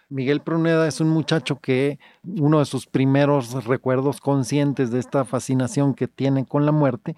Miguel 0.10 0.42
Pruneda 0.42 0.88
es 0.88 1.00
un 1.02 1.10
muchacho 1.10 1.60
que 1.60 2.00
uno 2.24 2.60
de 2.60 2.66
sus 2.66 2.86
primeros 2.86 3.66
recuerdos 3.66 4.22
conscientes 4.22 4.92
de 4.92 5.00
esta 5.00 5.26
fascinación 5.26 5.94
que 5.94 6.08
tiene 6.08 6.46
con 6.46 6.66
la 6.66 6.72
muerte 6.72 7.16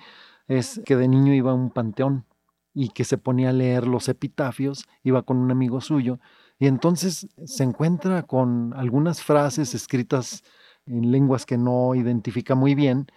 es 0.48 0.82
que 0.86 0.96
de 0.96 1.08
niño 1.08 1.34
iba 1.34 1.52
a 1.52 1.56
un 1.56 1.72
panteón 1.72 2.26
y 2.74 2.90
que 2.90 3.04
se 3.04 3.18
ponía 3.18 3.50
a 3.50 3.54
leer 3.54 3.88
los 3.88 4.08
epitafios, 4.08 4.86
iba 5.04 5.24
con 5.24 5.38
un 5.38 5.52
amigo 5.52 5.82
suyo 5.82 6.20
y 6.60 6.68
entonces 6.68 7.28
se 7.46 7.64
encuentra 7.64 8.24
con 8.24 8.74
algunas 8.76 9.22
frases 9.24 9.74
escritas 9.74 10.44
en 10.86 11.12
lenguas 11.12 11.46
que 11.46 11.58
no 11.58 11.96
identifica 11.96 12.56
muy 12.56 12.76
bien 12.76 13.08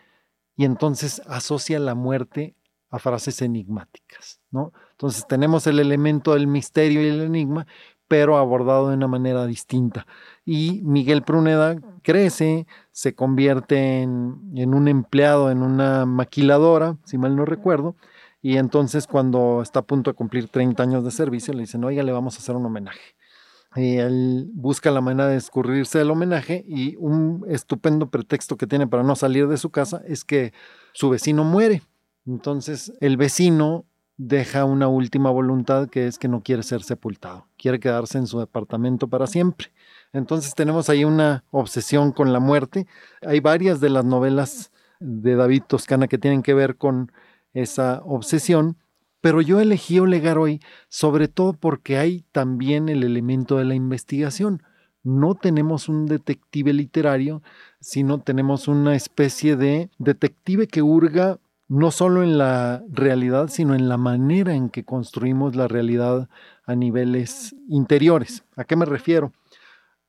y 0.56 0.64
entonces 0.64 1.22
asocia 1.26 1.78
la 1.78 1.94
muerte 1.94 2.56
a 2.90 2.98
frases 2.98 3.42
enigmáticas, 3.42 4.40
¿no? 4.50 4.72
Entonces 4.92 5.26
tenemos 5.26 5.66
el 5.66 5.78
elemento 5.78 6.34
del 6.34 6.46
misterio 6.46 7.02
y 7.02 7.08
el 7.08 7.20
enigma, 7.20 7.66
pero 8.08 8.38
abordado 8.38 8.88
de 8.88 8.94
una 8.94 9.06
manera 9.06 9.46
distinta. 9.46 10.06
Y 10.44 10.80
Miguel 10.82 11.22
Pruneda 11.22 11.76
crece, 12.02 12.66
se 12.90 13.14
convierte 13.14 14.02
en, 14.02 14.74
un 14.74 14.88
empleado 14.88 15.50
en 15.50 15.62
una 15.62 16.06
maquiladora, 16.06 16.96
si 17.04 17.18
mal 17.18 17.36
no 17.36 17.44
recuerdo, 17.44 17.96
y 18.40 18.56
entonces 18.56 19.06
cuando 19.06 19.60
está 19.62 19.80
a 19.80 19.86
punto 19.86 20.10
de 20.10 20.14
cumplir 20.14 20.48
30 20.48 20.82
años 20.82 21.04
de 21.04 21.10
servicio, 21.10 21.52
le 21.52 21.60
dicen, 21.60 21.84
oiga, 21.84 22.02
le 22.02 22.12
vamos 22.12 22.36
a 22.36 22.38
hacer 22.38 22.56
un 22.56 22.64
homenaje. 22.64 23.16
Y 23.76 23.98
él 23.98 24.50
busca 24.54 24.90
la 24.90 25.02
manera 25.02 25.28
de 25.28 25.36
escurrirse 25.36 25.98
del 25.98 26.10
homenaje 26.10 26.64
y 26.66 26.96
un 26.96 27.44
estupendo 27.48 28.08
pretexto 28.08 28.56
que 28.56 28.66
tiene 28.66 28.86
para 28.86 29.02
no 29.02 29.14
salir 29.14 29.46
de 29.46 29.58
su 29.58 29.68
casa 29.68 30.00
es 30.06 30.24
que 30.24 30.54
su 30.94 31.10
vecino 31.10 31.44
muere 31.44 31.82
entonces 32.28 32.92
el 33.00 33.16
vecino 33.16 33.86
deja 34.18 34.66
una 34.66 34.86
última 34.86 35.30
voluntad 35.30 35.88
que 35.88 36.06
es 36.06 36.18
que 36.18 36.28
no 36.28 36.42
quiere 36.42 36.62
ser 36.62 36.82
sepultado, 36.82 37.46
quiere 37.56 37.80
quedarse 37.80 38.18
en 38.18 38.26
su 38.26 38.38
departamento 38.38 39.08
para 39.08 39.26
siempre. 39.26 39.68
Entonces 40.12 40.54
tenemos 40.54 40.90
ahí 40.90 41.04
una 41.04 41.44
obsesión 41.50 42.12
con 42.12 42.34
la 42.34 42.40
muerte. 42.40 42.86
Hay 43.22 43.40
varias 43.40 43.80
de 43.80 43.88
las 43.88 44.04
novelas 44.04 44.72
de 45.00 45.36
David 45.36 45.62
Toscana 45.66 46.06
que 46.06 46.18
tienen 46.18 46.42
que 46.42 46.52
ver 46.52 46.76
con 46.76 47.12
esa 47.54 48.02
obsesión, 48.04 48.76
pero 49.22 49.40
yo 49.40 49.58
elegí 49.58 49.98
Olegar 49.98 50.36
hoy 50.36 50.60
sobre 50.90 51.28
todo 51.28 51.54
porque 51.54 51.96
hay 51.96 52.24
también 52.32 52.90
el 52.90 53.04
elemento 53.04 53.56
de 53.56 53.64
la 53.64 53.74
investigación. 53.74 54.62
No 55.02 55.34
tenemos 55.34 55.88
un 55.88 56.04
detective 56.04 56.74
literario, 56.74 57.42
sino 57.80 58.20
tenemos 58.20 58.68
una 58.68 58.94
especie 58.96 59.56
de 59.56 59.88
detective 59.98 60.66
que 60.66 60.82
hurga 60.82 61.38
no 61.68 61.90
solo 61.90 62.22
en 62.22 62.38
la 62.38 62.82
realidad, 62.88 63.48
sino 63.48 63.74
en 63.74 63.88
la 63.88 63.98
manera 63.98 64.54
en 64.54 64.70
que 64.70 64.84
construimos 64.84 65.54
la 65.54 65.68
realidad 65.68 66.28
a 66.64 66.74
niveles 66.74 67.54
interiores. 67.68 68.44
¿A 68.56 68.64
qué 68.64 68.74
me 68.74 68.86
refiero? 68.86 69.32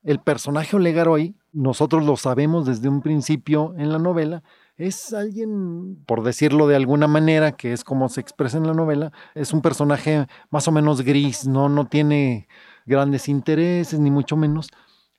El 0.01 0.19
personaje 0.19 0.77
hoy 0.77 1.35
nosotros 1.51 2.05
lo 2.05 2.15
sabemos 2.15 2.65
desde 2.65 2.87
un 2.87 3.01
principio 3.01 3.73
en 3.77 3.91
la 3.91 3.99
novela, 3.99 4.43
es 4.77 5.13
alguien, 5.13 6.01
por 6.05 6.23
decirlo 6.23 6.67
de 6.67 6.77
alguna 6.77 7.07
manera, 7.07 7.51
que 7.51 7.73
es 7.73 7.83
como 7.83 8.07
se 8.07 8.21
expresa 8.21 8.57
en 8.57 8.65
la 8.65 8.73
novela, 8.73 9.11
es 9.35 9.51
un 9.51 9.61
personaje 9.61 10.27
más 10.51 10.69
o 10.69 10.71
menos 10.71 11.01
gris, 11.01 11.45
no, 11.45 11.67
no 11.67 11.87
tiene 11.87 12.47
grandes 12.85 13.27
intereses, 13.27 13.99
ni 13.99 14.09
mucho 14.09 14.37
menos. 14.37 14.69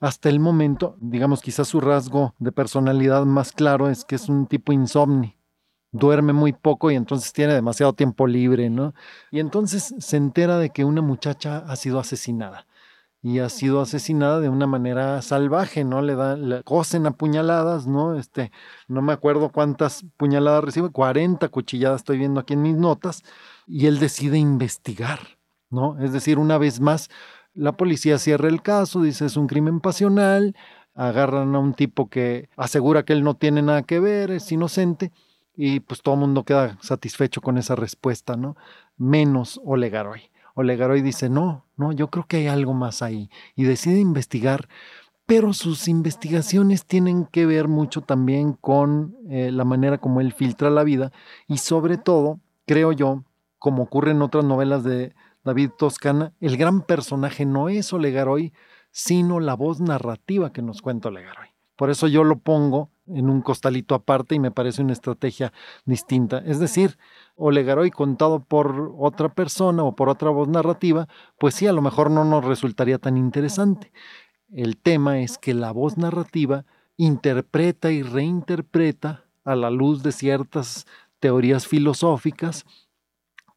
Hasta 0.01 0.31
el 0.31 0.41
momento, 0.41 0.97
digamos, 1.01 1.43
quizás 1.43 1.69
su 1.69 1.81
rasgo 1.81 2.35
de 2.39 2.53
personalidad 2.53 3.27
más 3.27 3.53
claro 3.53 3.91
es 3.91 4.07
que 4.07 4.15
es 4.15 4.31
un 4.31 4.47
tipo 4.47 4.73
insomnio 4.73 5.40
duerme 5.93 6.33
muy 6.33 6.53
poco 6.53 6.91
y 6.91 6.97
entonces 6.97 7.33
tiene 7.33 7.55
demasiado 7.55 7.93
tiempo 7.93 8.27
libre, 8.27 8.71
¿no? 8.71 8.95
Y 9.31 9.41
entonces 9.41 9.95
se 9.99 10.17
entera 10.17 10.59
de 10.59 10.71
que 10.71 10.85
una 10.85 11.03
muchacha 11.03 11.59
ha 11.59 11.77
sido 11.77 11.99
asesinada 11.99 12.67
y 13.23 13.41
ha 13.41 13.49
sido 13.49 13.81
asesinada 13.81 14.41
de 14.41 14.49
una 14.49 14.67
manera 14.67 15.21
salvaje, 15.21 15.85
¿no? 15.85 16.01
Le 16.01 16.15
dan, 16.15 16.49
le 16.49 16.63
cosen 16.63 17.07
a 17.07 17.11
puñaladas, 17.11 17.87
¿no? 17.87 18.19
Este, 18.19 18.51
no 18.89 19.03
me 19.03 19.13
acuerdo 19.13 19.51
cuántas 19.51 20.07
puñaladas 20.17 20.65
recibe, 20.65 20.91
40 20.91 21.49
cuchilladas 21.49 22.01
estoy 22.01 22.19
viendo 22.19 22.41
aquí 22.41 22.55
en 22.55 22.63
mis 22.63 22.77
notas, 22.77 23.23
y 23.67 23.87
él 23.87 23.99
decide 23.99 24.39
investigar, 24.39 25.21
¿no? 25.69 25.99
Es 26.01 26.13
decir, 26.13 26.39
una 26.39 26.57
vez 26.57 26.81
más, 26.81 27.11
la 27.55 27.73
policía 27.73 28.19
cierra 28.19 28.49
el 28.49 28.63
caso, 28.63 29.03
dice 29.03 29.27
es 29.27 29.37
un 29.37 29.49
crimen 29.49 29.81
pasional, 29.81 30.57
agarran 30.95 31.55
a 31.55 31.59
un 31.59 31.75
tipo 31.75 32.09
que 32.09 32.49
asegura 32.57 33.05
que 33.05 33.13
él 33.13 33.23
no 33.23 33.35
tiene 33.35 33.61
nada 33.63 33.83
que 33.83 34.01
ver, 34.01 34.31
es 34.31 34.51
inocente, 34.51 35.13
y 35.63 35.81
pues 35.81 36.01
todo 36.01 36.15
el 36.15 36.23
mundo 36.23 36.45
queda 36.45 36.79
satisfecho 36.81 37.43
con 37.43 37.59
esa 37.59 37.77
respuesta, 37.77 38.35
¿no? 38.35 38.57
Menos 38.97 39.61
Olegaroy. 39.63 40.23
Olegaroy 40.55 41.03
dice, 41.03 41.29
no, 41.29 41.67
no, 41.77 41.93
yo 41.93 42.09
creo 42.09 42.25
que 42.27 42.39
hay 42.39 42.47
algo 42.47 42.73
más 42.73 43.03
ahí, 43.03 43.29
y 43.57 43.65
decide 43.65 44.01
investigar, 44.01 44.71
pero 45.27 45.53
sus 45.53 45.87
investigaciones 45.87 46.87
tienen 46.87 47.27
que 47.27 47.45
ver 47.45 47.69
mucho 47.69 48.01
también 48.01 48.55
con 48.55 49.15
eh, 49.29 49.51
la 49.53 49.65
manera 49.67 49.99
como 49.99 50.23
él 50.23 50.33
filtra 50.33 50.71
la 50.71 50.83
vida, 50.83 51.13
y 51.47 51.59
sobre 51.59 51.99
todo, 51.99 52.41
creo 52.67 52.93
yo, 52.93 53.25
como 53.59 53.83
ocurre 53.83 54.13
en 54.13 54.23
otras 54.23 54.47
novelas 54.47 54.83
de 54.83 55.15
David 55.45 55.73
Toscana, 55.77 56.33
el 56.41 56.57
gran 56.57 56.81
personaje 56.81 57.45
no 57.45 57.69
es 57.69 57.93
Olegaroy, 57.93 58.55
sino 58.93 59.41
la 59.41 59.57
voz 59.57 59.79
narrativa 59.79 60.55
que 60.55 60.63
nos 60.63 60.81
cuenta 60.81 61.11
Olegaroy. 61.11 61.50
Por 61.81 61.89
eso 61.89 62.09
yo 62.09 62.25
lo 62.25 62.37
pongo 62.37 62.91
en 63.07 63.31
un 63.31 63.41
costalito 63.41 63.95
aparte 63.95 64.35
y 64.35 64.39
me 64.39 64.51
parece 64.51 64.83
una 64.83 64.93
estrategia 64.93 65.51
distinta. 65.87 66.37
Es 66.45 66.59
decir, 66.59 66.99
Olegaroy 67.37 67.91
contado 67.91 68.41
por 68.41 68.93
otra 68.99 69.31
persona 69.31 69.83
o 69.83 69.97
por 69.97 70.11
otra 70.11 70.29
voz 70.29 70.47
narrativa, 70.47 71.09
pues 71.39 71.55
sí, 71.55 71.67
a 71.67 71.73
lo 71.73 71.81
mejor 71.81 72.11
no 72.11 72.27
nos 72.27 72.45
resultaría 72.45 72.99
tan 72.99 73.17
interesante. 73.17 73.93
El 74.53 74.77
tema 74.77 75.21
es 75.21 75.39
que 75.39 75.55
la 75.55 75.73
voz 75.73 75.97
narrativa 75.97 76.67
interpreta 76.99 77.91
y 77.91 78.03
reinterpreta 78.03 79.25
a 79.47 79.57
la 79.57 79.71
luz 79.71 80.03
de 80.03 80.13
ciertas 80.13 80.87
teorías 81.19 81.67
filosóficas 81.67 82.67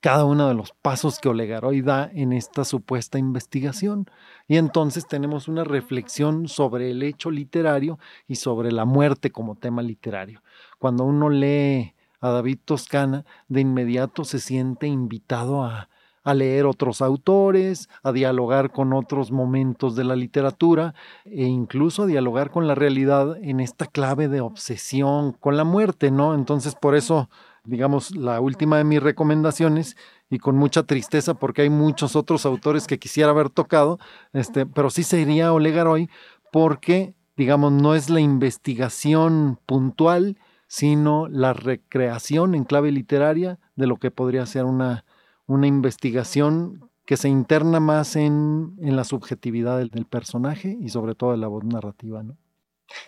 cada 0.04 0.26
uno 0.26 0.50
de 0.50 0.54
los 0.54 0.74
pasos 0.74 1.18
que 1.18 1.30
Olegaroy 1.30 1.82
da 1.82 2.12
en 2.14 2.34
esta 2.34 2.66
supuesta 2.66 3.18
investigación. 3.18 4.06
Y 4.50 4.58
entonces 4.58 5.08
tenemos 5.08 5.48
una 5.48 5.64
reflexión 5.64 6.50
sobre 6.50 6.92
el 6.92 7.04
hecho 7.04 7.32
literario 7.32 7.98
y 8.28 8.36
sobre 8.36 8.74
la 8.74 8.84
muerte 8.84 9.32
como 9.32 9.56
tema 9.56 9.82
literario. 9.82 10.44
Cuando 10.78 11.06
uno 11.06 11.30
lee 11.30 11.94
a 12.20 12.32
David 12.32 12.58
Toscana, 12.66 13.24
de 13.48 13.62
inmediato 13.62 14.26
se 14.26 14.40
siente 14.40 14.88
invitado 14.88 15.64
a, 15.64 15.88
a 16.26 16.34
leer 16.34 16.66
otros 16.66 17.02
autores, 17.02 17.88
a 18.04 18.12
dialogar 18.12 18.74
con 18.74 18.92
otros 18.92 19.32
momentos 19.32 19.96
de 19.96 20.04
la 20.04 20.18
literatura 20.18 20.96
e 21.24 21.46
incluso 21.46 22.04
a 22.04 22.08
dialogar 22.08 22.52
con 22.52 22.68
la 22.68 22.76
realidad 22.76 23.38
en 23.42 23.62
esta 23.62 23.86
clave 23.86 24.28
de 24.28 24.42
obsesión 24.42 25.32
con 25.32 25.56
la 25.56 25.64
muerte, 25.64 26.12
¿no? 26.12 26.36
Entonces 26.36 26.76
por 26.76 26.94
eso 26.94 27.30
digamos, 27.66 28.16
la 28.16 28.42
última 28.42 28.78
de 28.78 28.84
mis 28.84 29.02
recomendaciones 29.02 29.96
y 30.30 30.40
con 30.40 30.56
mucha 30.56 30.84
tristeza 30.84 31.34
porque 31.34 31.64
hay 31.64 31.70
muchos 31.70 32.16
otros 32.16 32.46
autores 32.46 32.88
que 32.88 33.00
quisiera 33.00 33.32
haber 33.32 33.50
tocado, 33.50 34.00
este, 34.34 34.66
pero 34.66 34.90
sí 34.90 35.04
sería 35.04 35.54
Olegaroy 35.54 36.10
porque, 36.52 37.16
digamos, 37.38 37.72
no 37.72 37.96
es 37.96 38.10
la 38.10 38.20
investigación 38.20 39.60
puntual, 39.66 40.38
sino 40.68 41.28
la 41.28 41.54
recreación 41.54 42.56
en 42.56 42.64
clave 42.64 42.92
literaria 42.92 43.60
de 43.76 43.88
lo 43.88 43.98
que 43.98 44.12
podría 44.12 44.46
ser 44.46 44.66
una, 44.66 45.06
una 45.46 45.68
investigación 45.68 46.90
que 47.06 47.18
se 47.18 47.30
interna 47.30 47.80
más 47.80 48.16
en, 48.16 48.76
en 48.80 48.96
la 48.96 49.04
subjetividad 49.04 49.78
del, 49.78 49.90
del, 49.90 50.06
personaje 50.06 50.78
y 50.80 50.90
sobre 50.90 51.16
todo 51.16 51.32
de 51.32 51.38
la 51.38 51.48
voz 51.48 51.66
narrativa, 51.66 52.24
¿no? 52.24 52.38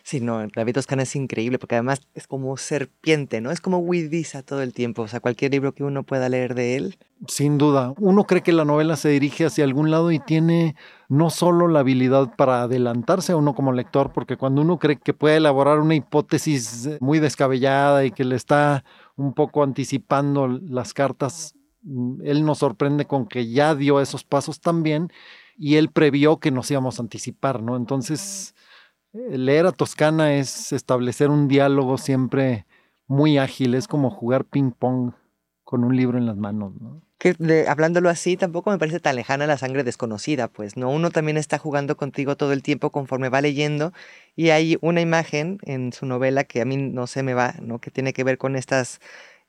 Sí, 0.03 0.19
no, 0.19 0.45
David 0.47 0.73
Toscana 0.73 1.03
es 1.03 1.15
increíble 1.15 1.59
porque 1.59 1.75
además 1.75 2.01
es 2.13 2.27
como 2.27 2.55
serpiente, 2.57 3.41
¿no? 3.41 3.51
Es 3.51 3.61
como 3.61 3.79
Widiza 3.79 4.43
todo 4.43 4.61
el 4.61 4.73
tiempo, 4.73 5.03
o 5.03 5.07
sea, 5.07 5.19
cualquier 5.19 5.51
libro 5.51 5.73
que 5.73 5.83
uno 5.83 6.03
pueda 6.03 6.29
leer 6.29 6.55
de 6.55 6.75
él. 6.75 6.97
Sin 7.27 7.57
duda, 7.57 7.93
uno 7.97 8.25
cree 8.25 8.43
que 8.43 8.51
la 8.51 8.65
novela 8.65 8.95
se 8.97 9.09
dirige 9.09 9.45
hacia 9.45 9.63
algún 9.63 9.91
lado 9.91 10.11
y 10.11 10.19
tiene 10.19 10.75
no 11.07 11.29
solo 11.29 11.67
la 11.67 11.79
habilidad 11.79 12.35
para 12.35 12.63
adelantarse 12.63 13.31
a 13.31 13.37
uno 13.37 13.55
como 13.55 13.71
lector, 13.71 14.11
porque 14.11 14.37
cuando 14.37 14.61
uno 14.61 14.79
cree 14.79 14.97
que 14.97 15.13
puede 15.13 15.37
elaborar 15.37 15.79
una 15.79 15.95
hipótesis 15.95 16.89
muy 16.99 17.19
descabellada 17.19 18.05
y 18.05 18.11
que 18.11 18.25
le 18.25 18.35
está 18.35 18.83
un 19.15 19.33
poco 19.33 19.63
anticipando 19.63 20.47
las 20.47 20.93
cartas, 20.93 21.55
mm, 21.83 22.21
él 22.25 22.43
nos 22.45 22.59
sorprende 22.59 23.05
con 23.05 23.27
que 23.27 23.49
ya 23.49 23.75
dio 23.75 24.01
esos 24.01 24.23
pasos 24.23 24.59
también 24.59 25.09
y 25.57 25.75
él 25.75 25.89
previó 25.89 26.39
que 26.39 26.51
nos 26.51 26.69
íbamos 26.69 26.99
a 26.99 27.03
anticipar, 27.03 27.61
¿no? 27.61 27.77
Entonces 27.77 28.55
leer 29.15 29.65
a 29.65 29.71
Toscana 29.71 30.35
es 30.35 30.71
establecer 30.73 31.29
un 31.29 31.47
diálogo 31.47 31.97
siempre 31.97 32.65
muy 33.07 33.37
ágil, 33.37 33.75
es 33.75 33.87
como 33.87 34.09
jugar 34.09 34.45
ping 34.45 34.71
pong 34.71 35.13
con 35.63 35.83
un 35.83 35.95
libro 35.95 36.17
en 36.17 36.25
las 36.25 36.37
manos, 36.37 36.73
¿no? 36.79 37.01
Que 37.17 37.65
hablándolo 37.67 38.09
así 38.09 38.35
tampoco 38.35 38.71
me 38.71 38.77
parece 38.77 38.99
tan 38.99 39.15
lejana 39.15 39.47
la 39.47 39.57
sangre 39.57 39.83
desconocida, 39.83 40.49
pues, 40.49 40.75
¿no? 40.75 40.89
Uno 40.89 41.11
también 41.11 41.37
está 41.37 41.57
jugando 41.57 41.95
contigo 41.95 42.35
todo 42.35 42.51
el 42.51 42.61
tiempo 42.61 42.91
conforme 42.91 43.29
va 43.29 43.41
leyendo 43.41 43.93
y 44.35 44.49
hay 44.49 44.77
una 44.81 45.01
imagen 45.01 45.59
en 45.63 45.93
su 45.93 46.05
novela 46.05 46.43
que 46.43 46.61
a 46.61 46.65
mí 46.65 46.77
no 46.77 47.07
se 47.07 47.23
me 47.23 47.33
va, 47.33 47.55
¿no? 47.61 47.79
Que 47.79 47.89
tiene 47.89 48.11
que 48.11 48.23
ver 48.23 48.37
con 48.37 48.55
estas 48.55 48.99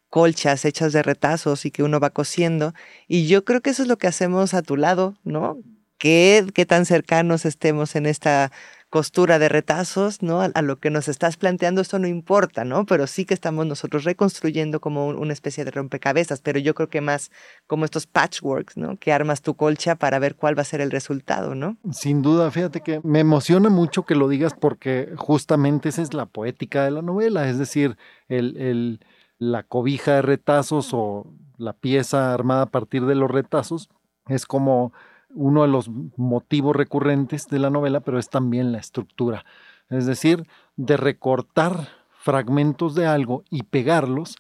colchas 0.08 0.64
hechas 0.64 0.92
de 0.92 1.02
retazos 1.02 1.66
y 1.66 1.70
que 1.72 1.82
uno 1.82 1.98
va 1.98 2.10
cosiendo 2.10 2.72
y 3.08 3.26
yo 3.26 3.44
creo 3.44 3.60
que 3.60 3.70
eso 3.70 3.82
es 3.82 3.88
lo 3.88 3.98
que 3.98 4.06
hacemos 4.06 4.54
a 4.54 4.62
tu 4.62 4.76
lado, 4.76 5.16
¿no? 5.24 5.58
¿Qué, 5.98 6.46
qué 6.54 6.66
tan 6.66 6.86
cercanos 6.86 7.44
estemos 7.44 7.96
en 7.96 8.06
esta 8.06 8.52
costura 8.90 9.38
de 9.38 9.48
retazos, 9.48 10.22
¿no? 10.22 10.40
A, 10.40 10.62
lo 10.62 10.78
que 10.78 10.90
nos 10.90 11.08
estás 11.08 11.36
planteando, 11.36 11.80
esto 11.80 11.98
no 11.98 12.06
importa, 12.06 12.64
¿no? 12.64 12.86
Pero 12.86 13.06
sí 13.06 13.24
que 13.24 13.34
estamos 13.34 13.66
nosotros 13.66 14.04
reconstruyendo 14.04 14.80
como 14.80 15.08
una 15.08 15.32
especie 15.32 15.64
de 15.64 15.70
rompecabezas, 15.72 16.40
pero 16.40 16.58
yo 16.58 16.74
creo 16.74 16.88
que 16.88 17.00
más 17.00 17.30
como 17.66 17.84
estos 17.84 18.06
patchworks, 18.06 18.76
¿no? 18.76 18.96
Que 18.96 19.12
armas 19.12 19.42
tu 19.42 19.54
colcha 19.54 19.96
para 19.96 20.18
ver 20.18 20.36
cuál 20.36 20.56
va 20.56 20.62
a 20.62 20.66
ser 20.66 20.80
el 20.80 20.90
resultado, 20.90 21.54
¿no? 21.54 21.76
Sin 21.90 22.22
duda, 22.22 22.50
fíjate 22.50 22.80
que 22.80 23.00
me 23.02 23.20
emociona 23.20 23.70
mucho 23.70 24.04
que 24.04 24.14
lo 24.14 24.28
digas 24.28 24.54
porque 24.54 25.12
justamente 25.16 25.88
esa 25.88 26.02
es 26.02 26.14
la 26.14 26.26
poética 26.26 26.84
de 26.84 26.92
la 26.92 27.02
novela, 27.02 27.48
es 27.48 27.58
decir, 27.58 27.96
el, 28.28 28.56
el, 28.56 29.00
la 29.38 29.64
cobija 29.64 30.14
de 30.14 30.22
retazos 30.22 30.90
o 30.92 31.26
la 31.58 31.72
pieza 31.72 32.32
armada 32.32 32.62
a 32.62 32.70
partir 32.70 33.04
de 33.06 33.14
los 33.14 33.30
retazos 33.30 33.88
es 34.28 34.46
como 34.46 34.92
uno 35.34 35.62
de 35.62 35.68
los 35.68 35.88
motivos 36.16 36.74
recurrentes 36.74 37.48
de 37.48 37.58
la 37.58 37.70
novela, 37.70 38.00
pero 38.00 38.18
es 38.18 38.28
también 38.28 38.72
la 38.72 38.78
estructura. 38.78 39.44
Es 39.88 40.06
decir, 40.06 40.46
de 40.76 40.96
recortar 40.96 41.88
fragmentos 42.18 42.94
de 42.94 43.06
algo 43.06 43.44
y 43.50 43.62
pegarlos, 43.64 44.36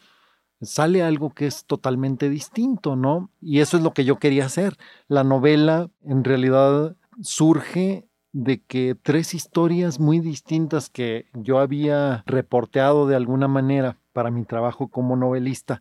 sale 0.60 1.02
algo 1.02 1.30
que 1.30 1.46
es 1.46 1.64
totalmente 1.64 2.28
distinto, 2.28 2.96
¿no? 2.96 3.30
Y 3.40 3.60
eso 3.60 3.76
es 3.76 3.82
lo 3.82 3.92
que 3.92 4.04
yo 4.04 4.16
quería 4.16 4.46
hacer. 4.46 4.76
La 5.08 5.22
novela 5.22 5.90
en 6.04 6.24
realidad 6.24 6.96
surge 7.20 8.08
de 8.32 8.62
que 8.62 8.94
tres 8.94 9.34
historias 9.34 9.98
muy 9.98 10.20
distintas 10.20 10.90
que 10.90 11.26
yo 11.32 11.58
había 11.58 12.22
reporteado 12.26 13.06
de 13.06 13.16
alguna 13.16 13.48
manera 13.48 13.96
para 14.12 14.30
mi 14.30 14.44
trabajo 14.44 14.88
como 14.88 15.16
novelista 15.16 15.80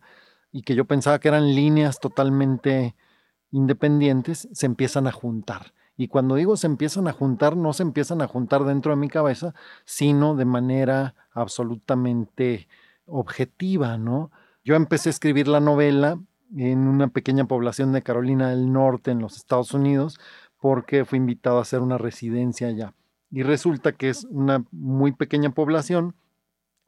y 0.52 0.62
que 0.62 0.74
yo 0.74 0.86
pensaba 0.86 1.18
que 1.18 1.28
eran 1.28 1.54
líneas 1.54 2.00
totalmente 2.00 2.94
independientes 3.50 4.48
se 4.52 4.66
empiezan 4.66 5.06
a 5.06 5.12
juntar. 5.12 5.72
Y 5.96 6.08
cuando 6.08 6.34
digo 6.34 6.56
se 6.56 6.66
empiezan 6.66 7.08
a 7.08 7.12
juntar, 7.12 7.56
no 7.56 7.72
se 7.72 7.82
empiezan 7.82 8.20
a 8.20 8.26
juntar 8.26 8.64
dentro 8.64 8.92
de 8.92 8.96
mi 8.96 9.08
cabeza, 9.08 9.54
sino 9.84 10.34
de 10.34 10.44
manera 10.44 11.14
absolutamente 11.32 12.68
objetiva, 13.06 13.96
¿no? 13.96 14.30
Yo 14.64 14.74
empecé 14.74 15.08
a 15.08 15.10
escribir 15.10 15.48
la 15.48 15.60
novela 15.60 16.18
en 16.54 16.86
una 16.86 17.08
pequeña 17.08 17.46
población 17.46 17.92
de 17.92 18.02
Carolina 18.02 18.50
del 18.50 18.72
Norte, 18.72 19.10
en 19.10 19.20
los 19.20 19.36
Estados 19.36 19.72
Unidos, 19.72 20.18
porque 20.60 21.04
fui 21.04 21.18
invitado 21.18 21.58
a 21.58 21.62
hacer 21.62 21.80
una 21.80 21.98
residencia 21.98 22.68
allá. 22.68 22.92
Y 23.30 23.42
resulta 23.42 23.92
que 23.92 24.08
es 24.08 24.24
una 24.24 24.64
muy 24.70 25.12
pequeña 25.12 25.50
población 25.50 26.14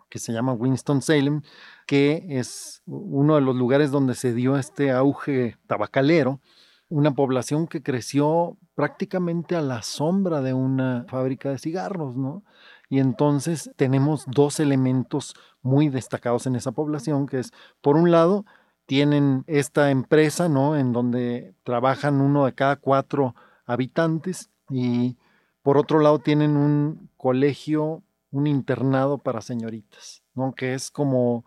que 0.08 0.18
se 0.18 0.32
llama 0.32 0.52
Winston-Salem, 0.52 1.42
que 1.86 2.24
es 2.28 2.82
uno 2.86 3.34
de 3.34 3.40
los 3.40 3.56
lugares 3.56 3.90
donde 3.90 4.14
se 4.14 4.32
dio 4.32 4.56
este 4.56 4.90
auge 4.90 5.56
tabacalero, 5.66 6.40
una 6.88 7.12
población 7.12 7.66
que 7.66 7.82
creció 7.82 8.56
prácticamente 8.74 9.56
a 9.56 9.60
la 9.60 9.82
sombra 9.82 10.40
de 10.40 10.54
una 10.54 11.04
fábrica 11.08 11.50
de 11.50 11.58
cigarros, 11.58 12.16
¿no? 12.16 12.42
Y 12.88 13.00
entonces 13.00 13.70
tenemos 13.76 14.24
dos 14.26 14.60
elementos 14.60 15.34
muy 15.60 15.88
destacados 15.90 16.46
en 16.46 16.56
esa 16.56 16.72
población, 16.72 17.26
que 17.26 17.40
es, 17.40 17.52
por 17.82 17.96
un 17.96 18.10
lado, 18.10 18.46
tienen 18.86 19.44
esta 19.46 19.90
empresa, 19.90 20.48
¿no? 20.48 20.76
En 20.76 20.92
donde 20.92 21.54
trabajan 21.62 22.22
uno 22.22 22.46
de 22.46 22.54
cada 22.54 22.76
cuatro 22.76 23.34
habitantes 23.66 24.50
y 24.70 25.18
por 25.62 25.76
otro 25.76 26.00
lado 26.00 26.18
tienen 26.18 26.56
un 26.56 27.10
colegio 27.18 28.02
un 28.30 28.46
internado 28.46 29.18
para 29.18 29.40
señoritas, 29.40 30.22
¿no? 30.34 30.54
Que 30.54 30.74
es 30.74 30.90
como 30.90 31.44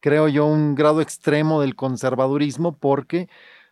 creo 0.00 0.28
yo, 0.28 0.46
un 0.46 0.74
grado 0.74 1.00
extremo 1.00 1.60
del 1.60 1.74
conservadurismo 1.74 2.76
porque 2.78 3.28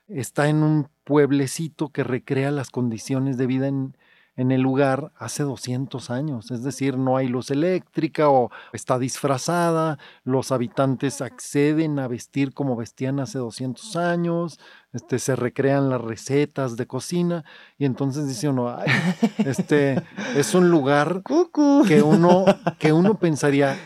está 0.08 0.48
en 0.48 0.62
un 0.62 0.88
pueblecito 1.04 1.90
que 1.90 2.02
recrea 2.02 2.50
las 2.50 2.70
condiciones 2.70 3.36
de 3.36 3.46
vida 3.46 3.68
en, 3.68 3.96
en 4.36 4.50
el 4.50 4.60
lugar 4.62 5.12
hace 5.16 5.44
200 5.44 6.10
años, 6.10 6.50
es 6.50 6.64
decir, 6.64 6.98
no 6.98 7.16
hay 7.16 7.28
luz 7.28 7.50
eléctrica 7.50 8.28
o 8.28 8.50
está 8.72 8.98
disfrazada, 8.98 9.98
los 10.24 10.50
habitantes 10.50 11.20
acceden 11.20 12.00
a 12.00 12.08
vestir 12.08 12.52
como 12.52 12.74
vestían 12.74 13.20
hace 13.20 13.38
200 13.38 13.94
años, 13.96 14.58
este, 14.92 15.20
se 15.20 15.36
recrean 15.36 15.88
las 15.88 16.00
recetas 16.00 16.76
de 16.76 16.86
cocina 16.86 17.44
y 17.78 17.84
entonces 17.84 18.26
dice 18.26 18.48
uno, 18.48 18.76
Ay, 18.76 18.90
este 19.38 20.02
es 20.36 20.54
un 20.54 20.68
lugar 20.68 21.22
que 21.86 22.02
uno, 22.02 22.44
que 22.80 22.92
uno 22.92 23.18
pensaría, 23.18 23.76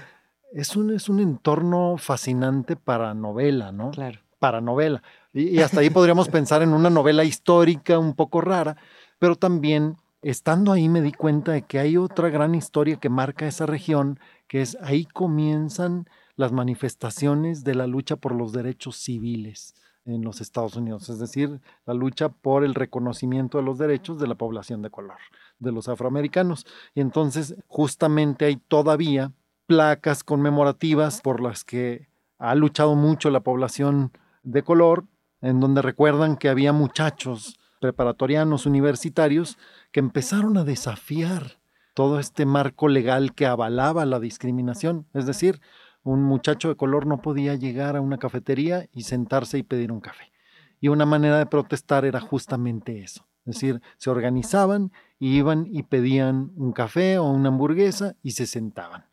es 0.52 0.76
un, 0.76 0.94
es 0.94 1.10
un 1.10 1.20
entorno 1.20 1.96
fascinante 1.98 2.74
para 2.76 3.12
novela, 3.12 3.70
¿no? 3.70 3.90
Claro. 3.90 4.20
Para 4.38 4.60
novela. 4.62 5.02
Y, 5.34 5.48
y 5.48 5.60
hasta 5.60 5.80
ahí 5.80 5.90
podríamos 5.90 6.28
pensar 6.28 6.62
en 6.62 6.72
una 6.72 6.88
novela 6.88 7.24
histórica 7.24 7.98
un 7.98 8.14
poco 8.14 8.40
rara, 8.40 8.76
pero 9.18 9.36
también 9.36 9.96
estando 10.22 10.72
ahí 10.72 10.88
me 10.88 11.00
di 11.00 11.12
cuenta 11.12 11.52
de 11.52 11.62
que 11.62 11.78
hay 11.78 11.96
otra 11.96 12.28
gran 12.28 12.54
historia 12.54 12.96
que 12.96 13.08
marca 13.08 13.46
esa 13.46 13.66
región, 13.66 14.18
que 14.46 14.60
es 14.60 14.76
ahí 14.80 15.04
comienzan 15.04 16.08
las 16.36 16.52
manifestaciones 16.52 17.64
de 17.64 17.74
la 17.74 17.86
lucha 17.86 18.16
por 18.16 18.34
los 18.34 18.52
derechos 18.52 18.96
civiles 18.96 19.74
en 20.04 20.22
los 20.22 20.40
Estados 20.40 20.74
Unidos, 20.76 21.08
es 21.10 21.18
decir, 21.18 21.60
la 21.84 21.92
lucha 21.92 22.30
por 22.30 22.64
el 22.64 22.74
reconocimiento 22.74 23.58
de 23.58 23.64
los 23.64 23.76
derechos 23.78 24.18
de 24.18 24.26
la 24.26 24.36
población 24.36 24.80
de 24.80 24.90
color, 24.90 25.18
de 25.58 25.70
los 25.70 25.88
afroamericanos. 25.88 26.66
Y 26.94 27.00
entonces 27.00 27.56
justamente 27.66 28.46
hay 28.46 28.56
todavía 28.56 29.32
placas 29.66 30.24
conmemorativas 30.24 31.20
por 31.20 31.42
las 31.42 31.62
que 31.62 32.08
ha 32.38 32.54
luchado 32.54 32.94
mucho 32.94 33.30
la 33.30 33.40
población 33.40 34.12
de 34.42 34.62
color, 34.62 35.04
en 35.42 35.60
donde 35.60 35.82
recuerdan 35.82 36.36
que 36.36 36.48
había 36.48 36.72
muchachos 36.72 37.57
preparatorianos 37.80 38.66
universitarios 38.66 39.58
que 39.92 40.00
empezaron 40.00 40.56
a 40.56 40.64
desafiar 40.64 41.58
todo 41.94 42.20
este 42.20 42.46
marco 42.46 42.88
legal 42.88 43.34
que 43.34 43.46
avalaba 43.46 44.04
la 44.06 44.20
discriminación. 44.20 45.06
Es 45.14 45.26
decir, 45.26 45.60
un 46.04 46.22
muchacho 46.22 46.68
de 46.68 46.76
color 46.76 47.06
no 47.06 47.20
podía 47.20 47.54
llegar 47.54 47.96
a 47.96 48.00
una 48.00 48.18
cafetería 48.18 48.88
y 48.92 49.02
sentarse 49.02 49.58
y 49.58 49.62
pedir 49.62 49.90
un 49.90 50.00
café. 50.00 50.32
Y 50.80 50.88
una 50.88 51.06
manera 51.06 51.38
de 51.38 51.46
protestar 51.46 52.04
era 52.04 52.20
justamente 52.20 53.02
eso. 53.02 53.26
Es 53.46 53.56
decir, 53.56 53.80
se 53.96 54.10
organizaban 54.10 54.92
iban 55.18 55.66
y 55.70 55.82
pedían 55.82 56.52
un 56.56 56.72
café 56.72 57.18
o 57.18 57.24
una 57.24 57.48
hamburguesa 57.48 58.14
y 58.22 58.32
se 58.32 58.46
sentaban. 58.46 59.07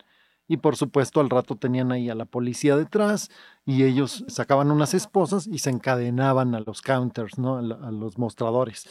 Y 0.48 0.58
por 0.58 0.76
supuesto 0.76 1.22
al 1.22 1.30
rato 1.30 1.56
tenían 1.56 1.92
ahí 1.92 2.10
a 2.10 2.16
la 2.16 2.26
policía 2.26 2.78
detrás 2.78 3.30
y 3.66 3.84
ellos 3.84 4.24
sacaban 4.28 4.70
unas 4.70 4.94
esposas 4.94 5.48
y 5.48 5.60
se 5.60 5.72
encadenaban 5.72 6.54
a 6.54 6.60
los 6.60 6.82
counters, 6.82 7.40
¿no? 7.40 7.58
a, 7.58 7.92
los 7.92 8.18
mostradores. 8.18 8.88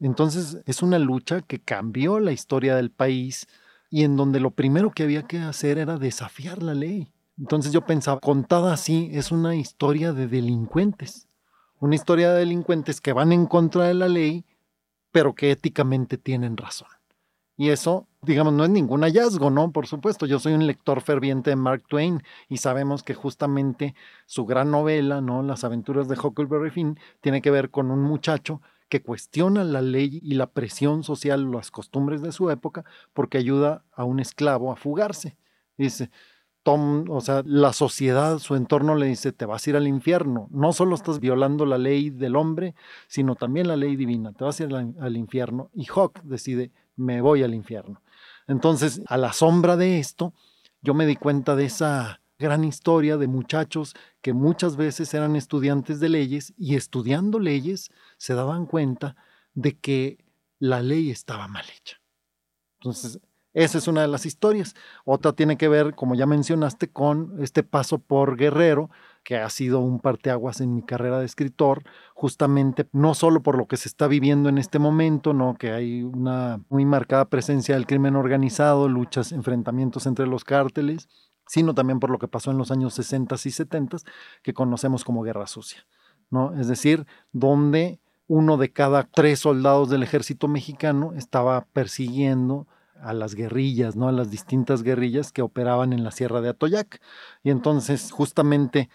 Entonces 0.00 0.58
es 0.66 0.82
una 0.82 0.98
lucha 0.98 1.42
que 1.42 1.60
cambió 1.60 2.18
la 2.18 2.32
historia 2.32 2.74
del 2.74 2.90
país 2.90 3.46
y 3.88 4.02
en 4.02 4.16
donde 4.16 4.40
lo 4.40 4.50
primero 4.50 4.90
que 4.90 5.04
había 5.04 5.22
que 5.22 5.38
hacer 5.38 5.78
era 5.78 5.96
desafiar 5.96 6.62
la 6.62 6.74
ley. 6.74 7.12
Entonces 7.38 7.72
yo 7.72 7.82
pensaba, 7.82 8.20
contada 8.20 8.72
así, 8.72 9.10
es 9.12 9.30
una 9.30 9.54
historia 9.54 10.12
de 10.12 10.26
delincuentes. 10.26 11.28
Una 11.78 11.94
historia 11.94 12.32
de 12.32 12.40
delincuentes 12.40 13.00
que 13.00 13.12
van 13.12 13.32
en 13.32 13.46
contra 13.46 13.84
de 13.84 13.94
la 13.94 14.08
ley, 14.08 14.44
pero 15.12 15.34
que 15.34 15.50
éticamente 15.50 16.16
tienen 16.16 16.56
razón. 16.56 16.88
Y 17.56 17.70
eso, 17.70 18.06
digamos, 18.22 18.52
no 18.52 18.64
es 18.64 18.70
ningún 18.70 19.02
hallazgo, 19.02 19.50
¿no? 19.50 19.72
Por 19.72 19.86
supuesto, 19.86 20.26
yo 20.26 20.38
soy 20.38 20.52
un 20.52 20.66
lector 20.66 21.00
ferviente 21.00 21.50
de 21.50 21.56
Mark 21.56 21.84
Twain 21.88 22.22
y 22.48 22.58
sabemos 22.58 23.02
que 23.02 23.14
justamente 23.14 23.94
su 24.26 24.44
gran 24.44 24.70
novela, 24.70 25.20
¿no? 25.20 25.42
Las 25.42 25.64
aventuras 25.64 26.08
de 26.08 26.18
Huckleberry 26.18 26.70
Finn, 26.70 26.98
tiene 27.20 27.40
que 27.40 27.50
ver 27.50 27.70
con 27.70 27.90
un 27.90 28.02
muchacho 28.02 28.60
que 28.88 29.02
cuestiona 29.02 29.64
la 29.64 29.82
ley 29.82 30.20
y 30.22 30.34
la 30.34 30.48
presión 30.48 31.02
social, 31.02 31.50
las 31.50 31.70
costumbres 31.70 32.22
de 32.22 32.32
su 32.32 32.50
época, 32.50 32.84
porque 33.14 33.38
ayuda 33.38 33.84
a 33.92 34.04
un 34.04 34.20
esclavo 34.20 34.70
a 34.70 34.76
fugarse. 34.76 35.36
Dice, 35.76 36.10
Tom, 36.66 37.08
o 37.10 37.20
sea, 37.20 37.42
la 37.46 37.72
sociedad, 37.72 38.38
su 38.38 38.56
entorno 38.56 38.96
le 38.96 39.06
dice, 39.06 39.32
te 39.32 39.46
vas 39.46 39.64
a 39.64 39.70
ir 39.70 39.76
al 39.76 39.86
infierno. 39.86 40.48
No 40.50 40.72
solo 40.72 40.96
estás 40.96 41.20
violando 41.20 41.64
la 41.64 41.78
ley 41.78 42.10
del 42.10 42.34
hombre, 42.34 42.74
sino 43.06 43.36
también 43.36 43.68
la 43.68 43.76
ley 43.76 43.94
divina. 43.94 44.32
Te 44.32 44.42
vas 44.42 44.60
a 44.60 44.64
ir 44.64 44.74
al, 44.74 45.16
infierno. 45.16 45.70
Y 45.74 45.86
Hawk 45.86 46.22
decide, 46.24 46.72
me 46.96 47.20
voy 47.20 47.42
al 47.42 47.54
infierno. 47.54 48.02
Entonces, 48.48 49.02
a 49.06 49.16
la 49.16 49.32
sombra 49.32 49.76
de 49.76 49.98
esto, 49.98 50.32
yo 50.82 50.94
me 50.94 51.06
di 51.06 51.16
cuenta 51.16 51.56
de 51.56 51.66
esa 51.66 52.20
gran 52.38 52.64
historia 52.64 53.16
de 53.16 53.28
muchachos 53.28 53.94
que 54.20 54.32
muchas 54.32 54.76
veces 54.76 55.12
eran 55.14 55.36
estudiantes 55.36 56.00
de 56.00 56.08
leyes 56.08 56.52
y 56.56 56.76
estudiando 56.76 57.38
leyes 57.38 57.90
se 58.18 58.34
daban 58.34 58.66
cuenta 58.66 59.16
de 59.54 59.78
que 59.78 60.24
la 60.58 60.82
ley 60.82 61.10
estaba 61.10 61.48
mal 61.48 61.64
hecha. 61.76 62.00
Entonces, 62.80 63.20
esa 63.54 63.78
es 63.78 63.88
una 63.88 64.02
de 64.02 64.08
las 64.08 64.26
historias. 64.26 64.74
Otra 65.04 65.32
tiene 65.32 65.56
que 65.56 65.68
ver, 65.68 65.94
como 65.94 66.14
ya 66.14 66.26
mencionaste, 66.26 66.88
con 66.88 67.42
este 67.42 67.62
paso 67.62 67.98
por 67.98 68.36
Guerrero, 68.36 68.90
que 69.26 69.38
ha 69.38 69.50
sido 69.50 69.80
un 69.80 69.98
parteaguas 69.98 70.60
en 70.60 70.72
mi 70.72 70.82
carrera 70.82 71.18
de 71.18 71.26
escritor, 71.26 71.82
justamente 72.14 72.86
no 72.92 73.12
solo 73.12 73.42
por 73.42 73.58
lo 73.58 73.66
que 73.66 73.76
se 73.76 73.88
está 73.88 74.06
viviendo 74.06 74.48
en 74.48 74.56
este 74.56 74.78
momento, 74.78 75.32
¿no? 75.32 75.56
que 75.58 75.72
hay 75.72 76.04
una 76.04 76.60
muy 76.68 76.84
marcada 76.84 77.24
presencia 77.24 77.74
del 77.74 77.88
crimen 77.88 78.14
organizado, 78.14 78.88
luchas, 78.88 79.32
enfrentamientos 79.32 80.06
entre 80.06 80.28
los 80.28 80.44
cárteles, 80.44 81.08
sino 81.44 81.74
también 81.74 81.98
por 81.98 82.10
lo 82.10 82.20
que 82.20 82.28
pasó 82.28 82.52
en 82.52 82.58
los 82.58 82.70
años 82.70 82.94
60 82.94 83.34
y 83.44 83.50
70, 83.50 83.96
que 84.44 84.54
conocemos 84.54 85.02
como 85.02 85.24
Guerra 85.24 85.48
Sucia. 85.48 85.84
¿no? 86.30 86.54
Es 86.56 86.68
decir, 86.68 87.04
donde 87.32 87.98
uno 88.28 88.56
de 88.56 88.72
cada 88.72 89.02
tres 89.02 89.40
soldados 89.40 89.90
del 89.90 90.04
ejército 90.04 90.46
mexicano 90.46 91.14
estaba 91.16 91.66
persiguiendo 91.72 92.68
a 93.00 93.12
las 93.12 93.34
guerrillas, 93.34 93.96
¿no? 93.96 94.08
A 94.08 94.12
las 94.12 94.30
distintas 94.30 94.82
guerrillas 94.82 95.32
que 95.32 95.42
operaban 95.42 95.92
en 95.92 96.02
la 96.02 96.10
Sierra 96.10 96.40
de 96.40 96.48
Atoyac. 96.48 97.00
Y 97.42 97.50
entonces, 97.50 98.10
justamente, 98.10 98.88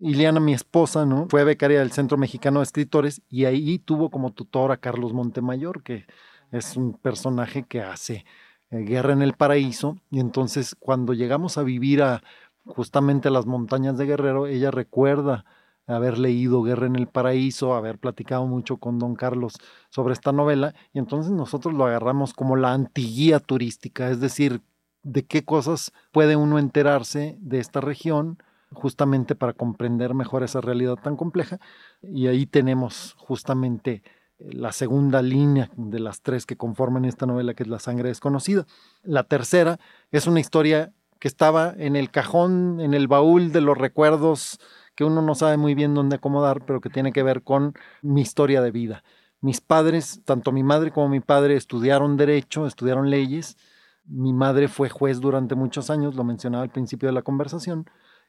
Ileana, 0.00 0.40
mi 0.40 0.54
esposa, 0.54 1.04
¿no? 1.04 1.28
Fue 1.28 1.44
becaria 1.44 1.80
del 1.80 1.92
Centro 1.92 2.16
Mexicano 2.16 2.60
de 2.60 2.64
Escritores 2.64 3.20
y 3.28 3.44
ahí 3.44 3.78
tuvo 3.78 4.10
como 4.10 4.32
tutor 4.32 4.72
a 4.72 4.78
Carlos 4.78 5.12
Montemayor, 5.12 5.82
que 5.82 6.06
es 6.52 6.76
un 6.76 6.94
personaje 6.94 7.64
que 7.64 7.82
hace 7.82 8.24
eh, 8.70 8.78
Guerra 8.78 9.12
en 9.12 9.22
el 9.22 9.34
Paraíso. 9.34 9.98
Y 10.10 10.20
entonces, 10.20 10.74
cuando 10.74 11.12
llegamos 11.12 11.58
a 11.58 11.62
vivir 11.62 12.02
a 12.02 12.22
justamente 12.64 13.28
a 13.28 13.30
las 13.30 13.46
montañas 13.46 13.98
de 13.98 14.06
Guerrero, 14.06 14.46
ella 14.46 14.70
recuerda 14.70 15.44
haber 15.86 16.18
leído 16.18 16.62
Guerra 16.62 16.86
en 16.86 16.96
el 16.96 17.06
Paraíso, 17.06 17.74
haber 17.74 17.98
platicado 17.98 18.46
mucho 18.46 18.78
con 18.78 18.98
don 18.98 19.14
Carlos 19.16 19.54
sobre 19.90 20.14
esta 20.14 20.32
novela, 20.32 20.74
y 20.92 20.98
entonces 20.98 21.32
nosotros 21.32 21.74
lo 21.74 21.84
agarramos 21.84 22.32
como 22.32 22.56
la 22.56 22.72
antiguía 22.72 23.40
turística, 23.40 24.08
es 24.08 24.20
decir, 24.20 24.62
de 25.02 25.24
qué 25.24 25.44
cosas 25.44 25.92
puede 26.12 26.36
uno 26.36 26.58
enterarse 26.58 27.36
de 27.40 27.58
esta 27.58 27.80
región 27.80 28.38
justamente 28.72 29.34
para 29.34 29.52
comprender 29.52 30.14
mejor 30.14 30.42
esa 30.42 30.60
realidad 30.60 30.96
tan 30.96 31.16
compleja, 31.16 31.58
y 32.02 32.26
ahí 32.26 32.46
tenemos 32.46 33.14
justamente 33.18 34.02
la 34.38 34.72
segunda 34.72 35.20
línea 35.22 35.70
de 35.76 36.00
las 36.00 36.22
tres 36.22 36.46
que 36.46 36.56
conforman 36.56 37.04
esta 37.04 37.26
novela, 37.26 37.54
que 37.54 37.62
es 37.62 37.68
La 37.68 37.78
sangre 37.78 38.08
desconocida. 38.08 38.66
La 39.02 39.24
tercera 39.24 39.78
es 40.10 40.26
una 40.26 40.40
historia 40.40 40.92
que 41.18 41.28
estaba 41.28 41.74
en 41.76 41.96
el 41.96 42.10
cajón, 42.10 42.80
en 42.80 42.94
el 42.94 43.06
baúl 43.06 43.52
de 43.52 43.60
los 43.60 43.76
recuerdos 43.76 44.58
que 44.94 45.04
uno 45.04 45.22
no 45.22 45.34
sabe 45.34 45.56
muy 45.56 45.74
bien 45.74 45.94
dónde 45.94 46.16
acomodar, 46.16 46.64
pero 46.64 46.80
que 46.80 46.90
tiene 46.90 47.12
que 47.12 47.22
ver 47.22 47.42
con 47.42 47.74
mi 48.02 48.22
historia 48.22 48.60
de 48.62 48.70
vida. 48.70 49.02
Mis 49.40 49.60
padres, 49.60 50.20
tanto 50.24 50.52
mi 50.52 50.62
madre 50.62 50.90
como 50.90 51.08
mi 51.08 51.20
padre, 51.20 51.56
estudiaron 51.56 52.16
derecho, 52.16 52.66
estudiaron 52.66 53.08
leyes. 53.08 53.56
Mi 54.04 54.32
madre 54.32 54.68
fue 54.68 54.88
juez 54.88 55.20
durante 55.20 55.54
muchos 55.54 55.88
años, 55.88 56.14
lo 56.16 56.24
mencionaba 56.24 56.62
al 56.64 56.70
principio 56.70 57.08
de 57.08 57.14
la 57.14 57.22
conversación, 57.22 57.86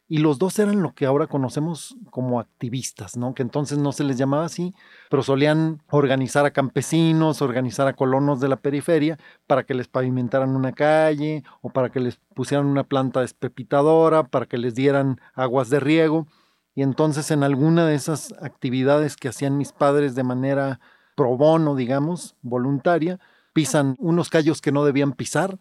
y 0.08 0.18
los 0.18 0.40
dos 0.40 0.60
eran 0.60 0.82
lo 0.82 0.94
que 0.94 1.06
ahora 1.06 1.28
conocemos 1.28 1.96
como 2.10 2.40
activistas, 2.40 3.16
¿no? 3.16 3.34
Que 3.34 3.44
entonces 3.44 3.78
no 3.78 3.94
se 3.94 4.04
les 4.04 4.18
llamaba 4.18 4.44
así, 4.44 4.74
pero 5.10 5.24
solían 5.24 5.82
organizar 5.90 6.46
a 6.46 6.52
campesinos, 6.52 7.42
organizar 7.42 7.88
a 7.88 7.94
colonos 7.94 8.42
de 8.42 8.50
la 8.50 8.58
periferia 8.58 9.18
para 9.48 9.64
que 9.64 9.74
les 9.74 9.88
pavimentaran 9.88 10.56
una 10.56 10.74
calle 10.74 11.44
o 11.62 11.70
para 11.70 11.90
que 11.90 12.02
les 12.02 12.18
pusieran 12.36 12.66
una 12.66 12.84
planta 12.84 13.22
despepitadora, 13.22 14.24
para 14.24 14.48
que 14.48 14.58
les 14.58 14.76
dieran 14.76 15.22
aguas 15.34 15.70
de 15.70 15.80
riego. 15.80 16.28
Y 16.76 16.82
entonces 16.84 17.32
en 17.32 17.44
alguna 17.44 17.86
de 17.86 17.96
esas 17.96 18.34
actividades 18.42 19.16
que 19.16 19.30
hacían 19.30 19.58
mis 19.58 19.72
padres 19.72 20.14
de 20.16 20.24
manera 20.24 20.82
pro 21.16 21.38
bono, 21.38 21.76
digamos, 21.76 22.36
voluntaria, 22.42 23.20
pisan 23.54 23.96
unos 24.00 24.30
callos 24.30 24.62
que 24.62 24.72
no 24.72 24.84
debían 24.84 25.14
pisar 25.14 25.58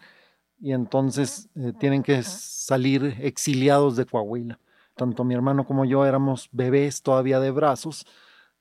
y 0.61 0.73
entonces 0.73 1.49
eh, 1.57 1.73
tienen 1.79 2.03
que 2.03 2.23
salir 2.23 3.17
exiliados 3.21 3.97
de 3.97 4.05
Coahuila. 4.05 4.59
Tanto 4.95 5.25
mi 5.25 5.35
hermano 5.35 5.65
como 5.65 5.85
yo 5.85 6.05
éramos 6.05 6.49
bebés 6.53 7.03
todavía 7.03 7.41
de 7.41 7.51
brazos 7.51 8.07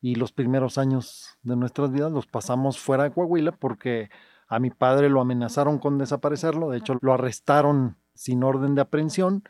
y 0.02 0.16
los 0.16 0.32
primeros 0.32 0.78
años 0.78 1.38
de 1.44 1.56
nuestras 1.56 1.92
vidas 1.92 2.12
los 2.12 2.26
pasamos 2.26 2.80
fuera 2.80 3.04
de 3.04 3.12
Coahuila 3.12 3.52
porque 3.52 4.10
a 4.48 4.60
mi 4.60 4.70
padre 4.70 5.10
lo 5.10 5.22
amenazaron 5.22 5.78
con 5.78 5.98
desaparecerlo, 5.98 6.70
de 6.70 6.78
hecho 6.78 6.98
lo 7.02 7.14
arrestaron 7.14 7.98
sin 8.14 8.44
orden 8.44 8.76
de 8.76 8.82
aprehensión 8.82 9.44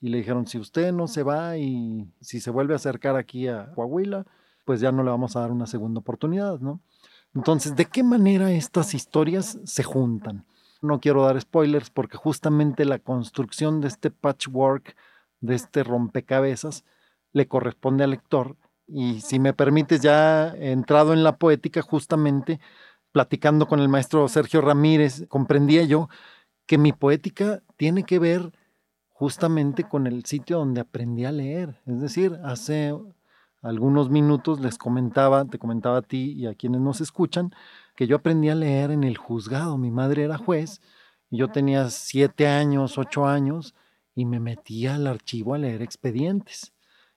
y 0.00 0.10
le 0.10 0.18
dijeron, 0.18 0.46
si 0.46 0.58
usted 0.58 0.92
no 0.92 1.08
se 1.08 1.24
va 1.24 1.56
y 1.58 2.08
si 2.20 2.40
se 2.40 2.50
vuelve 2.50 2.74
a 2.74 2.76
acercar 2.76 3.16
aquí 3.16 3.48
a 3.48 3.72
Coahuila, 3.74 4.24
pues 4.64 4.80
ya 4.80 4.92
no 4.92 5.02
le 5.02 5.10
vamos 5.10 5.34
a 5.34 5.40
dar 5.40 5.50
una 5.50 5.66
segunda 5.66 6.00
oportunidad, 6.00 6.60
¿no? 6.60 6.80
Entonces, 7.34 7.74
¿de 7.74 7.86
qué 7.86 8.02
manera 8.02 8.52
estas 8.52 8.94
historias 8.94 9.58
se 9.64 9.82
juntan? 9.82 10.44
No 10.80 11.00
quiero 11.00 11.24
dar 11.24 11.40
spoilers 11.40 11.90
porque 11.90 12.16
justamente 12.16 12.84
la 12.84 12.98
construcción 12.98 13.80
de 13.80 13.88
este 13.88 14.10
patchwork, 14.10 14.96
de 15.40 15.54
este 15.54 15.82
rompecabezas, 15.82 16.84
le 17.32 17.48
corresponde 17.48 18.04
al 18.04 18.10
lector. 18.10 18.56
Y 18.86 19.20
si 19.20 19.38
me 19.38 19.52
permites, 19.52 20.00
ya 20.00 20.54
he 20.56 20.72
entrado 20.72 21.12
en 21.12 21.22
la 21.22 21.36
poética, 21.36 21.82
justamente 21.82 22.60
platicando 23.12 23.66
con 23.66 23.80
el 23.80 23.88
maestro 23.88 24.28
Sergio 24.28 24.60
Ramírez, 24.60 25.26
comprendía 25.28 25.82
yo 25.84 26.08
que 26.66 26.78
mi 26.78 26.92
poética 26.92 27.62
tiene 27.76 28.04
que 28.04 28.18
ver 28.18 28.52
justamente 29.08 29.84
con 29.84 30.06
el 30.06 30.24
sitio 30.24 30.58
donde 30.58 30.80
aprendí 30.80 31.24
a 31.24 31.32
leer. 31.32 31.80
Es 31.86 32.00
decir, 32.00 32.38
hace 32.44 32.94
algunos 33.62 34.10
minutos 34.10 34.60
les 34.60 34.78
comentaba, 34.78 35.44
te 35.44 35.58
comentaba 35.58 35.98
a 35.98 36.02
ti 36.02 36.32
y 36.32 36.46
a 36.46 36.54
quienes 36.54 36.80
nos 36.80 37.00
escuchan, 37.00 37.52
que 37.98 38.06
yo 38.06 38.14
aprendí 38.14 38.48
a 38.48 38.54
leer 38.54 38.92
en 38.92 39.02
el 39.02 39.16
juzgado. 39.16 39.76
Mi 39.76 39.90
madre 39.90 40.22
era 40.22 40.38
juez 40.38 40.80
y 41.30 41.38
yo 41.38 41.48
tenía 41.48 41.90
siete 41.90 42.46
años, 42.46 42.96
ocho 42.96 43.26
años 43.26 43.74
y 44.14 44.24
me 44.24 44.38
metía 44.38 44.94
al 44.94 45.08
archivo 45.08 45.52
a 45.52 45.58
leer 45.58 45.82
expedientes. 45.82 46.72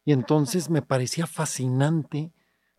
Y 0.06 0.12
entonces 0.12 0.72
me 0.72 0.82
parecía 0.82 1.28
fascinante, 1.28 2.34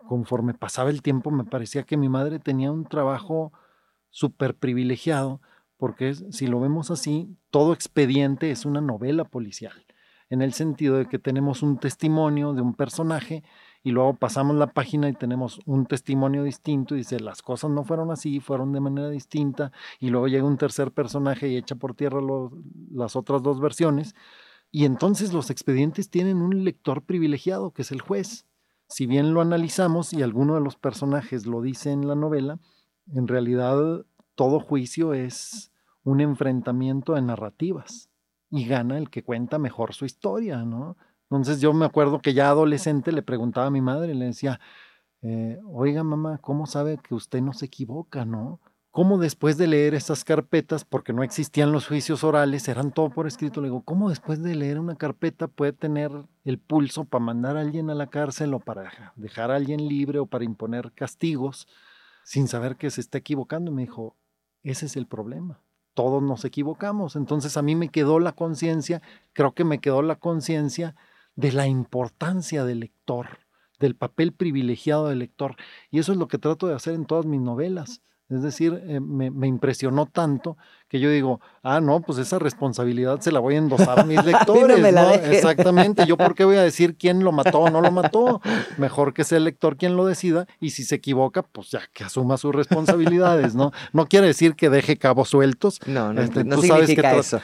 conforme 0.08 0.52
pasaba 0.52 0.90
el 0.90 1.00
tiempo, 1.00 1.30
me 1.30 1.44
parecía 1.44 1.84
que 1.84 1.96
mi 1.96 2.08
madre 2.08 2.40
tenía 2.40 2.72
un 2.72 2.86
trabajo 2.86 3.52
súper 4.10 4.56
privilegiado, 4.56 5.40
porque 5.76 6.12
si 6.12 6.48
lo 6.48 6.58
vemos 6.58 6.90
así, 6.90 7.36
todo 7.50 7.72
expediente 7.72 8.50
es 8.50 8.64
una 8.64 8.80
novela 8.80 9.22
policial 9.22 9.86
en 10.32 10.40
el 10.40 10.54
sentido 10.54 10.96
de 10.96 11.06
que 11.06 11.18
tenemos 11.18 11.62
un 11.62 11.78
testimonio 11.78 12.54
de 12.54 12.62
un 12.62 12.72
personaje 12.72 13.44
y 13.82 13.90
luego 13.90 14.14
pasamos 14.14 14.56
la 14.56 14.68
página 14.68 15.08
y 15.08 15.12
tenemos 15.12 15.60
un 15.66 15.86
testimonio 15.86 16.44
distinto 16.44 16.94
y 16.94 16.98
dice 16.98 17.18
las 17.18 17.42
cosas 17.42 17.70
no 17.70 17.84
fueron 17.84 18.10
así, 18.10 18.40
fueron 18.40 18.72
de 18.72 18.80
manera 18.80 19.10
distinta 19.10 19.72
y 19.98 20.10
luego 20.10 20.28
llega 20.28 20.44
un 20.44 20.56
tercer 20.56 20.92
personaje 20.92 21.48
y 21.48 21.56
echa 21.56 21.74
por 21.74 21.94
tierra 21.94 22.20
las 22.92 23.16
otras 23.16 23.42
dos 23.42 23.60
versiones 23.60 24.14
y 24.70 24.84
entonces 24.84 25.32
los 25.32 25.50
expedientes 25.50 26.10
tienen 26.10 26.38
un 26.38 26.64
lector 26.64 27.02
privilegiado 27.02 27.72
que 27.72 27.82
es 27.82 27.92
el 27.92 28.00
juez. 28.00 28.46
Si 28.88 29.06
bien 29.06 29.34
lo 29.34 29.40
analizamos 29.40 30.12
y 30.12 30.22
alguno 30.22 30.54
de 30.54 30.60
los 30.60 30.76
personajes 30.76 31.46
lo 31.46 31.60
dice 31.60 31.90
en 31.90 32.06
la 32.06 32.14
novela, 32.14 32.58
en 33.12 33.26
realidad 33.26 34.04
todo 34.34 34.60
juicio 34.60 35.12
es 35.12 35.72
un 36.04 36.20
enfrentamiento 36.20 37.14
de 37.14 37.22
narrativas 37.22 38.10
y 38.50 38.66
gana 38.66 38.98
el 38.98 39.10
que 39.10 39.22
cuenta 39.22 39.58
mejor 39.58 39.94
su 39.94 40.04
historia, 40.04 40.64
¿no? 40.64 40.96
Entonces 41.32 41.62
yo 41.62 41.72
me 41.72 41.86
acuerdo 41.86 42.20
que 42.20 42.34
ya 42.34 42.50
adolescente 42.50 43.10
le 43.10 43.22
preguntaba 43.22 43.68
a 43.68 43.70
mi 43.70 43.80
madre, 43.80 44.14
le 44.14 44.26
decía, 44.26 44.60
eh, 45.22 45.58
oiga 45.64 46.04
mamá, 46.04 46.36
¿cómo 46.42 46.66
sabe 46.66 46.98
que 46.98 47.14
usted 47.14 47.40
no 47.40 47.54
se 47.54 47.64
equivoca, 47.64 48.26
no? 48.26 48.60
¿Cómo 48.90 49.16
después 49.16 49.56
de 49.56 49.66
leer 49.66 49.94
esas 49.94 50.24
carpetas, 50.24 50.84
porque 50.84 51.14
no 51.14 51.22
existían 51.22 51.72
los 51.72 51.88
juicios 51.88 52.22
orales, 52.22 52.68
eran 52.68 52.92
todo 52.92 53.08
por 53.08 53.26
escrito, 53.26 53.62
le 53.62 53.68
digo, 53.68 53.80
¿cómo 53.80 54.10
después 54.10 54.42
de 54.42 54.54
leer 54.54 54.78
una 54.78 54.96
carpeta 54.96 55.48
puede 55.48 55.72
tener 55.72 56.10
el 56.44 56.58
pulso 56.58 57.06
para 57.06 57.24
mandar 57.24 57.56
a 57.56 57.62
alguien 57.62 57.88
a 57.88 57.94
la 57.94 58.08
cárcel 58.08 58.52
o 58.52 58.60
para 58.60 58.92
dejar 59.16 59.50
a 59.50 59.56
alguien 59.56 59.88
libre 59.88 60.18
o 60.18 60.26
para 60.26 60.44
imponer 60.44 60.92
castigos 60.92 61.66
sin 62.24 62.46
saber 62.46 62.76
que 62.76 62.90
se 62.90 63.00
está 63.00 63.16
equivocando? 63.16 63.70
Y 63.70 63.74
me 63.74 63.82
dijo, 63.82 64.16
ese 64.62 64.84
es 64.84 64.96
el 64.96 65.06
problema 65.06 65.62
todos 65.94 66.22
nos 66.22 66.46
equivocamos. 66.46 67.16
Entonces 67.16 67.58
a 67.58 67.62
mí 67.62 67.74
me 67.74 67.90
quedó 67.90 68.18
la 68.18 68.32
conciencia, 68.32 69.02
creo 69.34 69.52
que 69.52 69.62
me 69.62 69.78
quedó 69.78 70.00
la 70.00 70.16
conciencia 70.16 70.94
de 71.36 71.52
la 71.52 71.66
importancia 71.66 72.64
del 72.64 72.80
lector, 72.80 73.38
del 73.78 73.96
papel 73.96 74.32
privilegiado 74.32 75.08
del 75.08 75.20
lector. 75.20 75.56
Y 75.90 75.98
eso 75.98 76.12
es 76.12 76.18
lo 76.18 76.28
que 76.28 76.38
trato 76.38 76.66
de 76.66 76.74
hacer 76.74 76.94
en 76.94 77.06
todas 77.06 77.26
mis 77.26 77.40
novelas. 77.40 78.02
Es 78.32 78.42
decir, 78.42 78.82
eh, 78.86 78.98
me, 78.98 79.46
impresionó 79.46 80.06
tanto 80.06 80.56
que 80.88 81.00
yo 81.00 81.10
digo, 81.10 81.40
ah, 81.62 81.80
no, 81.80 82.00
pues 82.00 82.18
esa 82.18 82.38
responsabilidad 82.38 83.20
se 83.20 83.30
la 83.30 83.40
voy 83.40 83.56
a 83.56 83.58
endosar 83.58 84.00
a 84.00 84.04
mis 84.04 84.24
lectores. 84.24 84.80
no 84.80 85.10
Exactamente, 85.10 86.06
yo 86.06 86.16
por 86.16 86.34
qué 86.34 86.44
voy 86.44 86.56
a 86.56 86.62
decir 86.62 86.96
quién 86.96 87.24
lo 87.24 87.32
mató 87.32 87.60
o 87.60 87.70
no 87.70 87.82
lo 87.82 87.90
mató. 87.90 88.40
Mejor 88.78 89.12
que 89.12 89.24
sea 89.24 89.36
el 89.36 89.44
lector 89.44 89.76
quien 89.76 89.96
lo 89.96 90.06
decida 90.06 90.46
y 90.60 90.70
si 90.70 90.84
se 90.84 90.94
equivoca, 90.94 91.42
pues 91.42 91.70
ya 91.70 91.82
que 91.92 92.04
asuma 92.04 92.38
sus 92.38 92.54
responsabilidades, 92.54 93.54
¿no? 93.54 93.72
No 93.92 94.06
quiere 94.06 94.28
decir 94.28 94.54
que 94.54 94.70
deje 94.70 94.96
cabos 94.96 95.28
sueltos. 95.28 95.80
No, 95.86 96.14
no, 96.14 96.22
este, 96.22 96.44
tú 96.44 96.62
sabes 96.62 96.88
que 96.88 97.02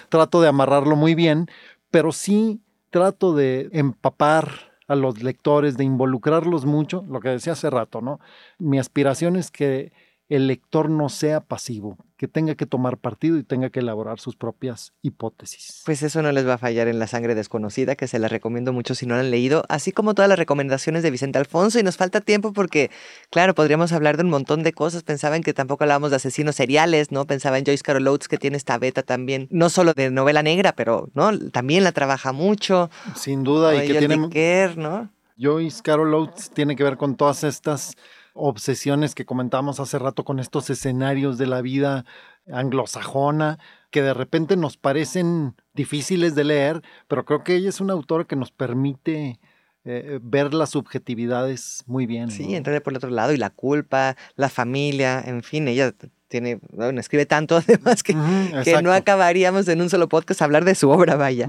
trato 0.09 0.41
de 0.41 0.49
amarrarlo 0.49 0.97
muy 0.97 1.15
bien, 1.15 1.51
pero 1.91 2.13
sí 2.13 2.63
trato 2.91 3.35
de 3.35 3.69
empapar 3.73 4.73
a 4.87 4.95
los 4.95 5.23
lectores, 5.23 5.77
de 5.77 5.85
involucrarlos 5.85 6.65
mucho, 6.65 7.05
lo 7.09 7.21
que 7.21 7.29
decía 7.29 7.53
hace 7.53 7.69
rato, 7.71 8.01
¿no? 8.01 8.21
Mi 8.59 8.79
aspiración 8.79 9.37
es 9.37 9.51
que 9.51 9.93
el 10.29 10.47
lector 10.47 10.91
no 10.91 11.09
sea 11.09 11.41
pasivo, 11.41 11.97
que 12.19 12.29
tenga 12.29 12.55
que 12.55 12.67
tomar 12.67 12.99
partido 12.99 13.39
y 13.39 13.43
tenga 13.43 13.71
que 13.71 13.81
elaborar 13.81 14.21
sus 14.21 14.37
propias 14.37 14.93
hipótesis. 15.01 15.83
Pues 15.87 16.03
eso 16.03 16.21
no 16.21 16.33
les 16.33 16.47
va 16.47 16.55
a 16.55 16.59
fallar 16.59 16.87
en 16.87 16.99
La 16.99 17.07
Sangre 17.07 17.35
Desconocida, 17.35 17.97
que 17.97 18.07
se 18.07 18.19
la 18.19 18.29
recomiendo 18.29 18.75
mucho 18.75 18.95
si 18.95 19.07
no 19.07 19.15
la 19.15 19.21
han 19.21 19.31
leído, 19.31 19.65
así 19.71 19.91
como 19.91 20.15
todas 20.15 20.29
las 20.29 20.39
recomendaciones 20.39 21.03
de 21.03 21.11
Vicente 21.11 21.39
Alfonso. 21.39 21.79
Y 21.79 21.83
nos 21.83 21.97
falta 21.97 22.21
tiempo 22.21 22.53
porque, 22.53 22.91
claro, 23.31 23.55
podríamos 23.55 23.93
hablar 23.93 24.19
de 24.19 24.25
un 24.25 24.31
montón 24.31 24.63
de 24.63 24.73
cosas. 24.75 25.03
Pensaban 25.03 25.43
que 25.43 25.55
tampoco 25.55 25.85
hablábamos 25.85 26.11
de 26.11 26.17
asesinos 26.17 26.57
seriales, 26.57 27.11
¿no? 27.11 27.27
Pensaba 27.27 27.59
en 27.59 27.65
Joyce 27.65 27.83
Carol 27.83 28.07
Oates, 28.07 28.29
que 28.29 28.37
tiene 28.37 28.59
esta 28.59 28.77
beta 28.77 29.03
también, 29.03 29.49
no 29.51 29.71
solo 29.71 29.95
de 29.95 30.11
novela 30.11 30.43
negra, 30.43 30.73
pero, 30.73 31.09
¿no? 31.15 31.37
También 31.51 31.85
la 31.85 31.93
trabaja 31.93 32.33
mucho. 32.33 32.91
Sin 33.15 33.45
duda, 33.45 33.83
y 33.83 33.87
que 33.87 33.99
tiene... 33.99 34.17
¿no? 34.77 35.11
Joyce 35.41 35.83
Carol 35.83 36.13
Oates 36.13 36.51
tiene 36.51 36.77
que 36.77 36.83
ver 36.83 36.97
con 36.97 37.17
todas 37.17 37.45
estas 37.45 37.97
obsesiones 38.39 39.15
que 39.15 39.27
comentamos 39.27 39.81
hace 39.81 39.99
rato 39.99 40.25
con 40.25 40.39
estos 40.39 40.71
escenarios 40.71 41.39
de 41.39 41.47
la 41.47 41.61
vida 41.61 42.05
anglosajona 42.51 43.59
que 43.91 44.03
de 44.03 44.15
repente 44.15 44.57
nos 44.57 44.77
parecen 44.77 45.55
difíciles 45.75 46.35
de 46.35 46.45
leer, 46.45 46.83
pero 47.09 47.25
creo 47.25 47.45
que 47.45 47.57
ella 47.57 47.69
es 47.69 47.81
una 47.81 47.93
autora 47.93 48.25
que 48.25 48.37
nos 48.37 48.51
permite 48.51 49.41
eh, 49.85 50.19
ver 50.23 50.55
las 50.55 50.71
subjetividades 50.71 51.83
muy 51.87 52.07
bien. 52.07 52.31
Sí, 52.31 52.55
entrar 52.55 52.83
por 52.83 52.93
el 52.93 52.99
otro 52.99 53.11
lado 53.11 53.33
y 53.33 53.37
la 53.37 53.51
culpa, 53.51 54.17
la 54.37 54.49
familia, 54.49 55.21
en 55.21 55.43
fin, 55.43 55.69
ella 55.69 55.93
tiene, 56.29 56.61
bueno, 56.71 57.01
escribe 57.01 57.27
tanto 57.27 57.57
además 57.69 58.03
que, 58.03 58.15
que, 58.65 58.83
no 58.83 58.93
acabaríamos 58.93 59.67
en 59.69 59.81
un 59.81 59.91
solo 59.91 60.09
podcast 60.09 60.43
hablar 60.43 60.65
de 60.65 60.75
su 60.75 60.91
obra, 60.91 61.17
vaya. 61.17 61.49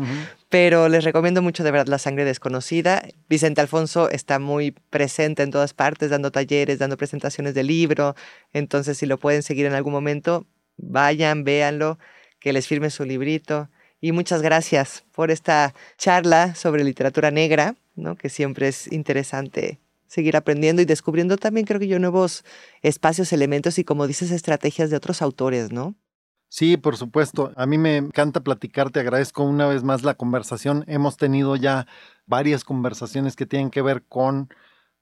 Pero 0.49 0.89
les 0.89 1.03
recomiendo 1.03 1.41
mucho 1.41 1.63
de 1.63 1.71
verdad 1.71 1.87
La 1.87 1.99
Sangre 1.99 2.25
Desconocida. 2.25 3.03
Vicente 3.29 3.61
Alfonso 3.61 4.09
está 4.09 4.39
muy 4.39 4.71
presente 4.71 5.43
en 5.43 5.51
todas 5.51 5.73
partes, 5.73 6.09
dando 6.09 6.31
talleres, 6.31 6.79
dando 6.79 6.97
presentaciones 6.97 7.53
de 7.53 7.63
libro. 7.63 8.15
Entonces, 8.53 8.97
si 8.97 9.05
lo 9.05 9.17
pueden 9.17 9.43
seguir 9.43 9.65
en 9.65 9.73
algún 9.73 9.93
momento, 9.93 10.47
vayan, 10.77 11.43
véanlo, 11.43 11.99
que 12.39 12.53
les 12.53 12.67
firme 12.67 12.89
su 12.89 13.05
librito. 13.05 13.69
Y 14.01 14.13
muchas 14.13 14.41
gracias 14.41 15.03
por 15.11 15.29
esta 15.29 15.73
charla 15.97 16.55
sobre 16.55 16.85
literatura 16.85 17.31
negra, 17.31 17.75
¿no? 17.95 18.15
que 18.15 18.29
siempre 18.29 18.69
es 18.69 18.89
interesante 18.91 19.79
seguir 20.09 20.35
aprendiendo 20.35 20.81
y 20.81 20.85
descubriendo 20.85 21.37
también, 21.37 21.65
creo 21.65 21.79
que 21.79 21.87
yo, 21.87 21.99
nuevos 21.99 22.43
espacios, 22.81 23.31
elementos 23.31 23.77
y, 23.77 23.83
como 23.83 24.07
dices, 24.07 24.31
estrategias 24.31 24.89
de 24.89 24.97
otros 24.97 25.21
autores, 25.21 25.71
¿no? 25.71 25.95
Sí, 26.49 26.77
por 26.77 26.97
supuesto. 26.97 27.53
A 27.55 27.67
mí 27.67 27.77
me 27.77 27.97
encanta 27.97 28.39
platicar, 28.39 28.89
te 28.89 28.99
agradezco 28.99 29.43
una 29.43 29.67
vez 29.67 29.83
más 29.83 30.03
la 30.03 30.15
conversación. 30.15 30.83
Hemos 30.87 31.15
tenido 31.15 31.55
ya 31.55 31.85
varias 32.25 32.63
conversaciones 32.63 33.35
que 33.35 33.45
tienen 33.45 33.69
que 33.69 33.83
ver 33.83 34.03
con 34.03 34.49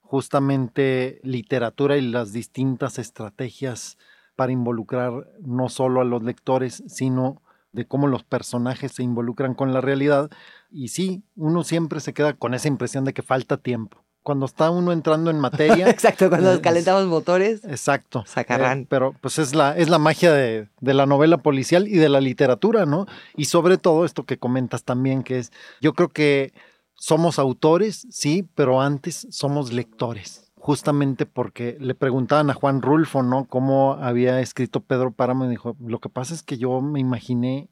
justamente 0.02 1.20
literatura 1.22 1.96
y 1.96 2.02
las 2.02 2.32
distintas 2.34 2.98
estrategias 2.98 3.96
para 4.36 4.52
involucrar 4.52 5.26
no 5.40 5.70
solo 5.70 6.02
a 6.02 6.04
los 6.04 6.22
lectores, 6.22 6.84
sino 6.86 7.40
de 7.72 7.86
cómo 7.86 8.08
los 8.08 8.24
personajes 8.24 8.92
se 8.92 9.02
involucran 9.02 9.54
con 9.54 9.72
la 9.72 9.80
realidad. 9.80 10.30
Y 10.70 10.88
sí, 10.88 11.22
uno 11.34 11.64
siempre 11.64 12.00
se 12.00 12.12
queda 12.12 12.34
con 12.34 12.52
esa 12.52 12.68
impresión 12.68 13.04
de 13.06 13.14
que 13.14 13.22
falta 13.22 13.56
tiempo 13.56 14.04
cuando 14.22 14.46
está 14.46 14.70
uno 14.70 14.92
entrando 14.92 15.30
en 15.30 15.38
materia. 15.38 15.88
exacto, 15.90 16.28
cuando 16.28 16.54
eh, 16.54 16.60
calentamos 16.60 17.06
motores. 17.06 17.64
Exacto. 17.64 18.24
Sacarán. 18.26 18.80
Eh, 18.80 18.86
pero 18.88 19.14
pues 19.20 19.38
es 19.38 19.54
la, 19.54 19.76
es 19.76 19.88
la 19.88 19.98
magia 19.98 20.32
de, 20.32 20.68
de, 20.80 20.94
la 20.94 21.06
novela 21.06 21.38
policial 21.38 21.88
y 21.88 21.96
de 21.96 22.08
la 22.08 22.20
literatura, 22.20 22.86
¿no? 22.86 23.06
Y 23.36 23.46
sobre 23.46 23.78
todo 23.78 24.04
esto 24.04 24.24
que 24.24 24.38
comentas 24.38 24.84
también, 24.84 25.22
que 25.22 25.38
es, 25.38 25.52
yo 25.80 25.94
creo 25.94 26.08
que 26.08 26.52
somos 26.94 27.38
autores, 27.38 28.06
sí, 28.10 28.48
pero 28.54 28.80
antes 28.80 29.26
somos 29.30 29.72
lectores. 29.72 30.44
Justamente 30.56 31.24
porque 31.24 31.76
le 31.80 31.94
preguntaban 31.94 32.50
a 32.50 32.54
Juan 32.54 32.82
Rulfo, 32.82 33.22
¿no? 33.22 33.46
Cómo 33.46 33.94
había 33.94 34.40
escrito 34.40 34.80
Pedro 34.80 35.12
Páramo 35.12 35.46
y 35.46 35.48
dijo, 35.48 35.76
lo 35.80 36.00
que 36.00 36.08
pasa 36.08 36.34
es 36.34 36.42
que 36.42 36.58
yo 36.58 36.80
me 36.80 36.98
imaginé 36.98 37.68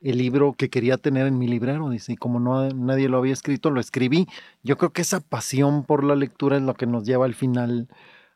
el 0.00 0.18
libro 0.18 0.54
que 0.54 0.70
quería 0.70 0.96
tener 0.98 1.26
en 1.26 1.38
mi 1.38 1.48
librero, 1.48 1.88
dice, 1.90 2.12
y 2.12 2.16
como 2.16 2.40
no, 2.40 2.68
nadie 2.70 3.08
lo 3.08 3.18
había 3.18 3.32
escrito, 3.32 3.70
lo 3.70 3.80
escribí. 3.80 4.26
Yo 4.62 4.76
creo 4.76 4.92
que 4.92 5.02
esa 5.02 5.20
pasión 5.20 5.84
por 5.84 6.04
la 6.04 6.14
lectura 6.14 6.56
es 6.56 6.62
lo 6.62 6.74
que 6.74 6.86
nos 6.86 7.04
lleva 7.04 7.24
al 7.24 7.34
final 7.34 7.88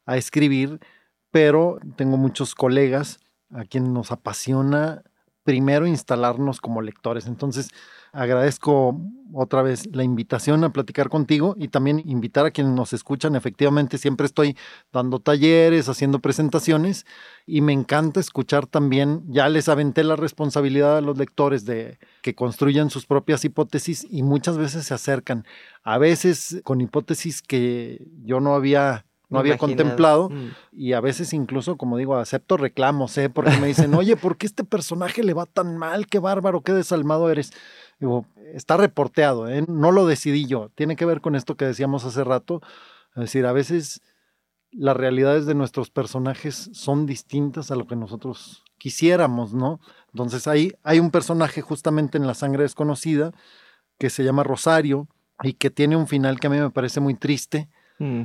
a 0.07 0.17
escribir, 0.17 0.81
pero 1.31 1.79
tengo 1.97 2.17
muchos 2.17 2.55
colegas 2.55 3.21
a 3.53 3.65
quienes 3.65 3.91
nos 3.91 4.13
apasiona 4.13 5.03
primero 5.45 5.87
instalarnos 5.87 6.61
como 6.61 6.83
lectores. 6.83 7.27
Entonces, 7.27 7.71
agradezco 8.13 9.01
otra 9.33 9.63
vez 9.63 9.87
la 9.95 10.03
invitación 10.03 10.65
a 10.65 10.73
platicar 10.73 11.09
contigo 11.09 11.55
y 11.59 11.69
también 11.69 12.03
invitar 12.05 12.47
a 12.47 12.51
quienes 12.51 12.73
nos 12.73 12.93
escuchan. 12.93 13.37
Efectivamente, 13.37 13.99
siempre 13.99 14.27
estoy 14.27 14.57
dando 14.93 15.21
talleres, 15.21 15.89
haciendo 15.89 16.19
presentaciones 16.19 17.07
y 17.47 17.61
me 17.61 17.73
encanta 17.73 18.21
escuchar 18.21 18.67
también, 18.67 19.23
ya 19.29 19.49
les 19.49 19.69
aventé 19.69 20.05
la 20.05 20.17
responsabilidad 20.17 20.99
a 20.99 21.01
los 21.01 21.17
lectores 21.19 21.65
de 21.65 21.99
que 22.23 22.35
construyan 22.35 22.91
sus 22.91 23.07
propias 23.07 23.45
hipótesis 23.45 24.07
y 24.11 24.23
muchas 24.23 24.59
veces 24.59 24.87
se 24.87 24.95
acercan, 24.95 25.45
a 25.83 25.99
veces 25.99 26.61
con 26.65 26.81
hipótesis 26.81 27.43
que 27.43 28.07
yo 28.25 28.41
no 28.41 28.55
había 28.55 29.07
no 29.31 29.39
había 29.39 29.57
contemplado 29.57 30.29
mm. 30.29 30.51
y 30.73 30.93
a 30.93 31.01
veces 31.01 31.33
incluso, 31.33 31.77
como 31.77 31.97
digo, 31.97 32.17
acepto 32.17 32.57
reclamos, 32.57 33.17
¿eh? 33.17 33.31
porque 33.31 33.57
me 33.59 33.69
dicen, 33.69 33.95
oye, 33.95 34.17
¿por 34.17 34.37
qué 34.37 34.47
este 34.47 34.65
personaje 34.65 35.23
le 35.23 35.35
va 35.35 35.47
tan 35.47 35.77
mal? 35.79 36.07
Qué 36.07 36.19
bárbaro, 36.19 36.63
qué 36.63 36.73
desalmado 36.73 37.31
eres. 37.31 37.53
Digo, 38.01 38.27
está 38.53 38.77
reporteado, 38.77 39.49
¿eh? 39.49 39.65
no 39.69 39.93
lo 39.93 40.07
decidí 40.07 40.47
yo. 40.47 40.71
Tiene 40.75 40.97
que 40.97 41.07
ver 41.07 41.21
con 41.21 41.37
esto 41.37 41.57
que 41.57 41.65
decíamos 41.65 42.05
hace 42.05 42.25
rato. 42.25 42.61
Es 43.15 43.23
decir, 43.23 43.47
a 43.47 43.53
veces 43.53 44.03
las 44.73 44.97
realidades 44.97 45.47
de 45.47 45.55
nuestros 45.55 45.91
personajes 45.91 46.71
son 46.73 47.07
distintas 47.07 47.71
a 47.71 47.77
lo 47.77 47.87
que 47.87 47.97
nosotros 47.97 48.65
quisiéramos, 48.79 49.55
¿no? 49.55 49.81
Entonces 50.13 50.47
ahí 50.49 50.73
hay 50.83 50.99
un 50.99 51.11
personaje 51.11 51.61
justamente 51.61 52.19
en 52.19 52.27
La 52.27 52.35
Sangre 52.35 52.63
Desconocida 52.63 53.33
que 53.99 54.11
se 54.11 54.25
llama 54.25 54.43
Rosario 54.43 55.09
y 55.43 55.55
que 55.55 55.71
tiene 55.71 55.97
un 55.97 56.07
final 56.07 56.41
que 56.41 56.47
a 56.47 56.51
mí 56.51 56.59
me 56.59 56.71
parece 56.71 57.01
muy 57.01 57.15
triste. 57.15 57.69
Mm. 57.99 58.23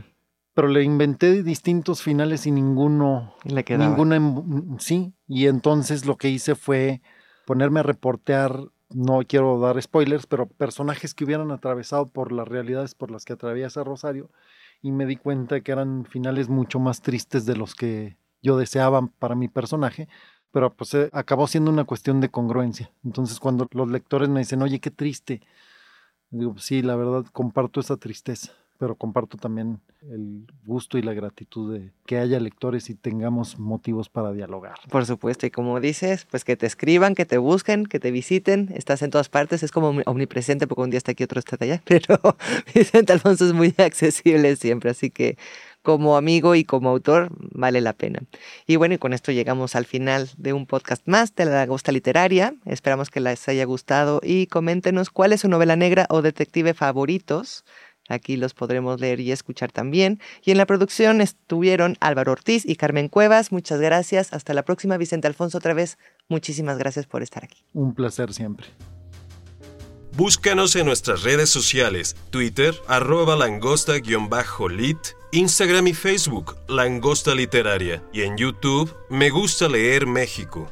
Pero 0.56 0.70
le 0.70 0.84
inventé 0.84 1.44
distintos 1.44 2.02
finales 2.02 2.48
y 2.48 2.52
ninguno. 2.52 3.36
Le 3.44 3.64
quedaba. 3.64 3.90
Ninguna. 3.90 4.80
Sí. 4.80 5.14
Y 5.28 5.48
entonces 5.48 6.06
lo 6.06 6.16
que 6.18 6.30
hice 6.30 6.56
fue 6.56 7.02
ponerme 7.46 7.82
a 7.82 7.84
reportear 7.84 8.60
no 8.90 9.20
quiero 9.28 9.60
dar 9.60 9.82
spoilers, 9.82 10.26
pero 10.26 10.48
personajes 10.48 11.14
que 11.14 11.26
hubieran 11.26 11.52
atravesado 11.52 12.08
por 12.08 12.32
las 12.32 12.48
realidades 12.48 12.96
por 12.96 13.12
las 13.12 13.26
que 13.26 13.34
atraviesa 13.34 13.84
Rosario 13.84 14.30
y 14.82 14.92
me 14.92 15.06
di 15.06 15.18
cuenta 15.18 15.60
que 15.62 15.72
eran 15.72 16.06
finales 16.06 16.48
mucho 16.48 16.80
más 16.80 17.02
tristes 17.02 17.46
de 17.46 17.56
los 17.58 17.76
que 17.76 18.18
yo 18.42 18.58
deseaba 18.58 19.08
para 19.20 19.36
mi 19.36 19.50
personaje, 19.50 20.08
pero 20.52 20.74
pues 20.74 20.94
eh, 20.94 21.10
acabó 21.12 21.48
siendo 21.48 21.72
una 21.72 21.84
cuestión 21.84 22.22
de 22.22 22.30
congruencia. 22.30 22.92
Entonces 23.04 23.40
cuando 23.40 23.68
los 23.72 23.92
lectores 23.92 24.30
me 24.30 24.40
dicen, 24.40 24.62
oye, 24.62 24.80
qué 24.80 24.92
triste, 24.92 25.42
digo, 26.30 26.58
sí, 26.58 26.82
la 26.82 26.96
verdad 26.96 27.26
comparto 27.34 27.82
esa 27.82 27.98
tristeza 27.98 28.54
pero 28.78 28.96
comparto 28.96 29.38
también 29.38 29.80
el 30.10 30.46
gusto 30.66 30.98
y 30.98 31.02
la 31.02 31.14
gratitud 31.14 31.74
de 31.74 31.92
que 32.06 32.18
haya 32.18 32.40
lectores 32.40 32.90
y 32.90 32.96
tengamos 32.96 33.58
motivos 33.58 34.10
para 34.10 34.32
dialogar. 34.32 34.76
Por 34.90 35.06
supuesto, 35.06 35.46
y 35.46 35.52
como 35.52 35.80
dices, 35.80 36.26
pues 36.30 36.44
que 36.44 36.56
te 36.56 36.66
escriban, 36.66 37.16
que 37.16 37.26
te 37.26 37.38
busquen, 37.38 37.86
que 37.86 38.00
te 38.00 38.12
visiten, 38.12 38.72
estás 38.76 39.02
en 39.02 39.12
todas 39.12 39.30
partes, 39.30 39.64
es 39.64 39.72
como 39.72 40.02
omnipresente 40.06 40.68
porque 40.68 40.82
un 40.84 40.90
día 40.90 40.98
está 40.98 41.12
aquí, 41.12 41.24
otro 41.24 41.40
está 41.40 41.58
allá, 41.60 41.82
pero 41.86 42.20
Vicente 42.74 43.14
Alfonso 43.14 43.46
es 43.46 43.54
muy 43.54 43.74
accesible 43.78 44.56
siempre, 44.56 44.92
así 44.92 45.10
que 45.10 45.38
como 45.86 46.18
amigo 46.18 46.56
y 46.56 46.66
como 46.66 46.90
autor 46.90 47.30
vale 47.40 47.80
la 47.80 47.94
pena. 47.94 48.24
Y 48.68 48.76
bueno, 48.76 48.96
y 48.96 48.98
con 48.98 49.14
esto 49.14 49.32
llegamos 49.32 49.76
al 49.76 49.86
final 49.86 50.30
de 50.36 50.52
un 50.52 50.66
podcast 50.66 51.08
más 51.08 51.34
de 51.36 51.46
la 51.46 51.52
Lagosta 51.52 51.92
Literaria. 51.92 52.56
Esperamos 52.66 53.12
que 53.12 53.22
les 53.22 53.48
haya 53.48 53.64
gustado 53.66 54.20
y 54.24 54.48
coméntenos 54.48 55.12
cuál 55.12 55.32
es 55.32 55.42
su 55.42 55.48
novela 55.48 55.76
negra 55.76 56.08
o 56.10 56.24
detective 56.24 56.74
favoritos 56.74 57.64
Aquí 58.10 58.38
los 58.38 58.54
podremos 58.54 59.00
leer 59.00 59.20
y 59.20 59.32
escuchar 59.32 59.72
también. 59.72 60.20
Y 60.44 60.52
en 60.52 60.58
la 60.58 60.66
producción 60.66 61.22
estuvieron 61.22 61.98
Álvaro 62.00 62.34
Ortiz 62.34 62.64
y 62.66 62.76
Carmen 62.76 63.10
Cuevas. 63.10 63.52
Muchas 63.52 63.80
gracias. 63.80 64.34
Hasta 64.34 64.54
la 64.54 64.64
próxima. 64.64 64.98
Vicente 64.98 65.28
Alfonso, 65.28 65.58
otra 65.58 65.74
vez, 65.74 65.98
muchísimas 66.30 66.78
gracias 66.78 67.08
por 67.08 67.24
estar 67.24 67.44
aquí. 67.44 67.64
Un 67.74 67.94
placer 67.94 68.34
siempre. 68.34 68.68
Búscanos 70.16 70.78
en 70.78 70.86
nuestras 70.86 71.24
redes 71.24 71.50
sociales, 71.50 72.16
Twitter, 72.30 72.74
arroba 72.88 73.36
langosta-lit, 73.36 74.98
Instagram 75.34 75.88
y 75.88 75.94
Facebook, 75.94 76.56
Langosta 76.70 77.36
Literaria, 77.36 78.02
y 78.14 78.22
en 78.22 78.38
YouTube, 78.38 78.96
Me 79.10 79.30
Gusta 79.30 79.68
Leer 79.68 80.08
México. 80.08 80.72